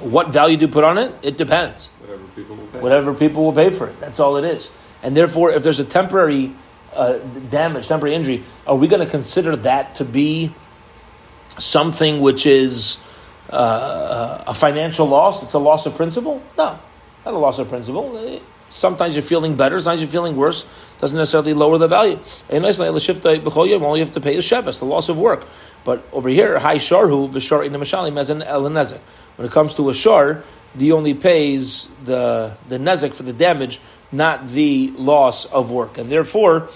What 0.00 0.32
value 0.32 0.56
do 0.56 0.66
you 0.66 0.72
put 0.72 0.84
on 0.84 0.98
it? 0.98 1.14
It 1.22 1.38
depends. 1.38 1.88
Whatever 2.00 2.24
people 2.34 2.56
will 2.56 2.66
pay. 2.66 2.80
Whatever 2.80 3.14
people 3.14 3.44
will 3.44 3.52
pay 3.52 3.70
for 3.70 3.86
it. 3.86 4.00
That's 4.00 4.20
all 4.20 4.36
it 4.36 4.44
is. 4.44 4.70
And 5.02 5.16
therefore, 5.16 5.52
if 5.52 5.62
there's 5.62 5.78
a 5.78 5.84
temporary 5.84 6.54
uh, 6.92 7.18
damage, 7.50 7.88
temporary 7.88 8.14
injury, 8.14 8.44
are 8.66 8.76
we 8.76 8.88
going 8.88 9.04
to 9.04 9.10
consider 9.10 9.56
that 9.56 9.96
to 9.96 10.04
be 10.04 10.54
something 11.58 12.20
which 12.20 12.46
is 12.46 12.98
uh, 13.50 14.44
a 14.46 14.54
financial 14.54 15.06
loss? 15.06 15.42
It's 15.42 15.54
a 15.54 15.58
loss 15.58 15.86
of 15.86 15.94
principle? 15.94 16.42
No, 16.58 16.78
not 17.24 17.34
a 17.34 17.38
loss 17.38 17.58
of 17.58 17.68
principle. 17.68 18.40
Sometimes 18.70 19.14
you're 19.14 19.22
feeling 19.22 19.56
better, 19.56 19.78
sometimes 19.78 20.00
you're 20.00 20.10
feeling 20.10 20.36
worse. 20.36 20.66
Doesn't 20.98 21.16
necessarily 21.16 21.54
lower 21.54 21.78
the 21.78 21.86
value. 21.86 22.18
All 22.50 23.96
you 23.96 24.04
have 24.04 24.12
to 24.12 24.20
pay 24.20 24.36
is 24.36 24.44
shevis, 24.44 24.78
the 24.78 24.86
loss 24.86 25.08
of 25.08 25.16
work. 25.16 25.46
But 25.84 26.06
over 26.12 26.28
here, 26.28 26.58
high 26.58 26.76
sharhu 26.76 27.30
v'shar 27.30 27.68
inamashali 27.68 28.12
mezen 28.12 28.44
el 28.44 28.62
nezek. 28.62 29.00
When 29.36 29.46
it 29.46 29.52
comes 29.52 29.74
to 29.74 29.90
a 29.90 29.94
shar, 29.94 30.44
the 30.74 30.92
only 30.92 31.14
pays 31.14 31.88
the 32.04 32.56
the 32.68 32.78
nezek 32.78 33.14
for 33.14 33.22
the 33.22 33.32
damage, 33.32 33.80
not 34.10 34.48
the 34.48 34.92
loss 34.96 35.44
of 35.46 35.70
work. 35.70 35.98
And 35.98 36.10
therefore, 36.10 36.68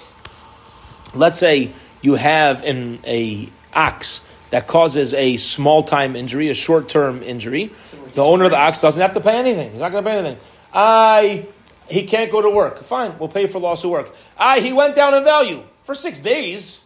let's 1.14 1.38
say 1.38 1.72
you 2.02 2.14
have 2.14 2.62
an 2.64 3.00
a 3.04 3.50
ox 3.72 4.20
that 4.50 4.66
causes 4.66 5.14
a 5.14 5.36
small 5.36 5.82
time 5.82 6.16
injury, 6.16 6.48
a 6.48 6.54
short 6.54 6.88
term 6.88 7.22
injury. 7.22 7.72
The 8.14 8.24
owner 8.24 8.44
of 8.44 8.50
the 8.50 8.58
ox 8.58 8.80
doesn't 8.80 9.00
have 9.00 9.14
to 9.14 9.20
pay 9.20 9.38
anything. 9.38 9.72
He's 9.72 9.80
not 9.80 9.92
going 9.92 10.04
to 10.04 10.10
pay 10.10 10.18
anything. 10.18 10.38
I 10.72 11.46
he 11.88 12.04
can't 12.04 12.30
go 12.30 12.42
to 12.42 12.50
work. 12.50 12.82
Fine, 12.84 13.18
we'll 13.18 13.28
pay 13.28 13.46
for 13.46 13.58
loss 13.58 13.84
of 13.84 13.90
work. 13.90 14.14
I 14.36 14.60
he 14.60 14.72
went 14.72 14.94
down 14.94 15.14
in 15.14 15.24
value 15.24 15.62
for 15.84 15.94
six 15.94 16.18
days. 16.18 16.80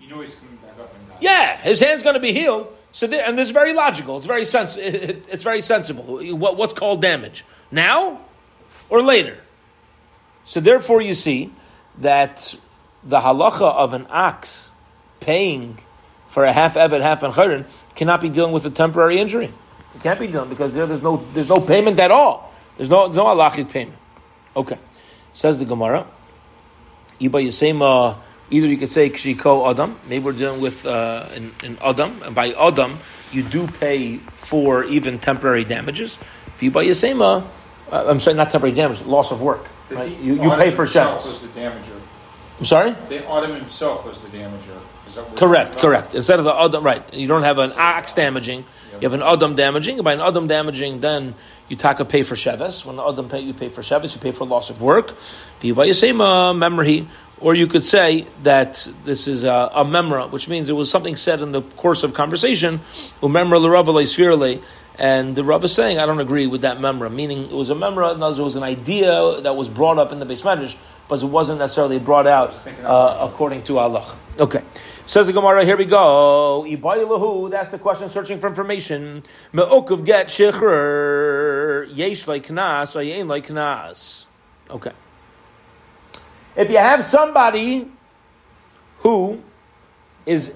You 0.00 0.08
know 0.08 0.20
he's 0.20 0.34
coming 0.34 0.56
back 0.56 0.78
up 0.78 0.94
and 0.94 1.07
down. 1.07 1.07
Yeah, 1.20 1.56
his 1.56 1.80
hand's 1.80 2.02
going 2.02 2.14
to 2.14 2.20
be 2.20 2.32
healed. 2.32 2.68
So, 2.92 3.06
there, 3.06 3.24
and 3.24 3.38
this 3.38 3.46
is 3.48 3.52
very 3.52 3.74
logical. 3.74 4.16
It's 4.16 4.26
very 4.26 4.44
sens- 4.44 4.76
it, 4.76 4.94
it- 4.94 5.26
It's 5.30 5.44
very 5.44 5.62
sensible. 5.62 6.04
What, 6.36 6.56
what's 6.56 6.72
called 6.74 7.02
damage 7.02 7.44
now 7.70 8.20
or 8.88 9.02
later? 9.02 9.38
So, 10.44 10.60
therefore, 10.60 11.02
you 11.02 11.14
see 11.14 11.52
that 11.98 12.54
the 13.04 13.20
halacha 13.20 13.62
of 13.74 13.92
an 13.94 14.06
ox 14.10 14.70
paying 15.20 15.78
for 16.26 16.44
a 16.44 16.52
half 16.52 16.76
evet, 16.76 17.00
half 17.00 17.20
ben 17.20 17.66
cannot 17.94 18.20
be 18.20 18.28
dealing 18.28 18.52
with 18.52 18.64
a 18.66 18.70
temporary 18.70 19.18
injury. 19.18 19.52
It 19.94 20.02
can't 20.02 20.20
be 20.20 20.26
done 20.28 20.48
because 20.48 20.72
there, 20.72 20.86
there's 20.86 21.02
no 21.02 21.24
there's 21.32 21.48
no 21.48 21.58
payment 21.60 21.98
at 21.98 22.10
all. 22.10 22.52
There's 22.76 22.88
no 22.88 23.08
no 23.08 23.24
halachic 23.24 23.70
payment. 23.70 23.98
Okay, 24.56 24.78
says 25.34 25.58
the 25.58 25.64
Gemara. 25.64 26.06
Iba 27.20 27.44
Yisema, 27.44 28.16
either 28.50 28.66
you 28.66 28.76
could 28.76 28.90
say 28.90 29.10
Kshiko 29.10 29.70
Adam, 29.70 29.98
maybe 30.08 30.24
we're 30.24 30.32
dealing 30.32 30.60
with 30.60 30.86
uh, 30.86 31.28
in, 31.34 31.54
in 31.62 31.78
Adam, 31.80 32.22
and 32.22 32.34
by 32.34 32.52
Adam, 32.52 32.98
you 33.32 33.42
do 33.42 33.66
pay 33.66 34.18
for 34.18 34.84
even 34.84 35.18
temporary 35.18 35.64
damages. 35.64 36.16
Iba 36.60 36.84
Yisema, 36.86 37.46
uh, 37.90 38.04
I'm 38.08 38.20
sorry, 38.20 38.36
not 38.36 38.50
temporary 38.50 38.74
damage, 38.74 39.00
loss 39.02 39.30
of 39.30 39.42
work. 39.42 39.66
Right? 39.90 40.10
the 40.10 40.24
You, 40.24 40.42
you 40.42 40.50
pay 40.50 40.70
for 40.70 40.86
shadows. 40.86 41.24
was 41.26 41.40
the 41.40 41.48
damager. 41.48 42.00
I'm 42.58 42.64
sorry? 42.64 42.90
The 43.08 43.28
Adam 43.30 43.54
himself 43.54 44.04
was 44.04 44.18
the 44.18 44.28
damager. 44.28 44.80
Is 45.06 45.14
that 45.14 45.28
what 45.28 45.36
Correct, 45.36 45.78
correct. 45.78 46.14
Instead 46.14 46.38
of 46.38 46.44
the 46.44 46.54
Adam, 46.54 46.82
right. 46.82 47.02
You 47.14 47.28
don't 47.28 47.44
have 47.44 47.58
an 47.58 47.72
ox 47.76 48.14
damaging, 48.14 48.64
you 48.92 49.00
have 49.02 49.14
an 49.14 49.22
Adam 49.22 49.54
damaging. 49.54 50.02
By 50.02 50.14
an 50.14 50.20
Adam 50.20 50.48
damaging, 50.48 51.00
then 51.00 51.34
you 51.68 51.76
taka 51.76 52.04
pay 52.04 52.24
for 52.24 52.34
Sheves. 52.34 52.84
When 52.84 52.96
the 52.96 53.06
Adam 53.06 53.28
pay, 53.28 53.40
you 53.40 53.54
pay 53.54 53.68
for 53.68 53.82
Sheves, 53.82 54.14
you 54.14 54.20
pay 54.20 54.32
for 54.32 54.44
loss 54.44 54.70
of 54.70 54.82
work. 54.82 55.08
By 55.60 55.88
Yisema, 55.88 56.56
memory. 56.56 57.08
Or 57.40 57.54
you 57.54 57.66
could 57.66 57.84
say 57.84 58.26
that 58.42 58.88
this 59.04 59.28
is 59.28 59.44
a, 59.44 59.70
a 59.72 59.84
memra, 59.84 60.30
which 60.30 60.48
means 60.48 60.68
it 60.68 60.72
was 60.72 60.90
something 60.90 61.16
said 61.16 61.40
in 61.40 61.52
the 61.52 61.62
course 61.62 62.02
of 62.02 62.14
conversation, 62.14 62.80
umemra 63.22 63.60
l'rava 63.60 63.92
le'sfirle, 63.92 64.62
and 64.98 65.36
the 65.36 65.44
Rav 65.44 65.62
is 65.62 65.72
saying, 65.72 66.00
I 66.00 66.06
don't 66.06 66.18
agree 66.18 66.48
with 66.48 66.62
that 66.62 66.78
memra, 66.78 67.12
meaning 67.12 67.44
it 67.44 67.52
was 67.52 67.70
a 67.70 67.74
memra, 67.74 68.14
in 68.14 68.22
other 68.22 68.42
it 68.42 68.44
was 68.44 68.56
an 68.56 68.64
idea 68.64 69.40
that 69.42 69.54
was 69.54 69.68
brought 69.68 69.98
up 69.98 70.10
in 70.10 70.18
the 70.18 70.26
base 70.26 70.42
medrash, 70.42 70.76
but 71.08 71.22
it 71.22 71.26
wasn't 71.26 71.60
necessarily 71.60 72.00
brought 72.00 72.26
out 72.26 72.54
uh, 72.84 73.28
according 73.30 73.62
to 73.62 73.78
Allah. 73.78 74.16
Okay. 74.38 74.62
Says 75.06 75.26
the 75.26 75.32
Gemara, 75.32 75.64
here 75.64 75.76
we 75.76 75.84
go. 75.84 76.66
Ibayilahu, 76.68 77.50
that's 77.50 77.70
the 77.70 77.78
question, 77.78 78.10
searching 78.10 78.40
for 78.40 78.48
information. 78.48 79.22
Me'ukuv 79.52 80.04
get 80.04 80.26
shichr, 80.26 81.88
yesh 81.94 82.26
like 82.26 82.48
knas, 82.48 82.96
or 82.96 83.24
like 83.24 83.46
knas. 83.46 84.26
Okay. 84.68 84.92
If 86.58 86.70
you 86.70 86.78
have 86.78 87.04
somebody 87.04 87.88
who 88.98 89.40
is 90.26 90.52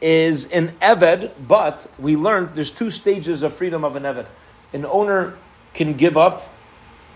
is 0.00 0.44
an 0.46 0.68
eved, 0.80 1.32
but 1.48 1.90
we 1.98 2.14
learned 2.14 2.50
there's 2.54 2.70
two 2.70 2.90
stages 2.90 3.42
of 3.42 3.52
freedom 3.56 3.84
of 3.84 3.96
an 3.96 4.04
eved. 4.04 4.26
An 4.72 4.86
owner 4.86 5.36
can 5.72 5.94
give 5.94 6.16
up 6.16 6.48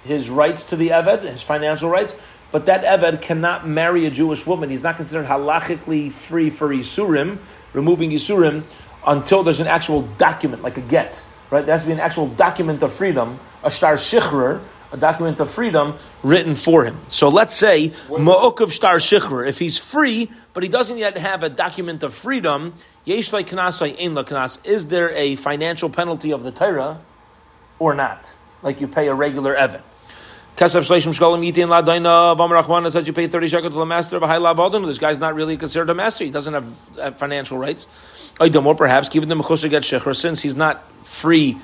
his 0.03 0.31
rights 0.31 0.67
to 0.67 0.77
the 0.77 0.89
eved, 0.89 1.31
his 1.31 1.43
financial 1.43 1.89
rights, 1.89 2.17
but 2.51 2.67
that 2.67 2.83
eved 2.83 3.23
cannot 3.23 3.69
marry 3.69 4.05
a 4.07 4.11
Jewish 4.11 4.45
woman. 4.45 4.69
He's 4.69 4.83
not 4.83 4.97
considered 4.97 5.27
halachically 5.27 6.11
free 6.11 6.51
for 6.51 6.71
Yisurim, 6.71 7.39
removing 7.73 8.11
Yisurim, 8.11 8.65
until 9.07 9.45
there's 9.45 9.61
an 9.61 9.69
actual 9.69 10.03
document, 10.03 10.63
like 10.63 10.77
a 10.77 10.81
get. 10.81 11.23
Right? 11.53 11.65
There 11.65 11.73
has 11.73 11.83
to 11.83 11.87
be 11.87 11.93
an 11.93 12.01
actual 12.01 12.27
document 12.27 12.83
of 12.83 12.93
freedom, 12.93 13.39
a 13.63 13.71
shtar 13.71 13.95
shichrer, 13.95 14.61
a 14.93 14.97
document 14.97 15.41
of 15.41 15.51
freedom 15.51 15.97
written 16.23 16.55
for 16.55 16.85
him. 16.85 17.01
So 17.09 17.29
let's 17.29 17.55
say 17.55 17.91
ma'okav 18.09 18.73
shtar 18.73 18.97
shichrer, 18.97 19.47
if 19.47 19.59
he's 19.59 19.79
free, 19.79 20.31
but 20.55 20.63
he 20.63 20.69
doesn't 20.69 20.99
yet 20.99 21.19
have 21.19 21.43
a 21.43 21.49
document 21.49 22.03
of 22.03 22.15
freedom, 22.15 22.75
yesh 23.05 23.33
like 23.33 23.49
knas 23.49 23.83
ein 23.83 24.15
knas, 24.15 24.59
is 24.65 24.87
there 24.87 25.11
a 25.11 25.37
financial 25.37 25.91
penalty 25.91 26.33
of 26.33 26.43
the 26.43 26.51
Torah 26.51 27.01
or 27.79 27.95
not? 27.95 28.35
Like 28.63 28.81
you 28.81 28.89
pay 28.89 29.09
a 29.09 29.15
regular 29.15 29.55
Evan. 29.55 29.83
Kasav 30.57 30.83
Shleishim 30.83 31.17
Shkolim 31.17 31.49
Yitin 31.49 31.69
La 31.69 31.83
Daina 31.83 32.37
Vam 32.37 32.51
Rachmana 32.51 32.91
says 32.91 33.07
you 33.07 33.13
pay 33.13 33.29
30 33.29 33.47
shekels 33.47 33.73
to 33.75 33.79
the 33.79 33.87
master 33.87 34.17
of 34.17 34.25
a 34.25 34.27
high 34.27 34.39
lav 34.39 34.73
This 34.87 34.99
guy's 34.99 35.21
not 35.21 35.37
really 35.37 35.57
considered 35.57 35.89
a 35.89 35.95
master. 35.95 36.25
He 36.25 36.33
doesn't 36.33 36.53
have, 36.53 37.17
financial 37.17 37.59
rights. 37.59 37.87
Or 38.41 38.75
perhaps 38.75 39.09
given 39.09 39.29
the 39.29 39.37
a 39.37 39.39
chusha 39.39 39.71
get 39.71 39.85
shecher, 39.85 40.17
since 40.17 40.43
he's 40.43 40.57
not 40.57 40.83
free 41.07 41.61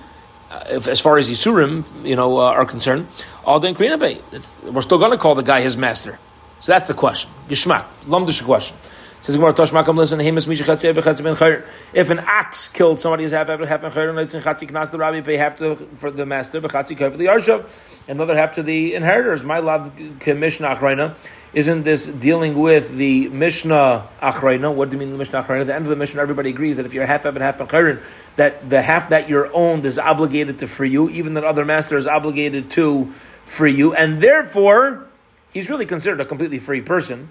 if, 0.71 0.89
as 0.89 1.01
far 1.01 1.19
as 1.19 1.29
Yisurim, 1.29 1.85
you 2.05 2.17
know, 2.17 2.39
uh, 2.39 2.51
are 2.51 2.65
concerned. 2.65 3.07
All 3.45 3.61
den 3.61 3.75
Krinabe. 3.75 4.21
We're 4.63 4.83
still 4.83 4.99
going 4.99 5.11
to 5.11 5.19
call 5.19 5.35
the 5.35 5.43
guy 5.43 5.61
his 5.61 5.77
master. 5.77 6.19
So 6.61 6.73
that's 6.73 6.89
the 6.89 6.95
question. 6.95 7.31
Gishmak. 7.49 7.85
Lumdish 8.07 8.43
question. 8.43 8.77
Says 9.25 9.37
Gemara 9.37 9.55
Toshmakam 9.55 9.97
listen 9.97 10.19
Hemus 10.19 10.47
Misha 10.47 10.65
Chatzi 10.65 10.85
Ever 10.85 11.01
Ben 11.01 11.35
Chayr. 11.35 11.67
If 11.95 12.11
an 12.11 12.19
ox 12.19 12.69
killed 12.69 13.01
somebody 13.01 13.23
who's 13.23 13.33
half 13.33 13.49
ever 13.49 13.65
half 13.65 13.81
ben 13.81 13.91
Chayr, 13.91 14.11
and 14.11 14.19
it's 14.19 14.35
in 14.35 14.43
Chatzi 14.43 14.71
Knas 14.71 14.91
the 14.91 14.99
Rabbi 14.99 15.23
pay 15.23 15.39
half 15.39 15.57
to, 15.61 15.77
for 15.95 16.11
the 16.11 16.27
master, 16.27 16.61
but 16.61 16.71
Chatzi 16.71 16.95
for 16.95 17.17
the 17.17 17.25
Yarshav, 17.25 17.67
another 18.07 18.37
half 18.37 18.53
to 18.57 18.63
the 18.63 18.95
inheritors. 18.95 19.43
My 19.43 19.61
love 19.61 19.99
Mishnah 19.99 20.77
Achrayna. 20.77 21.15
Isn't 21.55 21.85
this 21.85 22.05
dealing 22.05 22.59
with 22.59 22.91
the 22.99 23.31
Mishnah 23.31 24.11
Achrayna? 24.21 24.75
What 24.75 24.91
do 24.91 24.97
you 24.97 25.01
mean 25.01 25.13
the 25.13 25.17
Mishnah 25.17 25.43
Achrayna? 25.43 25.63
At 25.63 25.69
the 25.69 25.75
end 25.75 25.87
of 25.87 25.89
the 25.89 25.97
Mishnah, 25.97 26.21
everybody 26.21 26.51
agrees 26.51 26.77
that 26.77 26.85
if 26.85 26.93
you're 26.93 27.07
half 27.07 27.25
ever 27.25 27.41
half 27.41 27.57
ben 27.57 27.67
Chayr, 27.67 28.03
that 28.37 28.69
the 28.69 28.83
half 28.83 29.09
that 29.09 29.31
you're 29.31 29.51
owned 29.55 29.87
is 29.87 29.99
obligated 29.99 30.59
to 30.59 30.67
free 30.67 30.91
you, 30.91 31.09
even 31.09 31.33
that 31.33 31.45
other 31.45 31.65
master 31.65 31.97
is 31.97 32.07
obligated 32.07 32.71
to 32.73 33.11
free 33.47 33.75
you, 33.75 33.95
and 33.95 34.21
therefore 34.21 35.07
he's 35.51 35.71
really 35.71 35.87
considered 35.87 36.21
a 36.21 36.27
completely 36.27 36.59
free 36.59 36.83
person. 36.83 36.91
He's 37.17 37.23
really 37.23 37.23
considered 37.23 37.23
a 37.23 37.27
completely 37.27 37.29
free 37.29 37.31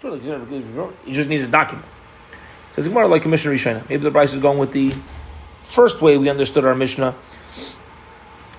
He 0.00 1.12
just 1.12 1.28
needs 1.28 1.42
a 1.42 1.48
document. 1.48 1.86
Says 2.74 2.86
Gemara 2.86 3.08
like 3.08 3.22
Commissioner 3.22 3.54
Rishayna. 3.54 3.88
Maybe 3.88 4.04
the 4.04 4.12
price 4.12 4.32
is 4.32 4.38
going 4.38 4.58
with 4.58 4.72
the 4.72 4.94
first 5.62 6.00
way 6.00 6.16
we 6.18 6.30
understood 6.30 6.64
our 6.64 6.74
Mishnah, 6.74 7.16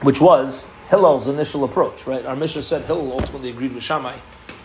which 0.01 0.19
was 0.19 0.61
Hillel's 0.89 1.27
initial 1.27 1.63
approach. 1.63 2.05
Right? 2.05 2.25
Our 2.25 2.35
Mishnah 2.35 2.61
said 2.61 2.85
Hillel 2.85 3.13
ultimately 3.13 3.49
agreed 3.49 3.73
with 3.73 3.83
Shammai. 3.83 4.17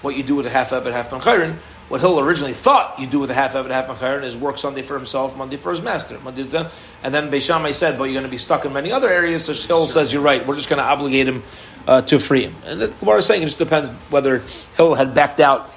What 0.02 0.16
you 0.16 0.24
do 0.24 0.34
with 0.34 0.46
a 0.46 0.50
half 0.50 0.72
evet, 0.72 0.92
half 0.92 1.10
ben 1.10 1.20
chayrin. 1.20 1.58
What 1.88 2.00
Hillel 2.00 2.20
originally 2.20 2.54
thought 2.54 2.98
you 2.98 3.06
do 3.06 3.20
with 3.20 3.30
a 3.30 3.34
half 3.34 3.54
evet, 3.54 3.70
half 3.70 3.86
ben 3.86 3.96
chayrin 3.96 4.24
is 4.24 4.36
work 4.36 4.58
Sunday 4.58 4.82
for 4.82 4.96
himself, 4.96 5.36
Monday 5.36 5.56
for 5.56 5.70
his 5.70 5.80
master. 5.80 6.18
Monday 6.18 6.44
to, 6.48 6.72
and 7.04 7.14
then 7.14 7.30
Beis 7.30 7.42
Shammai 7.42 7.70
said, 7.70 7.96
but 7.96 8.04
you're 8.04 8.14
going 8.14 8.24
to 8.24 8.28
be 8.28 8.38
stuck 8.38 8.64
in 8.64 8.72
many 8.72 8.90
other 8.90 9.08
areas. 9.08 9.44
So 9.44 9.52
Hillel 9.52 9.86
says, 9.86 10.12
you're 10.12 10.22
right. 10.22 10.44
We're 10.44 10.56
just 10.56 10.68
going 10.68 10.80
to 10.80 10.84
obligate 10.84 11.28
him 11.28 11.44
uh, 11.86 12.02
to 12.02 12.18
free 12.18 12.42
him. 12.42 12.56
And 12.64 12.80
the 12.80 12.88
Gemara 12.88 13.18
is 13.18 13.26
saying 13.26 13.42
it 13.42 13.46
just 13.46 13.58
depends 13.58 13.90
whether 14.10 14.42
Hillel 14.76 14.96
had 14.96 15.14
backed 15.14 15.38
out 15.38 15.70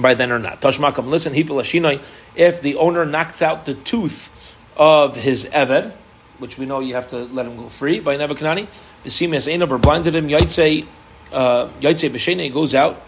by 0.00 0.14
then 0.14 0.32
or 0.32 0.38
not. 0.38 0.60
Tashmakam, 0.60 1.08
listen, 1.08 1.32
Hipul 1.32 2.04
if 2.34 2.60
the 2.62 2.76
owner 2.76 3.04
knocks 3.04 3.42
out 3.42 3.66
the 3.66 3.74
tooth 3.74 4.30
of 4.76 5.16
his 5.16 5.44
Eved, 5.46 5.92
which 6.38 6.58
we 6.58 6.66
know 6.66 6.80
you 6.80 6.94
have 6.94 7.08
to 7.08 7.18
let 7.24 7.46
him 7.46 7.56
go 7.56 7.68
free 7.68 8.00
by 8.00 8.16
Nebuchadnezzar, 8.16 8.68
Vesimas 9.04 9.52
Einav 9.52 9.70
or 9.70 9.78
blinded 9.78 10.14
him, 10.14 10.28
Yaitse, 10.28 10.86
uh, 11.32 11.68
Beshene 11.80 12.52
goes 12.52 12.74
out 12.74 13.02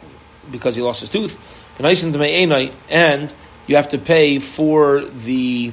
because 0.50 0.76
he 0.76 0.82
lost 0.82 1.00
his 1.00 1.08
tooth, 1.08 1.38
and 1.78 3.34
you 3.66 3.76
have 3.76 3.88
to 3.90 3.98
pay 3.98 4.38
for 4.38 5.00
the 5.04 5.72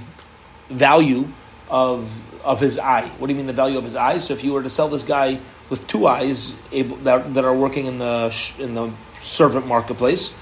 value 0.69 1.27
of 1.69 2.23
of 2.43 2.61
his 2.61 2.79
eye. 2.79 3.11
What 3.17 3.27
do 3.27 3.33
you 3.33 3.37
mean 3.37 3.47
the 3.47 3.53
value 3.53 3.77
of 3.77 3.83
his 3.83 3.95
eye? 3.95 4.19
So 4.19 4.33
if 4.33 4.43
you 4.43 4.53
were 4.53 4.63
to 4.63 4.69
sell 4.69 4.87
this 4.87 5.03
guy 5.03 5.39
with 5.69 5.85
two 5.85 6.07
eyes 6.07 6.55
able, 6.71 6.95
that, 6.97 7.33
that 7.33 7.43
are 7.43 7.53
working 7.53 7.87
in 7.87 7.97
the 7.97 8.33
in 8.57 8.73
the 8.73 8.93
servant 9.21 9.67
marketplace, 9.67 10.33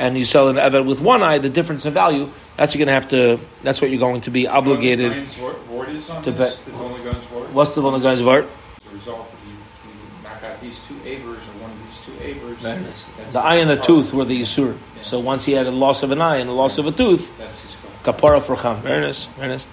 and 0.00 0.16
you 0.18 0.24
sell 0.24 0.48
an 0.48 0.56
evet 0.56 0.84
with 0.84 1.00
one 1.00 1.22
eye, 1.22 1.38
the 1.38 1.50
difference 1.50 1.84
in 1.86 1.92
value 1.94 2.28
that's 2.56 2.74
you're 2.74 2.84
going 2.84 2.88
to 2.88 2.92
have 3.00 3.08
to. 3.08 3.38
That's 3.62 3.80
what 3.80 3.90
you're 3.90 4.00
going 4.00 4.22
to 4.22 4.30
be 4.30 4.46
obligated. 4.48 5.12
Guns 5.12 5.34
Vort 5.34 5.88
is 5.90 6.10
on 6.10 6.22
to 6.24 6.30
this? 6.32 6.56
pay- 6.56 6.70
The 6.72 6.76
only 6.78 7.02
guns 7.10 7.24
Vort? 7.26 7.50
What's 7.52 7.72
the 7.72 7.80
guys 7.98 8.20
vart? 8.20 8.48
As 8.86 8.92
result, 8.92 9.30
you, 9.46 9.52
you 9.52 10.22
knock 10.22 10.42
out 10.44 10.60
these 10.60 10.78
two 10.88 10.96
avers 11.04 11.38
or 11.38 11.62
one 11.62 11.70
of 11.70 11.78
these 11.86 11.98
two 12.04 12.14
avers. 12.22 13.32
The 13.32 13.40
eye 13.40 13.56
and 13.56 13.70
the 13.70 13.76
tooth 13.76 14.12
were 14.12 14.24
the 14.26 14.42
yisur. 14.42 14.76
Yeah. 14.96 15.02
So 15.02 15.20
once 15.20 15.44
he 15.46 15.52
had 15.52 15.66
a 15.66 15.70
loss 15.70 16.02
of 16.02 16.10
an 16.10 16.20
eye 16.20 16.36
and 16.36 16.50
a 16.50 16.52
loss 16.52 16.76
of 16.78 16.86
a 16.86 16.92
tooth, 16.92 17.32
That's 17.38 17.58
his 17.60 17.70
call. 18.04 18.12
kapara 18.14 18.42
for 18.42 18.56
cham. 18.56 18.82
Very 18.82 19.00
nice. 19.00 19.24
Very 19.36 19.48
nice. 19.48 19.66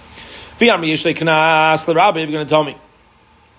V'yam 0.58 0.80
yishlei 0.80 1.14
knas 1.16 1.86
l'rabbi. 1.86 2.20
You're 2.22 2.32
going 2.32 2.46
to 2.46 2.50
tell 2.50 2.64
me 2.64 2.76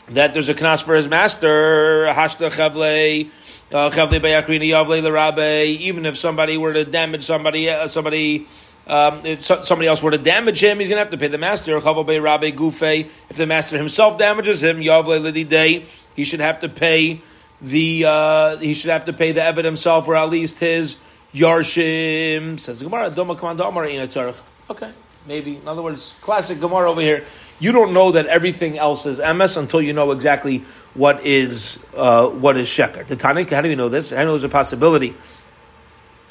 that 0.10 0.34
there's 0.34 0.50
a 0.50 0.56
knas 0.56 0.82
for 0.82 0.96
his 0.96 1.08
master. 1.08 2.06
Hashta 2.08 2.50
chavlei. 2.52 3.30
Uh, 3.72 3.90
Chavlei 3.90 4.20
bayakrini 4.20 4.70
yavlei 4.70 5.02
l'rabbi. 5.02 5.78
Even 5.80 6.06
if 6.06 6.18
somebody 6.18 6.58
were 6.58 6.74
to 6.74 6.86
damage 6.86 7.24
somebody, 7.24 7.70
uh, 7.70 7.88
somebody, 7.88 8.48
um, 8.88 9.26
if 9.26 9.46
so- 9.46 9.64
somebody 9.64 9.88
else 9.88 10.02
were 10.02 10.12
to 10.12 10.18
damage 10.18 10.64
him, 10.64 10.80
he's 10.80 10.88
going 10.88 10.98
to 10.98 11.04
have 11.04 11.12
to 11.12 11.18
pay 11.18 11.28
the 11.28 11.38
master. 11.38 11.80
Chavel 11.80 12.06
bay 12.06 12.20
rabbi 12.20 12.52
gufei. 12.52 13.10
If 13.30 13.38
the 13.38 13.48
master 13.48 13.78
himself 13.78 14.18
damages 14.18 14.64
him, 14.64 14.80
he 14.80 16.26
should 16.26 16.40
have 16.40 16.60
to 16.60 16.70
pay 16.70 17.22
the. 17.62 18.06
Uh, 18.06 18.58
he 18.58 18.74
should 18.74 18.92
have 18.92 19.06
to 19.06 19.14
pay 19.14 19.32
the 19.32 19.42
evid 19.42 19.66
himself, 19.66 20.08
or 20.08 20.16
at 20.16 20.30
least 20.30 20.60
his 20.60 20.96
yarshim. 21.34 22.60
Says 22.60 22.80
the 22.80 22.86
Gemara, 22.86 23.10
Doma 23.12 23.38
Kamanda 23.38 23.68
Amar 23.68 23.88
Ina 23.88 24.08
Tzarech. 24.08 24.42
Okay, 24.70 24.92
maybe. 25.28 25.58
In 25.58 25.68
other 25.68 25.82
words, 25.82 26.18
classic 26.22 26.60
Gemara 26.60 26.90
over 26.90 27.02
here. 27.02 27.26
You 27.60 27.72
don't 27.72 27.94
know 27.94 28.12
that 28.12 28.26
everything 28.28 28.78
else 28.78 29.06
is 29.06 29.20
MS 29.20 29.58
until 29.58 29.82
you 29.82 29.94
know 29.94 30.12
exactly 30.12 30.64
what 30.94 31.26
is 31.26 31.78
uh, 31.96 32.28
what 32.28 32.58
is 32.58 32.68
sheker. 32.68 33.06
The 33.06 33.18
Tanakh, 33.18 33.50
how 33.50 33.62
do 33.62 33.70
you 33.70 33.76
know 33.76 33.90
this? 33.90 34.12
I 34.12 34.24
know 34.24 34.32
there's 34.32 34.44
a 34.44 34.50
possibility 34.50 35.16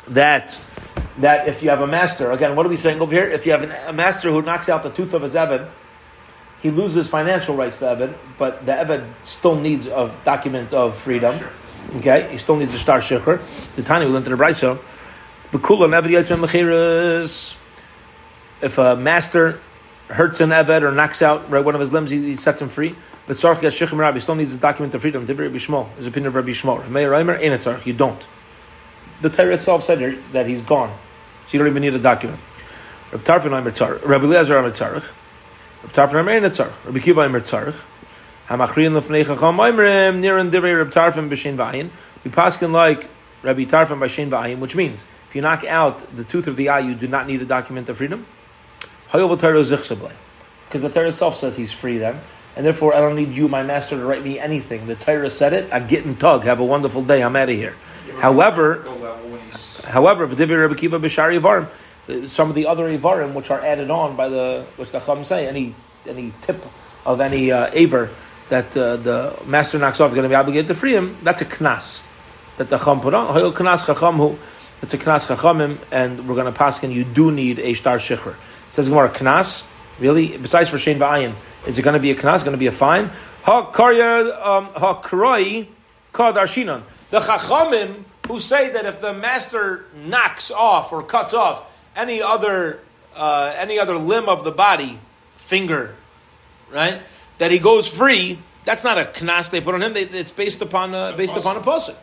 that 0.08 0.58
that 1.18 1.48
if 1.48 1.62
you 1.62 1.70
have 1.70 1.80
a 1.80 1.86
master, 1.86 2.30
again, 2.32 2.56
what 2.56 2.64
are 2.64 2.68
we 2.68 2.76
saying 2.76 3.00
over 3.00 3.12
here? 3.12 3.24
If 3.24 3.44
you 3.44 3.52
have 3.52 3.62
an, 3.62 3.72
a 3.72 3.92
master 3.92 4.30
who 4.30 4.42
knocks 4.42 4.68
out 4.68 4.82
the 4.82 4.90
tooth 4.90 5.12
of 5.12 5.22
his 5.22 5.36
Evan, 5.36 5.68
he 6.62 6.70
loses 6.70 7.08
financial 7.08 7.54
rights 7.54 7.78
to 7.78 7.88
Evan, 7.88 8.14
but 8.38 8.64
the 8.66 8.74
Evan 8.74 9.14
still 9.24 9.56
needs 9.56 9.86
a 9.86 10.14
document 10.24 10.72
of 10.72 10.98
freedom. 10.98 11.38
Okay, 11.96 12.28
he 12.30 12.38
still 12.38 12.56
needs 12.56 12.74
a 12.74 12.78
star 12.78 12.98
shecher. 12.98 13.40
The 13.76 13.82
Tani 13.82 14.06
we 14.06 14.12
learned 14.12 14.26
in 14.26 14.36
the 14.36 14.42
Braiso. 14.42 14.78
Bekula 15.52 15.84
and 15.84 15.94
Eved 15.94 16.10
Yitzman 16.10 16.44
Mechiras. 16.44 17.54
If 18.60 18.76
a 18.76 18.96
master 18.96 19.60
hurts 20.08 20.40
an 20.40 20.50
Eved 20.50 20.82
or 20.82 20.92
knocks 20.92 21.22
out 21.22 21.50
right, 21.50 21.64
one 21.64 21.74
of 21.74 21.80
his 21.80 21.92
limbs, 21.92 22.10
he, 22.10 22.30
he 22.30 22.36
sets 22.36 22.60
him 22.60 22.68
free. 22.68 22.96
But 23.26 23.40
Gas 23.60 23.74
Shechem 23.74 24.00
Rabbi 24.00 24.20
still 24.20 24.34
needs 24.34 24.54
a 24.54 24.56
document 24.56 24.94
of 24.94 25.02
freedom. 25.02 25.26
Divri 25.26 25.40
Rabbi 25.40 25.56
Shmuel 25.56 25.98
is 25.98 26.06
opinion 26.06 26.28
of 26.28 26.34
Rabbi 26.34 26.50
Shmuel. 26.50 26.88
Meir 26.88 27.10
Reimer, 27.10 27.38
ain't 27.38 27.66
it? 27.66 27.86
You 27.86 27.92
don't. 27.92 28.26
The 29.20 29.28
Torah 29.28 29.54
itself 29.54 29.84
said 29.84 30.22
that 30.32 30.46
he's 30.46 30.62
gone, 30.62 30.96
so 31.46 31.52
you 31.52 31.58
don't 31.58 31.68
even 31.68 31.82
need 31.82 31.94
a 31.94 31.98
document. 31.98 32.40
Rabbi 33.12 33.24
Tarfon 33.24 33.50
Reimer 33.50 33.70
Tzarch. 33.70 34.04
Rabbi 34.06 34.24
Eliezer 34.24 34.54
Reimer 34.54 34.70
Tzarch. 34.70 35.04
Rabbi 35.82 35.92
Tarfon 35.92 36.24
Reimer 36.24 36.34
ain't 36.36 36.44
it. 36.46 36.58
Rabbi 36.58 36.98
Kiva 37.00 37.20
Reimer 37.20 37.42
Tzarch. 37.42 37.76
Hamachriin 38.48 38.98
lefnei 38.98 39.26
chacham 39.26 39.58
oimrim 39.58 40.20
niran 40.20 40.50
divrei 40.50 40.74
Reb 40.78 40.90
Tarfon 40.90 41.28
b'shein 41.28 41.56
v'ayin. 41.56 41.90
We 42.24 42.30
paskin 42.30 42.72
like 42.72 43.06
Rabbi 43.42 43.64
Tarfon 43.64 43.98
b'shein 43.98 44.30
v'ayin, 44.30 44.58
which 44.58 44.74
means 44.74 45.02
if 45.28 45.36
you 45.36 45.42
knock 45.42 45.64
out 45.64 46.16
the 46.16 46.24
tooth 46.24 46.46
of 46.46 46.56
the 46.56 46.70
eye, 46.70 46.78
you 46.78 46.94
do 46.94 47.08
not 47.08 47.26
need 47.26 47.42
a 47.42 47.44
document 47.44 47.90
of 47.90 47.98
freedom. 47.98 48.26
Because 50.66 50.82
the 50.82 50.90
Torah 50.90 51.08
itself 51.08 51.38
says 51.38 51.56
he's 51.56 51.72
free 51.72 51.98
then, 51.98 52.20
and 52.56 52.66
therefore 52.66 52.94
I 52.94 53.00
don't 53.00 53.16
need 53.16 53.32
you, 53.32 53.48
my 53.48 53.62
master, 53.62 53.96
to 53.96 54.04
write 54.04 54.22
me 54.22 54.38
anything. 54.38 54.86
The 54.86 54.96
Torah 54.96 55.30
said 55.30 55.52
it. 55.52 55.72
I 55.72 55.80
get 55.80 56.04
in 56.04 56.16
tug. 56.16 56.44
Have 56.44 56.60
a 56.60 56.64
wonderful 56.64 57.02
day. 57.02 57.22
I'm 57.22 57.34
out 57.36 57.48
of 57.48 57.56
here. 57.56 57.76
However, 58.18 58.84
However, 59.84 60.26
some 62.26 62.48
of 62.48 62.54
the 62.54 62.66
other 62.66 62.84
Ivarim 62.88 63.34
which 63.34 63.50
are 63.50 63.60
added 63.64 63.90
on 63.90 64.16
by 64.16 64.28
the 64.28 64.66
which 64.76 64.90
the 64.90 65.00
Chum 65.00 65.24
say, 65.24 65.46
any 65.46 65.74
any 66.06 66.32
tip 66.40 66.64
of 67.04 67.20
any 67.20 67.52
uh, 67.52 67.70
Aver 67.72 68.10
that 68.48 68.76
uh, 68.76 68.96
the 68.96 69.38
master 69.44 69.78
knocks 69.78 70.00
off 70.00 70.10
is 70.10 70.14
going 70.14 70.22
to 70.24 70.28
be 70.28 70.34
obligated 70.34 70.68
to 70.68 70.74
free 70.74 70.94
him, 70.94 71.18
that's 71.22 71.40
a 71.42 71.44
knas 71.44 72.00
that 72.56 72.68
the 72.70 72.78
Chum 72.78 73.00
put 73.00 73.14
on. 73.14 73.28
It's 74.82 74.94
a 74.94 74.98
knas 74.98 75.26
chachamim, 75.26 75.78
and 75.90 76.28
we're 76.28 76.34
going 76.34 76.46
to 76.46 76.52
pass 76.52 76.82
and 76.82 76.92
you 76.92 77.04
do 77.04 77.30
need 77.32 77.58
a 77.58 77.74
star 77.74 77.98
shicher. 77.98 78.32
It 78.32 78.74
says 78.74 78.88
Gemara, 78.88 79.10
knas, 79.10 79.62
really? 79.98 80.36
Besides 80.36 80.68
for 80.68 80.76
Shein 80.76 80.98
Ba'ayin, 80.98 81.34
is 81.66 81.78
it 81.78 81.82
going 81.82 81.94
to 81.94 82.00
be 82.00 82.10
a 82.10 82.14
knas, 82.14 82.44
going 82.44 82.52
to 82.52 82.58
be 82.58 82.66
a 82.66 82.72
fine? 82.72 83.10
Ha 83.42 83.72
karya, 83.72 84.46
um, 84.46 84.70
ha. 84.74 85.00
The 87.10 87.20
chachamim 87.20 88.04
who 88.26 88.40
say 88.40 88.70
that 88.70 88.86
if 88.86 89.00
the 89.00 89.12
master 89.12 89.86
knocks 89.94 90.50
off 90.50 90.92
or 90.92 91.02
cuts 91.02 91.34
off 91.34 91.62
any 91.96 92.22
other 92.22 92.80
uh, 93.16 93.52
any 93.56 93.78
other 93.78 93.98
limb 93.98 94.28
of 94.28 94.44
the 94.44 94.52
body, 94.52 95.00
finger, 95.36 95.94
right, 96.70 97.02
that 97.38 97.50
he 97.50 97.58
goes 97.58 97.88
free. 97.88 98.38
That's 98.64 98.84
not 98.84 98.98
a 98.98 99.04
knas 99.04 99.50
they 99.50 99.60
put 99.60 99.74
on 99.74 99.82
him. 99.82 99.94
They, 99.94 100.02
it's 100.02 100.30
based 100.30 100.60
upon 100.60 100.94
a, 100.94 101.14
based 101.16 101.36
upon 101.36 101.56
a 101.56 101.60
pasuk. 101.60 101.96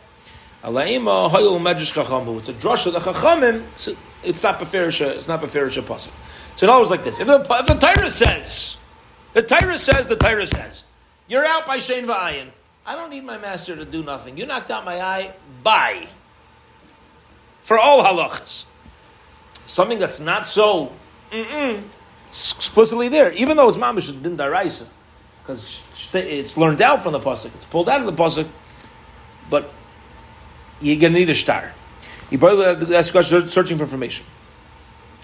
Alaima 0.66 1.30
hoyel 1.30 1.60
medrash 1.60 1.92
chachamu. 1.94 2.38
It's 2.40 2.48
a 2.48 2.52
drush 2.52 2.86
of 2.86 2.92
the 2.92 2.98
chachamim. 2.98 3.64
It's 4.24 4.42
not 4.42 4.58
beferisha. 4.58 5.16
It's 5.16 5.28
not 5.28 5.40
beferisha 5.40 5.82
pasuk. 5.82 6.10
So 6.56 6.66
in 6.66 6.76
words, 6.76 6.90
like 6.90 7.04
this: 7.04 7.20
if 7.20 7.26
the 7.26 7.38
if 7.38 7.66
the 7.66 7.74
Torah 7.74 8.10
says, 8.10 8.76
the 9.32 9.42
Torah 9.42 9.78
says, 9.78 10.06
the 10.08 10.16
Torah 10.16 10.46
says, 10.46 10.82
you're 11.28 11.44
out 11.44 11.66
by 11.66 11.76
shein 11.76 12.06
va'ayin. 12.06 12.48
I 12.84 12.94
don't 12.94 13.10
need 13.10 13.24
my 13.24 13.38
master 13.38 13.76
to 13.76 13.84
do 13.84 14.02
nothing. 14.02 14.38
You 14.38 14.46
knocked 14.46 14.70
out 14.70 14.84
my 14.84 15.00
eye. 15.00 15.34
Bye. 15.62 16.08
For 17.62 17.78
all 17.78 18.02
halachas, 18.04 18.64
something 19.66 19.98
that's 19.98 20.20
not 20.20 20.46
so 20.46 20.92
explicitly 22.30 23.08
there, 23.08 23.32
even 23.32 23.56
though 23.56 23.68
it's 23.68 23.76
mamish 23.76 24.10
din 24.22 24.36
daraisa, 24.36 24.86
because 25.42 25.84
it's 26.14 26.56
learned 26.56 26.80
out 26.80 27.02
from 27.02 27.12
the 27.12 27.20
pasuk. 27.20 27.54
It's 27.54 27.66
pulled 27.66 27.88
out 27.88 28.00
of 28.00 28.06
the 28.06 28.12
pasuk, 28.12 28.48
but 29.50 29.72
you're 30.80 31.00
gonna 31.00 31.14
need 31.14 31.30
a 31.30 31.34
star. 31.34 31.74
You 32.30 32.38
probably 32.38 32.96
ask 32.96 33.12
question 33.12 33.48
searching 33.48 33.78
for 33.78 33.84
information. 33.84 34.26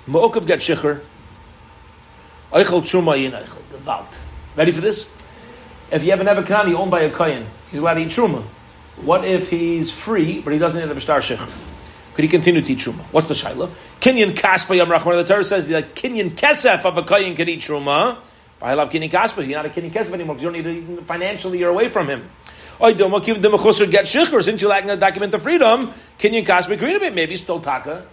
Ma'okav 0.07 0.47
get 0.47 0.61
shicher. 0.61 1.01
Eichel 2.53 2.83
truma 2.83 3.21
yin 3.21 3.33
eichel 3.33 3.63
gewalt. 3.73 4.19
Ready 4.57 4.73
for 4.73 4.81
this? 4.81 5.09
If 5.91 6.05
you 6.05 6.11
have 6.11 6.21
an 6.21 6.27
Evakanani 6.27 6.75
owned 6.75 6.91
by 6.91 7.03
a 7.03 7.11
kohen, 7.11 7.47
he's 7.71 7.81
allowed 7.81 7.95
to 7.95 8.01
eat 8.01 8.09
truma. 8.09 8.45
What 8.97 9.25
if 9.25 9.49
he's 9.49 9.91
free, 9.91 10.41
but 10.41 10.53
he 10.53 10.59
doesn't 10.59 10.81
have 10.81 10.97
a 10.97 11.01
star 11.01 11.21
shicher? 11.21 11.51
Could 12.15 12.25
he 12.25 12.29
continue 12.29 12.61
to 12.61 12.73
eat 12.73 12.79
truma? 12.79 13.03
What's 13.11 13.29
the 13.29 13.35
shaila? 13.35 13.71
Kinyan 14.01 14.35
kaspa 14.35 14.77
yam 14.77 14.89
rachman. 14.89 15.17
The 15.17 15.33
Torah 15.33 15.45
says 15.45 15.69
that 15.69 15.95
kinyan 15.95 16.31
kesef 16.31 16.85
of 16.85 16.99
a 16.99 17.03
kohen 17.03 17.35
can 17.35 17.49
eat 17.49 17.61
truma. 17.61 18.19
I 18.61 18.75
love 18.75 18.91
kinyan 18.91 19.11
kaspa. 19.11 19.47
You're 19.47 19.63
not 19.63 19.67
a 19.67 19.71
kinyan 19.71 19.93
kesef 19.93 20.13
anymore 20.13 20.37
because 20.37 20.55
you 20.55 20.63
don't 20.63 20.75
need 20.75 20.97
to, 20.99 21.03
financially. 21.05 21.59
You're 21.59 21.71
away 21.71 21.89
from 21.89 22.09
him. 22.09 22.29
Oy 22.83 22.95
domo 22.95 23.21
kiv 23.21 23.41
the 23.41 23.49
chusser 23.49 23.91
get 23.91 24.07
shicher 24.07 24.43
since 24.43 24.61
you're 24.61 24.71
lacking 24.71 24.91
a 24.91 24.97
document 24.97 25.35
of 25.35 25.43
freedom. 25.43 25.93
Kaspa 26.19 26.79
green 26.79 26.97
a 26.97 27.01
bit 27.01 27.15
maybe 27.15 27.37
still 27.37 27.61
taka. 27.61 28.07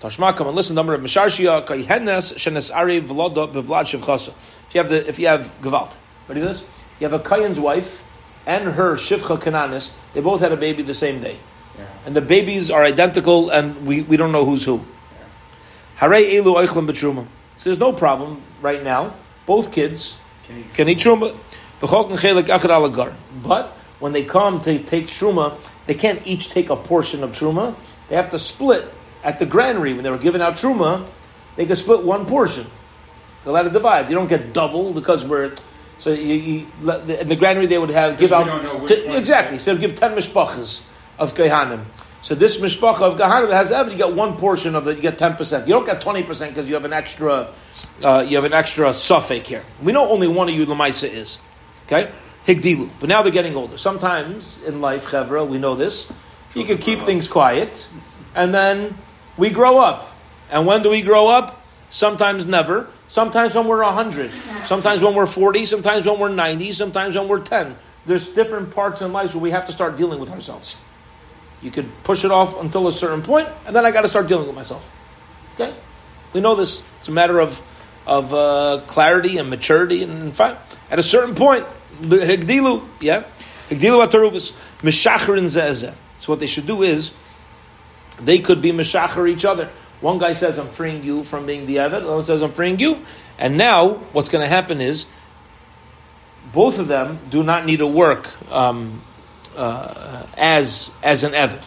Tashma, 0.00 0.36
come 0.36 0.46
and 0.46 0.56
listen. 0.56 0.74
Number 0.74 0.94
of 0.94 1.00
misharshia 1.00 1.66
kaihenes 1.66 2.34
shenes 2.34 2.74
ari 2.74 3.00
vlodo 3.00 3.52
bevlad 3.52 3.84
shivchasa. 3.84 4.28
If 4.68 4.74
you 4.74 4.80
have 4.80 4.90
the 4.90 5.08
if 5.08 5.18
you 5.18 5.26
have 5.26 5.54
gevalt, 5.60 5.94
ready 6.28 6.40
for 6.40 6.46
this? 6.48 6.64
You 7.00 7.08
have 7.08 7.12
a 7.12 7.22
kohen's 7.22 7.60
wife 7.60 8.02
and 8.46 8.68
her 8.68 8.94
shivcha 8.94 9.38
kananis. 9.40 9.92
They 10.14 10.20
both 10.20 10.40
had 10.40 10.52
a 10.52 10.56
baby 10.56 10.82
the 10.82 10.94
same 10.94 11.20
day 11.20 11.38
yeah. 11.78 11.86
and 12.06 12.16
the 12.16 12.20
babies 12.20 12.70
are 12.70 12.84
identical, 12.84 13.50
and 13.50 13.86
we, 13.86 14.02
we 14.02 14.16
don't 14.16 14.32
know 14.32 14.44
who's 14.44 14.64
who. 14.64 14.84
Hare 15.96 16.10
elu 16.10 16.54
oichlim 16.54 16.88
b'truma. 16.88 17.26
So 17.56 17.70
there's 17.70 17.78
no 17.78 17.92
problem 17.92 18.42
right 18.60 18.82
now. 18.82 19.14
Both 19.46 19.72
kids 19.72 20.18
Can 20.46 20.64
can 20.74 20.88
eat 20.88 20.98
truma. 20.98 21.36
B'chok 21.80 22.10
and 22.10 22.18
chelik 22.18 22.46
achad 22.46 22.70
alagar. 22.70 23.14
But 23.42 23.76
when 23.98 24.12
they 24.12 24.24
come 24.24 24.60
to 24.60 24.78
take 24.82 25.06
truma, 25.06 25.58
they 25.86 25.94
can't 25.94 26.24
each 26.26 26.50
take 26.50 26.70
a 26.70 26.76
portion 26.76 27.22
of 27.22 27.32
truma. 27.32 27.74
They 28.08 28.16
have 28.16 28.30
to 28.30 28.38
split 28.38 28.92
at 29.22 29.38
the 29.38 29.46
granary 29.46 29.92
when 29.94 30.04
they 30.04 30.10
were 30.10 30.18
giving 30.18 30.40
out 30.40 30.54
truma. 30.54 31.08
They 31.56 31.66
can 31.66 31.76
split 31.76 32.04
one 32.04 32.26
portion. 32.26 32.66
They're 33.42 33.50
allowed 33.50 33.64
to 33.64 33.70
divide. 33.70 34.08
You 34.08 34.14
don't 34.14 34.28
get 34.28 34.52
double 34.52 34.92
because 34.92 35.24
we're 35.24 35.54
so 35.98 36.12
you, 36.12 36.34
you, 36.34 36.90
in 36.92 37.28
the 37.28 37.36
granary 37.36 37.66
they 37.66 37.78
would 37.78 37.90
have 37.90 38.18
give 38.18 38.32
out 38.32 38.46
don't 38.46 38.62
know 38.62 38.78
which 38.78 38.94
t- 38.94 39.08
one. 39.08 39.16
exactly. 39.16 39.58
So 39.58 39.66
they 39.66 39.72
would 39.72 39.80
give 39.80 39.98
ten 39.98 40.12
mishpachas 40.12 40.84
of 41.18 41.34
Gehanim. 41.34 41.84
So 42.22 42.34
this 42.34 42.60
mishpacha 42.60 43.00
of 43.00 43.18
Gehanim 43.18 43.52
has 43.52 43.72
ever 43.72 43.90
you 43.90 43.96
get 43.96 44.14
one 44.14 44.36
portion 44.36 44.74
of 44.74 44.86
it. 44.86 44.96
You 44.96 45.02
get 45.02 45.18
ten 45.18 45.34
percent. 45.34 45.66
You 45.66 45.74
don't 45.74 45.86
get 45.86 46.00
twenty 46.00 46.22
percent 46.22 46.54
because 46.54 46.68
you 46.68 46.74
have 46.74 46.84
an 46.84 46.92
extra. 46.92 47.52
Uh, 48.02 48.24
you 48.26 48.36
have 48.36 48.44
an 48.44 48.52
extra 48.52 48.94
suffix 48.94 49.48
here. 49.48 49.64
We 49.82 49.90
know 49.90 50.08
only 50.08 50.28
one 50.28 50.48
of 50.48 50.54
you 50.54 50.66
lemaisa 50.66 51.12
is. 51.12 51.38
Okay, 51.88 52.12
higdilu. 52.46 52.90
But 53.00 53.08
now 53.08 53.22
they're 53.22 53.32
getting 53.32 53.56
older. 53.56 53.78
Sometimes 53.78 54.58
in 54.66 54.82
life, 54.82 55.06
chevra, 55.06 55.48
we 55.48 55.58
know 55.58 55.74
this. 55.74 56.06
You 56.54 56.64
can 56.64 56.76
keep 56.78 57.00
things 57.02 57.26
quiet, 57.26 57.88
and 58.34 58.52
then 58.52 58.98
we 59.38 59.48
grow 59.48 59.78
up. 59.78 60.14
And 60.50 60.66
when 60.66 60.82
do 60.82 60.90
we 60.90 61.02
grow 61.02 61.28
up? 61.28 61.64
Sometimes 61.90 62.44
never. 62.44 62.88
Sometimes 63.08 63.54
when 63.54 63.66
we're 63.66 63.82
100. 63.82 64.30
Sometimes 64.64 65.00
when 65.00 65.14
we're 65.14 65.26
40. 65.26 65.64
Sometimes 65.64 66.04
when 66.04 66.18
we're 66.18 66.28
90. 66.28 66.72
Sometimes 66.72 67.16
when 67.16 67.28
we're 67.28 67.40
10. 67.40 67.76
There's 68.04 68.28
different 68.28 68.70
parts 68.70 69.00
in 69.00 69.12
life 69.12 69.34
where 69.34 69.42
we 69.42 69.50
have 69.50 69.66
to 69.66 69.72
start 69.72 69.96
dealing 69.96 70.20
with 70.20 70.30
ourselves. 70.30 70.76
You 71.62 71.70
could 71.70 71.90
push 72.04 72.24
it 72.24 72.30
off 72.30 72.60
until 72.60 72.86
a 72.86 72.92
certain 72.92 73.22
point, 73.22 73.48
and 73.66 73.74
then 73.74 73.84
I 73.84 73.90
got 73.90 74.02
to 74.02 74.08
start 74.08 74.28
dealing 74.28 74.46
with 74.46 74.54
myself. 74.54 74.92
Okay? 75.54 75.74
We 76.32 76.40
know 76.40 76.54
this. 76.54 76.82
It's 76.98 77.08
a 77.08 77.12
matter 77.12 77.40
of, 77.40 77.60
of 78.06 78.32
uh, 78.32 78.82
clarity 78.86 79.38
and 79.38 79.50
maturity. 79.50 80.02
And 80.02 80.34
fine. 80.34 80.56
At 80.90 80.98
a 80.98 81.02
certain 81.02 81.34
point, 81.34 81.66
higdilu, 82.00 82.86
yeah? 83.00 83.24
Higdilu 83.68 84.06
ataruvus, 84.06 84.52
mishacharin 84.80 85.44
zezeh. 85.44 85.94
So 86.20 86.32
what 86.32 86.40
they 86.40 86.46
should 86.46 86.66
do 86.66 86.82
is, 86.82 87.12
they 88.20 88.40
could 88.40 88.60
be 88.60 88.72
mishachar 88.72 89.28
each 89.28 89.44
other. 89.44 89.70
One 90.00 90.18
guy 90.18 90.32
says, 90.32 90.58
I'm 90.58 90.68
freeing 90.68 91.02
you 91.04 91.24
from 91.24 91.46
being 91.46 91.66
the 91.66 91.76
Eved. 91.76 91.98
Another 91.98 92.16
one 92.16 92.24
says, 92.24 92.42
I'm 92.42 92.52
freeing 92.52 92.78
you. 92.78 93.04
And 93.38 93.56
now, 93.56 93.94
what's 94.12 94.28
going 94.28 94.42
to 94.42 94.48
happen 94.48 94.80
is, 94.80 95.06
both 96.52 96.78
of 96.78 96.88
them 96.88 97.18
do 97.30 97.42
not 97.42 97.66
need 97.66 97.78
to 97.78 97.86
work 97.86 98.28
um, 98.52 99.02
uh, 99.56 100.24
as 100.36 100.90
as 101.02 101.24
an 101.24 101.32
Eved. 101.32 101.62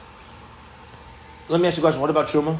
Let 1.50 1.60
me 1.62 1.68
ask 1.68 1.78
you 1.78 1.82
a 1.82 1.86
question. 1.86 2.02
What 2.02 2.10
about 2.10 2.30
Truma? 2.30 2.58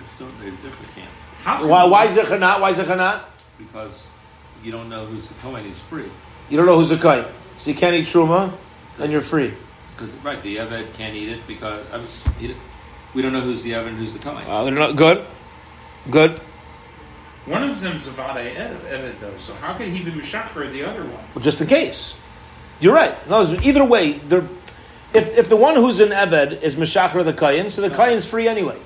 It's 0.00 0.10
still, 0.10 0.28
they 0.40 0.50
zipper 0.56 0.76
can't. 0.94 1.08
How 1.42 1.58
can 1.58 1.68
Why, 1.68 1.84
you- 1.84 1.90
why 1.90 2.06
Zechanat? 2.08 2.60
Why 2.60 2.72
Zechanat? 2.72 3.22
Because 3.58 4.10
you 4.62 4.72
don't 4.72 4.88
know 4.88 5.06
who's 5.06 5.28
the 5.28 5.34
Kohen, 5.34 5.64
he's 5.64 5.78
free. 5.80 6.10
You 6.50 6.56
don't 6.56 6.66
know 6.66 6.76
who's 6.76 6.90
a 6.90 6.98
kite. 6.98 7.26
So 7.58 7.70
you 7.70 7.76
can't 7.76 7.94
eat 7.94 8.06
Truma, 8.06 8.52
then 8.98 9.10
you're 9.10 9.22
free. 9.22 9.54
Because, 9.94 10.12
right, 10.16 10.42
the 10.42 10.56
Eved 10.56 10.92
can't 10.94 11.14
eat 11.14 11.28
it 11.28 11.46
because 11.46 11.86
I 11.92 11.98
mean, 11.98 12.06
eat 12.40 12.50
it. 12.50 12.56
we 13.14 13.22
don't 13.22 13.32
know 13.32 13.40
who's 13.40 13.62
the 13.62 13.72
Eved 13.72 13.88
and 13.88 13.98
who's 13.98 14.12
the 14.12 14.18
Kohen. 14.18 14.44
Uh, 14.46 14.64
they're 14.64 14.74
not- 14.74 14.96
good. 14.96 15.24
Good. 16.10 16.40
One 17.46 17.62
of 17.62 17.80
them's 17.80 18.06
a 18.06 18.10
Vada 18.10 18.40
Evid, 18.40 19.20
though, 19.20 19.36
so 19.38 19.54
how 19.54 19.74
could 19.74 19.88
he 19.88 20.02
be 20.02 20.10
Meshachar 20.10 20.70
the 20.70 20.84
other 20.84 21.02
one? 21.02 21.24
Well, 21.34 21.42
just 21.42 21.60
in 21.60 21.66
case. 21.66 22.14
You're 22.80 22.94
right. 22.94 23.16
Either 23.28 23.84
way, 23.84 24.12
they're, 24.12 24.46
if, 25.12 25.36
if 25.36 25.48
the 25.48 25.56
one 25.56 25.74
who's 25.76 26.00
in 26.00 26.10
Eved 26.10 26.62
is 26.62 26.76
Meshachar 26.76 27.22
the 27.22 27.32
Kayan, 27.32 27.70
so 27.70 27.82
the 27.82 27.90
Kayan's 27.90 28.26
free 28.26 28.48
anyway. 28.48 28.78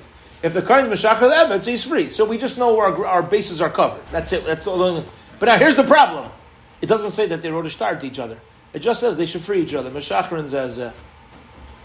If 0.43 0.53
the 0.53 0.61
Kayan's 0.61 0.89
Meshachar 0.89 1.27
the 1.29 1.35
Eved, 1.35 1.63
so 1.63 1.71
he's 1.71 1.85
free. 1.85 2.09
So 2.09 2.25
we 2.25 2.37
just 2.37 2.57
know 2.57 2.77
our, 2.79 3.05
our 3.05 3.23
bases 3.23 3.61
are 3.61 3.69
covered. 3.69 4.01
That's 4.11 4.33
it. 4.33 4.45
That's 4.45 4.67
all. 4.67 5.03
But 5.39 5.45
now 5.45 5.57
here's 5.57 5.75
the 5.75 5.83
problem. 5.83 6.29
It 6.85 6.87
doesn't 6.87 7.13
say 7.13 7.25
that 7.25 7.41
they 7.41 7.49
wrote 7.49 7.65
a 7.65 7.71
star 7.71 7.95
to 7.95 8.05
each 8.05 8.19
other. 8.19 8.37
It 8.71 8.77
just 8.77 8.99
says 8.99 9.17
they 9.17 9.25
should 9.25 9.41
free 9.41 9.63
each 9.63 9.73
other. 9.73 9.89
Meshachar 9.89 10.35
and 10.35 10.47
Zezeh. 10.47 10.89
Uh, 10.89 10.93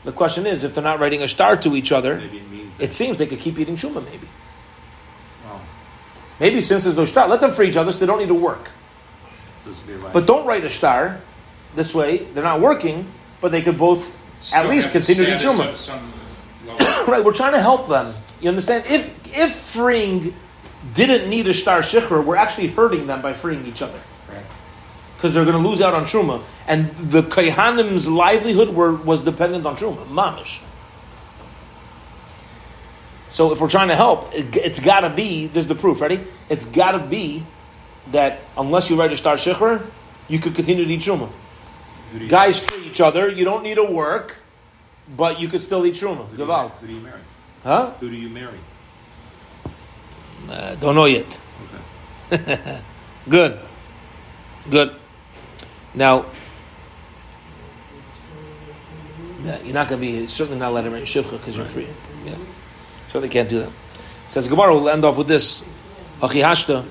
the 0.04 0.12
question 0.12 0.44
is, 0.44 0.62
if 0.62 0.74
they're 0.74 0.84
not 0.84 1.00
writing 1.00 1.22
a 1.22 1.28
star 1.28 1.56
to 1.56 1.74
each 1.74 1.90
other, 1.90 2.18
it 2.18 2.42
it 2.78 2.92
seems 2.92 3.16
they 3.16 3.26
could 3.26 3.40
keep 3.40 3.58
eating 3.58 3.76
Shuma, 3.76 4.04
maybe. 4.04 4.28
well, 5.46 5.58
Maybe 6.38 6.60
since 6.60 6.84
there's 6.84 6.98
no 6.98 7.06
star, 7.06 7.28
let 7.28 7.40
them 7.40 7.52
free 7.52 7.70
each 7.70 7.78
other 7.78 7.92
so 7.92 7.98
they 7.98 8.04
don't 8.04 8.18
need 8.18 8.28
to 8.28 8.34
work. 8.34 8.68
so 9.64 9.70
this 9.70 9.78
would 9.78 9.86
be 9.86 9.94
right. 9.94 10.12
But 10.12 10.26
don't 10.26 10.46
write 10.46 10.66
a 10.66 10.68
star. 10.68 11.22
This 11.74 11.94
way, 11.94 12.18
they're 12.18 12.44
not 12.44 12.60
working, 12.60 13.10
but 13.40 13.52
they 13.52 13.62
could 13.62 13.78
both 13.78 14.14
at 14.52 14.68
least 14.68 14.92
continue 14.92 15.24
to 15.24 15.38
status 15.38 15.58
Chuma. 15.58 15.70
of 15.70 15.80
some 15.80 16.12
level. 16.66 17.06
right, 17.10 17.24
we're 17.24 17.32
trying 17.32 17.54
to 17.54 17.62
help 17.62 17.88
them. 17.88 18.14
You 18.42 18.50
understand? 18.50 18.84
If 18.84 19.08
if 19.34 19.54
freeing 19.54 20.34
didn't 20.92 21.30
need 21.30 21.46
a 21.46 21.54
star 21.54 21.80
shikhr, 21.80 22.22
we're 22.22 22.36
actually 22.36 22.68
hurting 22.68 23.06
them 23.06 23.22
by 23.22 23.32
freeing 23.32 23.64
each 23.64 23.80
other. 23.80 23.98
Because 25.20 25.34
they're 25.34 25.44
going 25.44 25.62
to 25.62 25.68
lose 25.68 25.82
out 25.82 25.92
on 25.92 26.04
Truma. 26.06 26.42
And 26.66 26.96
the 26.96 27.22
Kayhanim's 27.22 28.08
livelihood 28.08 28.70
were, 28.70 28.94
was 28.94 29.20
dependent 29.20 29.66
on 29.66 29.76
Truma, 29.76 30.06
mamish. 30.06 30.62
So 33.28 33.52
if 33.52 33.60
we're 33.60 33.68
trying 33.68 33.88
to 33.88 33.96
help, 33.96 34.34
it, 34.34 34.56
it's 34.56 34.80
got 34.80 35.00
to 35.00 35.10
be, 35.10 35.46
there's 35.48 35.66
the 35.66 35.74
proof, 35.74 36.00
ready? 36.00 36.22
It's 36.48 36.64
got 36.64 36.92
to 36.92 36.98
be 37.00 37.44
that 38.12 38.40
unless 38.56 38.88
you 38.88 38.98
write 38.98 39.12
a 39.12 39.16
star 39.18 39.36
shikhr, 39.36 39.86
you 40.28 40.38
could 40.38 40.54
continue 40.54 40.86
to 40.86 40.90
eat 40.90 41.00
Truma. 41.02 41.30
Who 42.12 42.18
do 42.18 42.24
you- 42.24 42.30
Guys 42.30 42.58
free 42.58 42.86
each 42.86 43.02
other, 43.02 43.28
you 43.28 43.44
don't 43.44 43.62
need 43.62 43.74
to 43.74 43.84
work, 43.84 44.38
but 45.18 45.38
you 45.38 45.48
could 45.48 45.60
still 45.60 45.84
eat 45.84 45.96
Truma. 45.96 46.26
who 46.30 46.36
do? 46.38 46.46
Who 46.46 46.86
do 46.86 46.92
you 46.94 47.00
marry? 47.00 47.20
Huh? 47.62 47.90
Who 48.00 48.08
do 48.08 48.16
you 48.16 48.30
marry? 48.30 48.58
Uh, 50.48 50.76
don't 50.76 50.94
know 50.94 51.04
yet. 51.04 51.38
Okay. 52.32 52.80
Good. 53.28 53.60
Good. 54.70 54.96
Now, 55.94 56.26
you're 59.64 59.74
not 59.74 59.88
going 59.88 60.00
to 60.00 60.06
be 60.06 60.26
certainly 60.26 60.58
not 60.58 60.72
letting 60.72 60.92
marry 60.92 61.04
shivcha 61.04 61.32
because 61.32 61.56
you're 61.56 61.64
free. 61.66 61.88
Yeah, 62.24 62.36
certainly 63.08 63.28
can't 63.28 63.48
do 63.48 63.60
that. 63.60 63.68
It 63.68 64.30
says 64.30 64.48
Gemara. 64.48 64.74
We'll 64.74 64.88
end 64.90 65.04
off 65.04 65.18
with 65.18 65.28
this. 65.28 65.62
Hachihashta. 66.20 66.86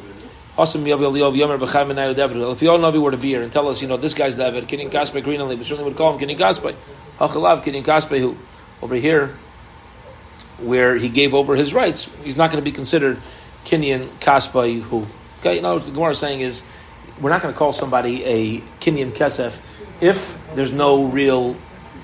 Hasam 0.57 0.83
Yav 0.83 0.99
Yal 0.99 1.13
Yov 1.13 1.37
Yomer 1.37 1.57
B'chai 1.57 1.87
Menayu 1.87 2.13
Devru. 2.13 2.51
If 2.51 2.59
Yol 2.59 2.79
Navi 2.79 3.01
were 3.01 3.11
to 3.11 3.17
be 3.17 3.29
here 3.29 3.43
and 3.43 3.51
tell 3.51 3.69
us, 3.69 3.81
you 3.81 3.87
know, 3.87 3.95
this 3.95 4.13
guy's 4.13 4.35
David, 4.35 4.67
Kinin 4.67 4.91
Kaspe 4.91 5.23
Greenly, 5.23 5.55
we 5.55 5.63
certainly 5.63 5.85
would 5.85 5.95
call 5.97 6.17
him 6.17 6.27
Kinin 6.27 6.37
Kaspe. 6.37 6.75
Hachalav 7.17 7.63
Kinin 7.63 7.83
Kaspe, 7.83 8.19
who 8.19 8.35
over 8.81 8.95
here, 8.95 9.37
where 10.57 10.97
he 10.97 11.07
gave 11.07 11.33
over 11.33 11.55
his 11.55 11.73
rights, 11.73 12.09
he's 12.23 12.35
not 12.35 12.51
going 12.51 12.61
to 12.61 12.69
be 12.69 12.73
considered 12.73 13.21
Kinyan 13.63 14.09
Kaspe, 14.19 14.81
who. 14.81 15.07
Okay, 15.39 15.55
you 15.55 15.61
know 15.61 15.75
what 15.75 15.85
the 15.85 15.91
Gemara 15.91 16.11
is 16.11 16.19
saying 16.19 16.41
is, 16.41 16.63
we're 17.21 17.29
not 17.29 17.41
going 17.41 17.53
to 17.53 17.57
call 17.57 17.71
somebody 17.71 18.23
a 18.25 18.59
Kenyan 18.79 19.11
Kesef 19.11 19.59
if 20.01 20.37
there's 20.55 20.71
no 20.71 21.05
real 21.05 21.55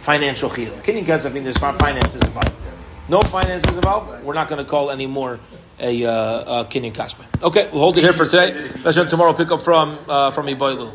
financial 0.01 0.49
chiyuv. 0.49 0.74
Kinyan 0.84 1.05
Kesef 1.05 1.34
means 1.34 1.45
there's 1.45 1.57
finances 1.57 2.22
involved. 2.22 2.51
No 3.07 3.22
finances 3.22 3.76
involved, 3.76 4.24
we're 4.24 4.34
not 4.34 4.47
going 4.47 4.63
to 4.63 4.70
call 4.70 4.89
anymore 4.91 5.39
a, 5.80 6.05
uh, 6.05 6.61
a 6.61 6.66
Kinyan 6.66 6.93
Kaspe. 6.93 7.26
Okay, 7.41 7.70
we'll 7.72 7.82
hold 7.82 7.97
it 7.97 8.01
here 8.01 8.13
for 8.13 8.26
today. 8.26 8.72
Let's 8.84 8.97
tomorrow 9.09 9.34
pick 9.34 9.51
up 9.51 9.61
from 9.61 9.97
uh, 10.07 10.32
from 10.32 10.47
Iboilu. 10.47 10.93